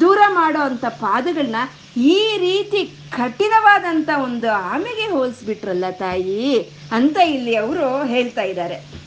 ದೂರ 0.00 0.18
ಮಾಡೋ 0.28 0.60
ಅಂಥ 0.60 0.84
ಪಾದಗಳನ್ನ 0.84 1.56
ಈ 1.96 2.36
ರೀತಿ 2.38 2.84
ಕಠಿಣವಾದಂಥ 3.10 4.10
ಒಂದು 4.24 4.50
ಆಮೆಗೆ 4.50 5.06
ಹೋಲಿಸ್ಬಿಟ್ರಲ್ಲ 5.06 5.84
ತಾಯಿ 5.90 6.70
ಅಂತ 6.92 7.16
ಇಲ್ಲಿ 7.16 7.56
ಅವರು 7.56 8.04
ಹೇಳ್ತಾ 8.04 8.42
ಇದ್ದಾರೆ. 8.42 9.03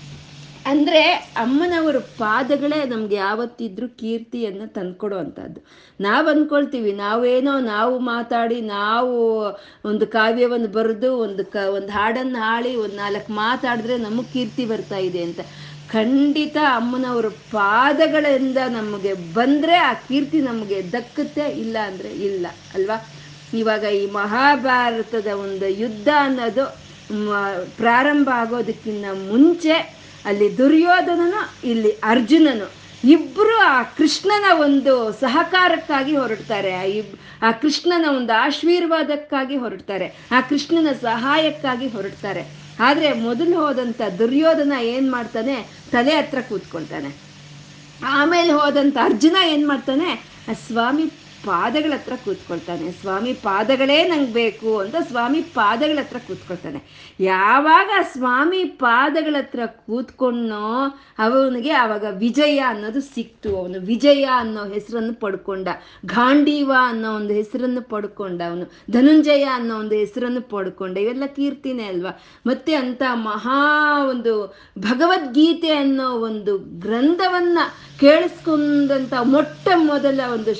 ಅಂದರೆ 0.69 1.01
ಅಮ್ಮನವರ 1.37 1.97
ಪಾದಗಳೇ 2.17 2.79
ನಮ್ಗೆ 2.85 3.15
ಯಾವತ್ತಿದ್ರೂ 3.15 3.87
ಕೀರ್ತಿಯನ್ನು 3.87 4.73
ತಂದ್ಕೊಡೋ 4.73 5.19
ನಾವು 5.99 6.29
ಅಂದ್ಕೊಳ್ತೀವಿ 6.29 6.91
ನಾವೇನೋ 6.91 7.59
ನಾವು 7.59 7.99
ಮಾತಾಡಿ 7.99 8.61
ನಾವು 8.61 9.13
ಒಂದು 9.85 10.07
ಕಾವ್ಯವನ್ನು 10.07 10.67
ಬರೆದು 10.67 11.09
ಒಂದು 11.17 11.45
ಕ, 11.45 11.55
ಒಂದು 11.55 11.91
ಹಾಡನ್ನು 11.91 12.39
ಹಾಳಿ 12.39 12.75
ಒಂದು 12.75 12.95
ನಾಲ್ಕು 12.95 13.33
ಮಾತಾಡಿದ್ರೆ 13.33 13.97
ನಮಗೆ 13.97 14.27
ಕೀರ್ತಿ 14.33 14.65
ಬರ್ತಾ 14.65 14.97
ಇದೆ 14.97 15.23
ಅಂತ. 15.23 15.41
ಖಂಡಿತ 15.91 16.57
ಅಮ್ಮನವರ 16.75 17.27
ಪಾದಗಳಿಂದ 17.51 18.57
ನಮಗೆ 18.69 19.13
ಬಂದರೆ 19.33 19.75
ಆ 19.75 19.93
ಕೀರ್ತಿ 20.07 20.41
ನಮಗೆ 20.41 20.91
ದಕ್ಕುತ್ತೆ, 20.91 21.45
ಇಲ್ಲ 21.63 21.77
ಅಂದರೆ 21.85 22.09
ಇಲ್ಲ, 22.09 22.45
ಅಲ್ವಾ? 22.75 22.97
ಇವಾಗ 23.53 23.83
ಈ 23.83 24.05
ಮಹಾಭಾರತದ 24.11 25.27
ಒಂದು 25.27 25.67
ಯುದ್ಧ 25.81 26.09
ಅನ್ನೋದು 26.19 26.65
ಪ್ರಾರಂಭ 27.77 28.29
ಆಗೋದಕ್ಕಿಂತ 28.35 29.05
ಮುಂಚೆ 29.31 29.96
ಅಲ್ಲಿ 30.27 30.57
ದುರ್ಯೋಧನನು, 30.57 31.67
ಇಲ್ಲಿ 31.67 31.91
ಅರ್ಜುನನು. 31.91 32.67
ಇಬ್ಬರು 33.03 33.57
ಆ 33.57 33.83
ಕೃಷ್ಣನ 33.83 34.45
ಒಂದು 34.57 35.11
ಸಹಕಾರಕ್ಕಾಗಿ 35.11 36.17
ಹೊರಡ್ತಾರೆ. 36.17 36.71
ಆ 36.73 36.81
ಇಬ್, 36.81 37.43
ಆ 37.43 37.51
ಕೃಷ್ಣನ 37.51 38.05
ಒಂದು 38.15 38.33
ಆಶೀರ್ವಾದಕ್ಕಾಗಿ 38.33 39.57
ಹೊರಡ್ತಾರೆ. 39.57 40.07
ಆ 40.31 40.41
ಕೃಷ್ಣನ 40.41 40.87
ಸಹಾಯಕ್ಕಾಗಿ 41.01 41.87
ಹೊರಡ್ತಾರೆ. 41.87 42.43
ಆದರೆ 42.79 43.13
ಮೊದಲು 43.13 43.55
ಹೋದಂಥ 43.65 44.01
ದುರ್ಯೋಧನ 44.19 44.73
ಏನು 44.81 45.11
ಮಾಡ್ತಾನೆ? 45.11 45.55
ತಲೆ 45.91 46.11
ಹತ್ರ 46.11 46.37
ಕೂತ್ಕೊಳ್ತಾನೆ. 46.49 47.09
ಆಮೇಲೆ 48.05 48.53
ಹೋದಂಥ 48.53 48.97
ಅರ್ಜುನ 49.03 49.37
ಏನು 49.45 49.67
ಮಾಡ್ತಾನೆ? 49.67 50.09
ಆ 50.49 50.53
ಸ್ವಾಮಿ 50.67 51.05
ಪಾದಗಳ 51.47 51.93
ಹತ್ರ 51.93 52.13
ಕೂತ್ಕೊಳ್ತಾನೆ. 52.25 52.91
ಸ್ವಾಮಿ, 52.91 53.33
ಪಾದಗಳೇ 53.33 54.07
ನಂಗೆ 54.07 54.33
ಬೇಕು 54.33 54.77
ಅಂತ 54.77 54.95
ಸ್ವಾಮಿ 55.07 55.41
ಪಾದಗಳ 55.41 55.99
ಹತ್ರ 55.99 56.17
ಕೂತ್ಕೊಳ್ತಾನೆ. 56.27 56.79
ಯಾವಾಗ 57.19 57.89
ಸ್ವಾಮಿ 58.13 58.63
ಪಾದಗಳ 58.63 59.35
ಹತ್ರ 59.39 59.59
ಕೂತ್ಕೊಂಡೋ 59.65 60.99
ಅವನಿಗೆ 61.19 61.71
ಆವಾಗ 61.71 62.05
ವಿಜಯ 62.09 62.57
ಅನ್ನೋದು 62.57 63.01
ಸಿಕ್ತು. 63.01 63.57
ಅವನು 63.57 63.85
ವಿಜಯ 63.85 64.23
ಅನ್ನೋ 64.23 64.65
ಹೆಸರನ್ನು 64.65 65.13
ಪಡ್ಕೊಂಡ. 65.13 65.67
ಗಾಂಡೀವ 66.05 66.71
ಅನ್ನೋ 66.79 67.15
ಒಂದು 67.15 67.33
ಹೆಸರನ್ನು 67.33 67.81
ಪಡ್ಕೊಂಡ 67.81 68.41
ಅವನು. 68.49 68.65
ಧನುಂಜಯ 68.91 69.43
ಅನ್ನೋ 69.43 69.79
ಒಂದು 69.79 69.95
ಹೆಸರನ್ನು 69.95 70.41
ಪಡ್ಕೊಂಡ. 70.41 70.97
ಇವೆಲ್ಲ 70.97 71.25
ಕೀರ್ತಿನೇ 71.35 71.83
ಅಲ್ವಾ? 71.83 72.19
ಮತ್ತೆ 72.47 72.75
ಅಂತ 72.75 73.03
ಮಹಾ 73.13 73.59
ಒಂದು 74.05 74.57
ಭಗವದ್ಗೀತೆ 74.79 75.71
ಅನ್ನೋ 75.75 76.11
ಒಂದು 76.11 76.57
ಗ್ರಂಥವನ್ನ 76.57 77.59
ಕೇಳಿಸ್ಕೊಂಡಂತ 77.99 79.13
ಮೊಟ್ಟ 79.23 79.69
ಮೊದಲ 79.75 80.19
ಒಂದು 80.33 80.53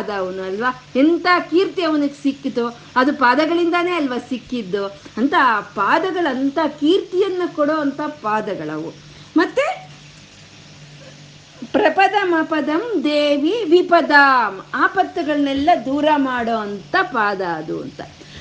ಶ್ರೋತನಾದ 0.00 0.20
ಅವನು 0.20 0.42
ಅಲ್ವಾ? 0.42 0.82
ಎಂಥ 0.96 1.26
ಕೀರ್ತಿ 1.50 1.82
ಅವನಿಗೆ 1.82 2.22
ಸಿಕ್ಕಿತು, 2.22 2.78
ಅದು 2.96 3.12
ಪಾದಗಳಿಂದಾನೇ 3.12 3.92
ಅಲ್ವಾ 3.92 4.18
ಸಿಕ್ಕಿದ್ದು? 4.28 4.86
ಅಂತ 5.16 5.34
ಆ 5.38 5.60
ಪಾದಗಳಂತ 5.60 6.58
ಕೀರ್ತಿಯನ್ನು 6.80 7.56
ಕೊಡೋ 7.56 7.72
ಅಂತ 7.72 8.00
ಪಾದಗಳವು. 8.00 8.94
ಮತ್ತೆ 9.36 9.90
ಪ್ರಪದಮಪದಂ 11.72 13.00
ದೇವಿ 13.04 13.64
ವಿಪದಾಂ 13.64 14.64
ಆಪತ್ತುಗಳನ್ನೆಲ್ಲ 14.74 15.70
ದೂರ 15.84 16.08
ಮಾಡೋ 16.16 16.56
ಅಂತ 16.56 16.96
ಪಾದ 17.02 17.40
ಅದು 17.40 17.80
ಅಂತ. 17.80 18.00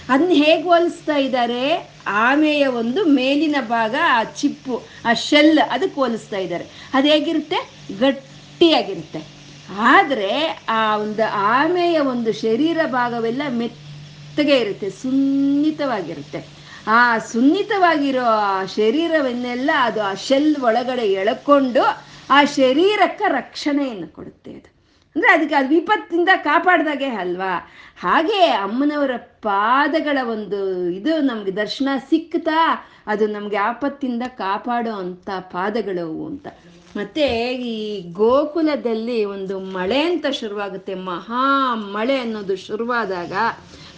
ಅದನ್ನ 0.10 0.30
ಹೇಗೆ 0.30 0.64
ಹೋಲಿಸ್ತಾ 0.64 1.16
ಇದ್ದಾರೆ 1.16 1.92
ಆಮೆಯ 2.08 2.68
ಒಂದು 2.68 3.06
ಮೇಲಿನ 3.06 3.56
ಭಾಗ, 3.62 3.96
ಆ 4.10 4.24
ಚಿಪ್ಪು, 4.24 4.84
ಆ 5.06 5.14
ಶೆಲ್, 5.14 5.60
ಅದಕ್ಕೆ 5.60 5.96
ಹೋಲಿಸ್ತಾ 5.96 6.38
ಇದ್ದಾರೆ 6.38 6.66
ಅದು 6.94 7.08
ಹೇಗಿರುತ್ತೆ? 7.08 7.60
ಗಟ್ಟಿಯಾಗಿರುತ್ತೆ. 8.00 9.39
ಆದರೆ 9.78 10.64
ಆ 10.70 10.98
ಒಂದು 10.98 11.24
ಆಮೆಯ 11.34 12.00
ಒಂದು 12.00 12.34
ಶರೀರ 12.34 12.78
ಭಾಗವೆಲ್ಲ 12.86 13.42
ಮೆತ್ತಗೆ 13.50 14.60
ಇರುತ್ತೆ, 14.60 14.90
ಸುನ್ನಿತವಾಗಿರುತ್ತೆ. 14.90 16.60
ಆ 16.88 17.18
ಸುನ್ನಿತವಾಗಿರೋ 17.18 18.24
ಆ 18.24 18.66
ಶರೀರವನ್ನೆಲ್ಲ 18.66 19.72
ಅದು 19.82 20.02
ಆ 20.02 20.14
ಶೆಲ್ 20.14 20.56
ಒಳಗಡೆ 20.62 21.02
ಎಳ್ಕೊಂಡು 21.02 21.84
ಆ 22.30 22.44
ಶರೀರಕ್ಕೆ 22.44 23.28
ರಕ್ಷಣೆಯನ್ನು 23.28 24.08
ಕೊಡುತ್ತೆ 24.08 24.52
ಅದು. 24.52 24.70
ಅಂದರೆ 25.16 25.32
ಅದಕ್ಕೆ 25.32 25.56
ಅದು 25.56 25.68
ವಿಪತ್ತಿಂದ 25.68 26.30
ಕಾಪಾಡ್ದಾಗೆ 26.36 27.06
ಅಲ್ವಾ? 27.06 27.70
ಹಾಗೆ 28.00 28.46
ಅಮ್ಮನವರ 28.46 29.12
ಪಾದಗಳ 29.18 30.18
ಒಂದು 30.24 30.90
ಇದು 30.90 31.22
ನಮಗೆ 31.22 31.56
ದರ್ಶನ 31.56 31.90
ಸಿಕ್ತಾ 32.10 32.86
ಅದು 33.08 33.28
ನಮಗೆ 33.28 33.58
ಆಪತ್ತಿಂದ 33.58 34.24
ಕಾಪಾಡೋ 34.28 34.92
ಅಂಥ 34.92 35.30
ಪಾದಗಳು 35.30 36.26
ಅಂತ. 36.26 36.48
ಮತ್ತೆ 36.96 37.54
ಈ 37.54 38.02
ಗೋಕುಲದಲ್ಲಿ 38.12 39.26
ಒಂದು 39.26 39.60
ಮಳೆ 39.60 40.02
ಅಂತ 40.02 40.26
ಶುರುವಾಗುತ್ತೆ. 40.32 40.94
ಮಹಾ 40.96 41.76
ಮಳೆ 41.76 42.18
ಅನ್ನೋದು 42.18 42.56
ಶುರುವಾದಾಗ 42.56 43.34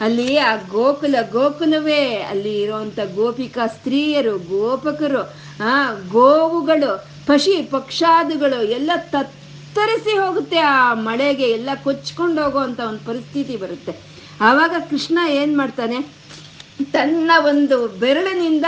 ಅಲ್ಲಿ 0.02 0.38
ಆ 0.38 0.56
ಗೋಕುಲ 0.56 1.16
ಗೋಕುಲವೇ. 1.32 2.16
ಅಲ್ಲಿ 2.16 2.62
ಇರುವಂತ 2.62 3.00
ಗೋಪಿಕಾ 3.16 3.68
ಸ್ತ್ರೀಯರು, 3.68 4.38
ಗೋಪಕರು, 4.38 5.22
ಆ 5.64 5.94
ಗೋವುಗಳು, 5.94 7.06
ಪಶಿ 7.28 7.62
ಪಕ್ಷಾದಿಗಳು 7.62 8.64
ಎಲ್ಲ 8.64 8.92
ತತ್ತರಿಸಿ 8.96 10.18
ಹೋಗುತ್ತೆ. 10.18 10.60
ಆ 10.60 10.94
ಮಳೆಗೆ 10.94 11.44
ಎಲ್ಲ 11.44 11.70
ಕೊಚ್ಕೊಂಡು 11.84 12.44
ಹೋಗುವಂತ 12.44 12.80
ಒಂದು 12.80 13.06
ಪರಿಸ್ಥಿತಿ 13.06 13.58
ಬರುತ್ತೆ. 13.58 13.94
ಆವಾಗ 14.42 14.76
ಕೃಷ್ಣ 14.89 15.20
ಏನು 15.30 15.58
ಮಾಡ್ತಾನೆ? 15.58 15.98
ತನ್ನ 16.84 17.32
ಒಂದು 17.38 17.88
ಬೆರಳಿನಿಂದ 17.88 18.65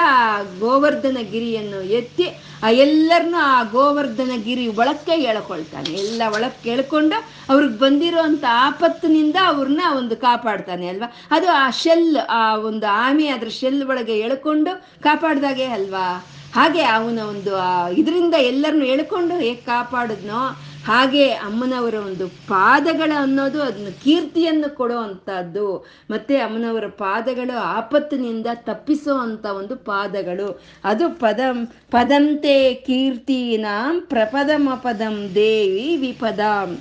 ಗೋವರ್ಧನ 0.60 1.18
ಗಿರಿಯನ್ನು 1.32 1.82
ಎತ್ತಿ, 1.82 2.28
ಆ 2.64 2.70
ಎಲ್ಲರನ್ನೂ 2.70 3.38
ಆ 3.38 3.64
ಗೋವರ್ಧನ 3.64 4.32
ಗಿರಿ 4.44 4.68
ಒಳಕ್ಕೆ 4.68 5.12
ಎಳ್ಕೊಳ್ತಾನೆ. 5.12 5.94
ಎಲ್ಲ 5.94 6.22
ಒಳಕ್ಕೆ 6.28 6.70
ಎಳ್ಕೊಂಡು 6.70 7.16
ಅವ್ರಿಗೆ 7.50 7.80
ಬಂದಿರೋಂಥ 7.80 8.44
ಆಪತ್ತಿನಿಂದ 8.50 9.36
ಅವ್ರನ್ನ 9.46 9.82
ಒಂದು 9.98 10.16
ಕಾಪಾಡ್ತಾನೆ 10.16 10.88
ಅಲ್ವಾ? 10.88 11.16
ಅದು 11.32 11.48
ಆ 11.48 11.70
ಶೆಲ್, 11.70 12.18
ಆ 12.30 12.56
ಒಂದು 12.56 12.86
ಆಮೆ 12.86 13.28
ಅದ್ರ 13.28 13.48
ಶೆಲ್ 13.50 13.84
ಒಳಗೆ 13.84 14.20
ಎಳ್ಕೊಂಡು 14.20 15.02
ಕಾಪಾಡ್ದಾಗೆ 15.02 15.66
ಅಲ್ವಾ? 15.66 16.26
ಹಾಗೆ 16.56 16.84
ಅವನ 16.84 17.20
ಒಂದು 17.20 17.54
ಇದರಿಂದ 17.94 18.34
ಎಲ್ಲರನ್ನು 18.34 18.86
ಎಳ್ಕೊಂಡು 18.86 19.34
ಹೇಗೆ 19.36 19.56
ಕಾಪಾಡಿದ್ನೋ 19.56 20.73
ಹಾಗೆ 20.88 21.26
ಅಮ್ಮನವರ 21.48 21.96
ಒಂದು 22.08 22.26
ಪಾದಗಳ 22.28 23.12
ಅನ್ನೋದು 23.18 23.62
ಅದನ್ನ 23.62 23.92
ಕೀರ್ತಿಯನ್ನು 24.04 24.70
ಕೊಡೋ 24.76 24.98
ಅಂಥದ್ದು 24.98 25.68
ಮತ್ತೆ 26.12 26.36
ಅಮ್ಮನವರ 26.38 26.88
ಪಾದಗಳು 26.88 27.56
ಆಪತ್ತಿನಿಂದ 27.58 28.48
ತಪ್ಪಿಸೋ 28.54 29.16
ಅಂಥ 29.18 29.46
ಒಂದು 29.46 29.76
ಪಾದಗಳು. 29.76 30.62
ಅದು 30.84 31.10
ಪದಂ, 31.10 31.58
ಪದಂತೆ 31.92 32.74
ಕೀರ್ತಿನಾಂ 32.74 34.02
ಪ್ರಪದಮಪದಂ 34.02 35.16
ದೇವಿ 35.36 35.98
ವಿಪದಾಂ. 35.98 36.78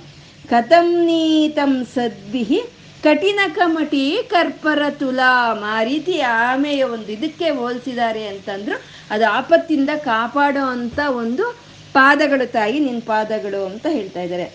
ಕಥಂ 0.49 0.87
ನೀತಂ 1.05 1.73
ಸದ್ಭಿ 1.95 2.61
ಕಠಿಣ 3.03 3.39
ಕಮಟಿ 3.55 4.05
ಕರ್ಪರ 4.29 4.81
ತುಲಾಂ 4.89 5.57
ಆ 5.63 5.83
ರೀತಿ 5.83 6.19
ಆಮೆಯ 6.19 6.83
ಒಂದು 6.83 7.09
ಇದಕ್ಕೆ 7.11 7.49
ಹೋಲಿಸಿದ್ದಾರೆ 7.49 8.27
ಅಂತಂದ್ರು, 8.27 8.75
ಅದು 9.11 9.25
ಆಪತ್ತಿಂದ 9.31 9.89
ಕಾಪಾಡೋ 9.95 10.65
ಅಂಥ 10.65 10.99
ಒಂದು 10.99 11.62
ಪಾದಗಳು 11.93 12.51
ತಾಯಿ 12.51 12.79
ನಿನ್ನ 12.79 12.99
ಪಾದಗಳು 13.05 13.65
ಅಂತ 13.65 13.85
ಹೇಳ್ತಾ 13.89 14.21
ಇದ್ದಾರೆ. 14.21 14.45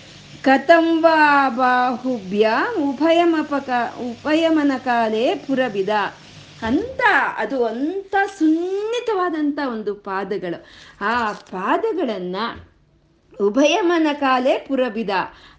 ಕಥಂವಾ 0.43 1.49
ಬಾಹುಭ್ಯ, 1.49 2.51
ಉಭಯಮಪಕ 2.91 3.71
ಉಪಯಮನ 3.99 4.73
ಕಾಲೇ 4.85 5.35
ಪುರಬಿದ. 5.35 5.89
ಅಂತ, 6.63 7.01
ಅದು 7.37 7.65
ಅಂತ 7.65 8.15
ಸುನ್ನಿತವಾದಂಥ 8.39 9.59
ಒಂದು 9.73 9.95
ಪಾದಗಳು. 9.95 10.65
ಆ 11.01 11.33
ಪಾದಗಳನ್ನು 11.33 12.69
ಉಭಯಮನ 13.47 14.07
ಕಾಲೇ 14.13 14.59
ಪುರಬಿದ. 14.69 15.11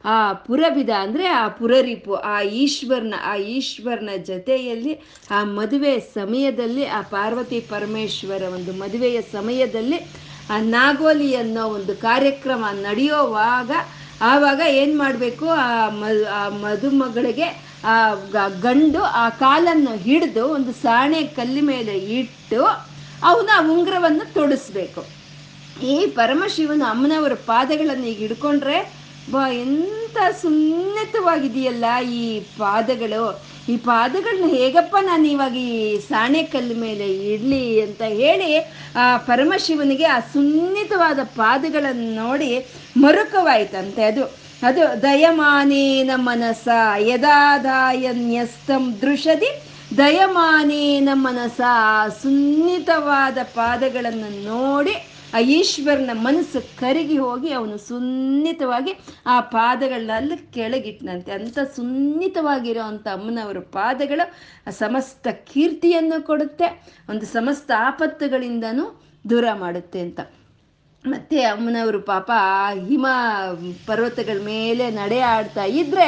ಆ 0.05 0.33
ಪುರಬಿದ 0.33 0.89
ಅಂದರೆ 0.89 1.27
ಆ 1.27 1.47
ಪುರರಿಪು, 1.47 2.13
ಆ 2.13 2.41
ಈಶ್ವರನ 2.41 3.13
ಆ 3.23 3.35
ಈಶ್ವರನ 3.35 4.09
ಜೊತೆಯಲ್ಲಿ, 4.23 4.99
ಆ 5.31 5.43
ಮದುವೆ 5.43 5.99
ಸಮಯದಲ್ಲಿ, 5.99 6.85
ಆ 6.85 7.01
ಪಾರ್ವತಿ 7.01 7.59
ಪರಮೇಶ್ವರ 7.59 8.41
ಒಂದು 8.41 8.73
ಮದುವೆಯ 8.73 9.21
ಸಮಯದಲ್ಲಿ 9.21 10.28
ಆ 10.49 10.57
ನಾಗೋಲಿ 10.59 11.35
ಅನ್ನೋ 11.35 11.65
ಒಂದು 11.65 11.95
ಕಾರ್ಯಕ್ರಮ 11.95 12.65
ನಡೆಯೋವಾಗ, 12.71 13.71
ಆವಾಗ 14.21 14.61
ಏನು 14.67 14.97
ಮಾಡಬೇಕು? 14.97 15.47
ಆ 15.49 15.89
ಮ, 15.89 16.03
ಆ 16.33 16.49
ಮದುಮಗಳಿಗೆ 16.49 17.69
ಆ 17.85 18.13
ಗಂಡು 18.59 19.01
ಆ 19.03 19.29
ಕಾಲನ್ನು 19.29 19.97
ಹಿಡಿದು 19.97 20.47
ಒಂದು 20.47 20.73
ಸಾಣೆ 20.73 21.23
ಕಲ್ಲಿ 21.23 21.61
ಮೇಲೆ 21.61 21.97
ಇಟ್ಟು 21.99 22.63
ಅವನ 23.23 23.49
ಉಂಗುರವನ್ನು 23.71 24.33
ತೊಡಿಸ್ಬೇಕು. 24.33 25.05
ಈ 25.83 26.05
ಪರಮಶಿವನ 26.05 26.83
ಅಮ್ಮನವರ 26.89 27.33
ಪಾದಗಳನ್ನು 27.33 28.05
ಈಗ 28.05 28.17
ಹಿಡ್ಕೊಂಡ್ರೆ, 28.17 28.93
ಬಾ 29.31 29.47
ಎಂಥ 29.47 30.17
ಸುನ್ನಿತವಾಗಿದೆಯಲ್ಲ 30.41 31.85
ಈ 32.11 32.39
ಪಾದಗಳು. 32.39 33.41
ಈ 33.69 33.77
ಪಾದಗಳನ್ನ 33.77 34.47
ಹೇಗಪ್ಪ 34.55 34.95
ನಾನು 35.01 35.25
ಇವಾಗ 35.27 35.55
ಈ 35.55 35.99
ಸಾಣೆಕಲ್ಲು 35.99 36.75
ಮೇಲೆ 36.75 37.07
ಇಡ್ಲಿ 37.33 37.81
ಅಂತ 37.81 38.01
ಹೇಳಿ, 38.01 38.51
ಆ 38.95 39.17
ಪರಮಶಿವನಿಗೆ 39.17 40.05
ಆ 40.05 40.19
ಸುನ್ನಿತವಾದ 40.33 41.19
ಪಾದಗಳನ್ನು 41.35 42.15
ನೋಡಿ 42.15 42.51
ಮರುಕವಾಯ್ತಂತೆ 42.97 44.03
ಅದು. 44.03 44.23
ಅದು 44.63 45.01
ದಯಮಾನೇನ 45.01 46.11
ಮನಸ 46.15 46.67
ಯದಾದಾಯನ್ಯಸ್ತಂ 47.09 48.85
ದೃಶದಿ, 49.01 49.51
ದಯಮಾನೇನ 49.97 51.09
ಮನಸ 51.13 51.59
ಸುನ್ನಿತವಾದ 52.21 53.37
ಪಾದಗಳನ್ನು 53.55 54.29
ನೋಡಿ 54.45 54.95
ಆ 55.33 55.39
ಈಶ್ವರನ 55.39 56.09
ಮನಸ್ಸು 56.13 56.79
ಕರಗಿ 56.79 57.17
ಹೋಗಿ 57.17 57.51
ಅವನು 57.51 57.77
ಸುನ್ನಿತವಾಗಿ 57.77 58.93
ಆ 59.25 59.41
ಪಾದಗಳನ್ನ 59.41 60.11
ಅಲ್ಲಿ 60.15 60.53
ಕೆಳಗಿಟ್ಟನಂತೆ 60.53 61.31
ಅಂತ 61.31 61.59
ಸುನ್ನಿತವಾಗಿರೋ 61.75 62.81
ಅಂಥ 62.81 63.07
ಅಮ್ಮನವರ 63.07 63.59
ಪಾದಗಳು 63.59 64.25
ಸಮಸ್ತ 64.71 65.27
ಕೀರ್ತಿಯನ್ನು 65.53 66.25
ಕೊಡುತ್ತೆ, 66.25 66.83
ಒಂದು 67.09 67.25
ಸಮಸ್ತ 67.25 67.71
ಆಪತ್ತುಗಳಿಂದನೂ 67.77 69.01
ದೂರ 69.29 69.45
ಮಾಡುತ್ತೆ 69.53 69.99
ಅಂತ. 69.99 70.19
ಮತ್ತೆ 71.05 71.41
ಅಮ್ಮನವರು 71.41 72.01
ಪಾಪ 72.01 72.31
ಹಿಮ 72.87 73.07
ಪರ್ವತಗಳ 73.85 74.41
ಮೇಲೆ 74.45 74.91
ನಡೆ 74.91 75.19
ಆಡ್ತಾ 75.19 75.63
ಇದ್ರೆ 75.63 76.07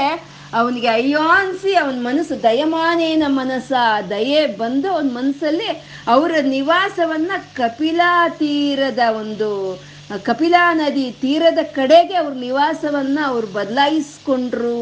ಅವನಿಗೆ 0.54 0.88
ಅಯ್ಯೋ 0.88 1.20
ಅನ್ಸಿ 1.20 1.74
ಅವನ 1.76 1.98
ಮನಸ್ಸು 2.00 2.44
ದಯಮಾನೇನ 2.44 3.24
ಮನಸ್ಸ. 3.28 3.72
ದಯೆ 4.10 4.46
ಬಂದು 4.46 4.92
ಅವನ 4.92 5.10
ಮನಸ್ಸಲ್ಲಿ 5.14 5.70
ಅವರ 6.08 6.32
ನಿವಾಸವನ್ನ 6.42 7.32
ಕಪಿಲಾ 7.56 8.30
ತೀರದ 8.30 9.00
ಒಂದು, 9.20 9.52
ಕಪಿಲಾ 10.24 10.74
ನದಿ 10.74 11.12
ತೀರದ 11.12 11.62
ಕಡೆಗೆ 11.64 12.16
ಅವ್ರ 12.16 12.34
ನಿವಾಸವನ್ನ 12.34 13.20
ಅವ್ರು 13.26 13.48
ಬದಲಾಯಿಸ್ಕೊಂಡ್ರು 13.48 14.80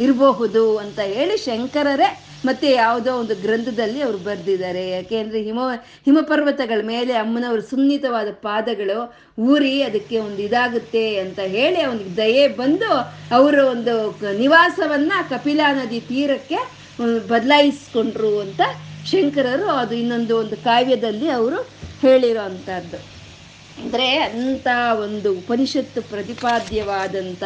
ಇರಬಹುದು 0.00 0.78
ಅಂತ 0.78 1.00
ಹೇಳಿ 1.00 1.36
ಶಂಕರರೇ 1.36 2.23
ಮತ್ತೆ 2.44 2.68
ಯಾವುದೋ 2.72 3.10
ಒಂದು 3.16 3.34
ಗ್ರಂಥದಲ್ಲಿ 3.36 4.00
ಅವರು 4.02 4.18
ಬರೆದಿದ್ದಾರೆ. 4.18 4.82
ಯಾಕೆಂದ್ರೆ 4.90 5.38
ಹಿಮ, 5.42 5.60
ಹಿಮಪರ್ವತಗಳ 6.06 6.80
ಮೇಲೆ 6.84 7.12
ಅಮ್ಮನವ್ರ 7.14 7.60
ಸುನ್ನಿತವಾದ 7.70 8.30
ಪಾದಗಳು 8.42 8.98
ಊರಿ 9.46 9.74
ಅದಕ್ಕೆ 9.82 10.16
ಒಂದು 10.18 10.40
ಇದಾಗುತ್ತೆ 10.42 11.04
ಅಂತ 11.18 11.40
ಹೇಳಿ 11.48 11.80
ಅವನಿಗೆ 11.80 12.12
ದಯೆ 12.16 12.44
ಬಂದು 12.60 12.90
ಅವರ 13.34 13.56
ಒಂದು 13.74 13.94
ನಿವಾಸವನ್ನು 14.38 15.18
ಕಪಿಲಾ 15.30 15.68
ನದಿ 15.72 16.00
ತೀರಕ್ಕೆ 16.08 16.60
ಬದಲಾಯಿಸ್ಕೊಂಡ್ರು 17.28 18.32
ಅಂತ 18.40 18.62
ಶಂಕರರು 19.06 19.68
ಅದು 19.76 19.94
ಇನ್ನೊಂದು 19.94 20.34
ಒಂದು 20.38 20.56
ಕಾವ್ಯದಲ್ಲಿ 20.64 21.28
ಅವರು 21.30 21.58
ಹೇಳಿರೋ 22.00 22.42
ಅಂಥದ್ದು 22.42 22.98
ಅಂದರೆ 23.78 24.08
ಅಂಥ 24.22 24.66
ಒಂದು 24.96 25.28
ಉಪನಿಷತ್ತು 25.32 26.00
ಪ್ರತಿಪಾದ್ಯವಾದಂಥ 26.02 27.44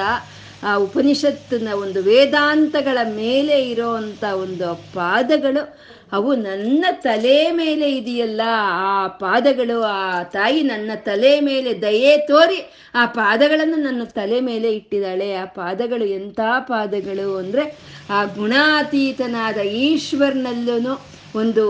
ಆ 0.62 0.76
ಉಪನಿಷತ್ತಿನ 0.76 1.68
ಒಂದು 1.72 2.02
ವೇದಾಂತಗಳ 2.02 2.98
ಮೇಲೆ 3.04 3.70
ಇರೋವಂಥ 3.70 4.24
ಒಂದು 4.24 4.92
ಪಾದಗಳು, 4.94 5.78
ಅವು 6.12 6.34
ನನ್ನ 6.34 6.84
ತಲೆ 6.90 7.50
ಮೇಲೆ 7.50 7.90
ಇದೆಯಲ್ಲ, 7.90 8.40
ಆ 8.70 9.06
ಪಾದಗಳು, 9.06 9.82
ಆ 9.82 10.22
ತಾಯಿ 10.22 10.62
ನನ್ನ 10.62 10.90
ತಲೆ 10.96 11.40
ಮೇಲೆ 11.40 11.82
ದಯೆ 11.82 12.16
ತೋರಿ 12.18 12.72
ಆ 12.94 13.06
ಪಾದಗಳನ್ನು 13.06 13.76
ನನ್ನ 13.76 14.04
ತಲೆ 14.04 14.40
ಮೇಲೆ 14.40 14.72
ಇಟ್ಟಿದ್ದಾಳೆ. 14.72 15.34
ಆ 15.34 15.44
ಪಾದಗಳು 15.44 16.04
ಎಂಥ 16.04 16.40
ಪಾದಗಳು 16.58 17.36
ಅಂದರೆ, 17.36 17.78
ಆ 18.10 18.24
ಗುಣಾತೀತನಾದ 18.24 19.58
ಈಶ್ವರ್ನಲ್ಲೂ 19.58 21.06
ಒಂದು 21.34 21.66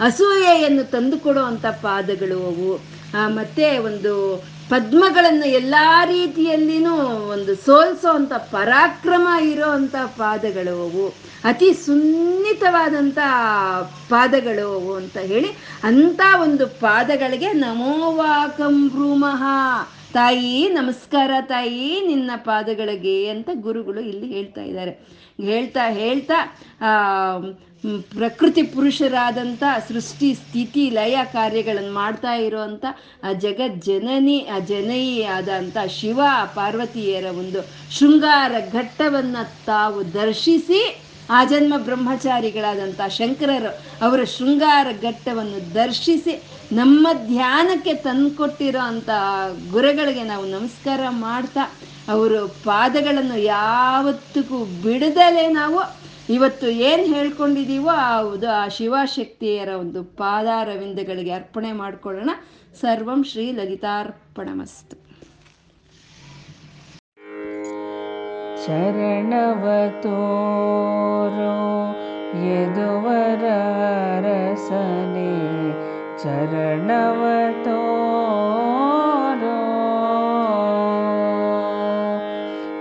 ಅಸೂಯೆಯನ್ನು 0.00 0.84
ತಂದುಕೊಡುವಂಥ 0.90 1.66
ಪಾದಗಳು 1.66 2.46
ಅವು. 2.46 2.94
ಮತ್ತೆ 3.26 3.78
ಒಂದು 3.78 4.44
ಪದ್ಮಗಳನ್ನು 4.70 5.46
ಎಲ್ಲ 5.48 5.74
ರೀತಿಯಲ್ಲಿನೂ 6.04 6.94
ಒಂದು 7.32 7.54
ಸೋಲ್ಸೋ 7.54 8.10
ಅಂಥ 8.10 8.32
ಪರಾಕ್ರಮ 8.32 9.28
ಇರೋ 9.42 9.68
ಅಂಥ 9.70 9.96
ಪಾದಗಳು 9.96 10.74
ಅವು. 10.84 11.06
ಅತಿ 11.44 11.72
ಸುನ್ನಿತವಾದಂಥ 11.72 13.18
ಪಾದಗಳು 14.08 14.66
ಅವು 14.74 14.94
ಅಂತ 14.94 15.16
ಹೇಳಿ 15.16 15.50
ಅಂಥ 15.84 16.20
ಒಂದು 16.42 16.66
ಪಾದಗಳಿಗೆ 16.66 17.52
ನಮೋವಾಕಂ 17.52 18.88
ಭ್ರೂಮಃ 18.88 19.42
ತಾಯಿ, 20.12 20.68
ನಮಸ್ಕಾರ 20.68 21.30
ತಾಯಿ, 21.40 22.00
ನಿನ್ನ 22.06 22.30
ಪಾದಗಳಿಗೆ 22.36 23.28
ಅಂತ 23.28 23.50
ಗುರುಗಳು 23.54 24.00
ಇಲ್ಲಿ 24.00 24.26
ಹೇಳ್ತಾ 24.26 24.62
ಇದ್ದಾರೆ. 24.62 24.92
ಹೇಳ್ತಾ 25.42 25.84
ಹೇಳ್ತಾ 25.86 26.38
ಪ್ರಕೃತಿ 27.92 28.62
ಪುರುಷರಾದಂಥ 28.62 29.62
ಸೃಷ್ಟಿ, 29.88 30.34
ಸ್ಥಿತಿ, 30.34 30.90
ಲಯ 30.90 31.18
ಕಾರ್ಯಗಳನ್ನು 31.32 31.94
ಮಾಡ್ತಾ 31.94 32.34
ಇರುವಂಥ 32.34 32.84
ಆ, 33.24 33.32
ಜಗತ್ 33.32 33.84
ಜನನಿ, 33.84 34.48
ಆ, 34.54 34.58
ಜನಯಿ 34.58 35.24
ಆದಂಥ 35.24 35.76
ಶಿವ, 35.88 36.20
ಪಾರ್ವತಿಯರ 36.54 37.24
ಒಂದು 37.24 37.60
ಶೃಂಗಾರ 37.90 38.52
ಘಟ್ಟವನ್ನು 38.72 39.64
ತಾವು 39.64 40.14
ದರ್ಶಿಸಿ, 40.14 41.00
ಆ 41.30 41.44
ಜನ್ಮ 41.44 41.74
ಬ್ರಹ್ಮಚಾರಿಗಳಾದಂಥ 41.76 43.00
ಶಂಕರರು 43.08 43.84
ಅವರ 44.04 44.24
ಶೃಂಗಾರ 44.24 44.86
ಘಟ್ಟವನ್ನು 45.02 45.74
ದರ್ಶಿಸಿ, 45.74 46.42
ನಮ್ಮ 46.72 47.08
ಧ್ಯಾನಕ್ಕೆ 47.26 47.94
ತಂದುಕೊಟ್ಟಿರೋ 47.94 48.78
ಅಂಥ 48.78 49.10
ಗುರುಗಳಿಗೆ 49.72 50.22
ನಾವು 50.22 50.46
ನಮಸ್ಕಾರ 50.46 51.00
ಮಾಡ್ತಾ, 51.08 51.60
ಅವರು 52.08 52.48
ಪಾದಗಳನ್ನು 52.48 53.38
ಯಾವತ್ತಿಗೂ 53.38 54.64
ಬಿಡದಲೇ 54.64 55.48
ನಾವು 55.48 56.03
ಇವತ್ತು 56.28 56.66
ಏನು 56.66 57.02
ಹೇಳ್ಕೊಂಡಿದ್ದೀವೋ 57.02 57.90
ಅದು 57.90 58.50
ಆ 58.50 58.68
ಶಿವಶಕ್ತಿಯರ 58.68 59.68
ಒಂದು 59.68 60.04
ಪಾದಾರವಿಂದಗಳಿಗೆ 60.04 61.30
ಅರ್ಪಣೆ 61.30 61.72
ಮಾಡಿಕೊಳ್ಳೋಣ. 61.72 62.30
ಸರ್ವಂ 62.80 63.24
ಶ್ರೀ 63.24 63.52
ಲಲಿತಾರ್ಪಣಮಸ್ತು. 63.52 64.96
ಶರಣವತೋರೋ 68.66 69.24
ಯದುವರ 72.48 73.44
ರಸನೆ 74.26 75.32
ಚರಣವತೋರೋ 76.22 77.20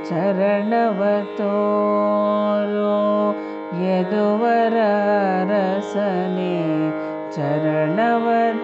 ಚರಣವತೋರೋ 0.10 1.33
सने 5.94 6.56
चरणवत् 7.36 8.63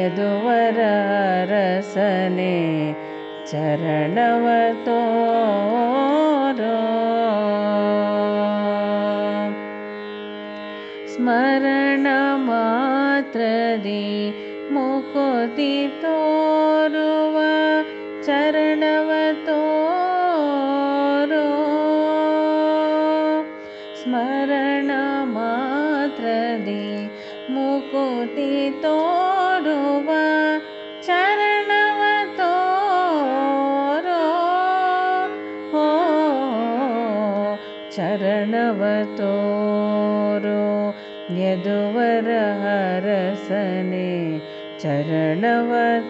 ಯದುವರ 0.00 0.78
ರಸನೆ 1.44 2.54
ಚರಣವ 3.50 4.46
ತೋರೋ 4.84 6.76
ಸ್ಮರಣ 11.06 12.06
ಮಾತ್ರದಿ 12.36 14.06
ಮುಕುತಿ 14.70 15.72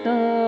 तो 0.04 0.41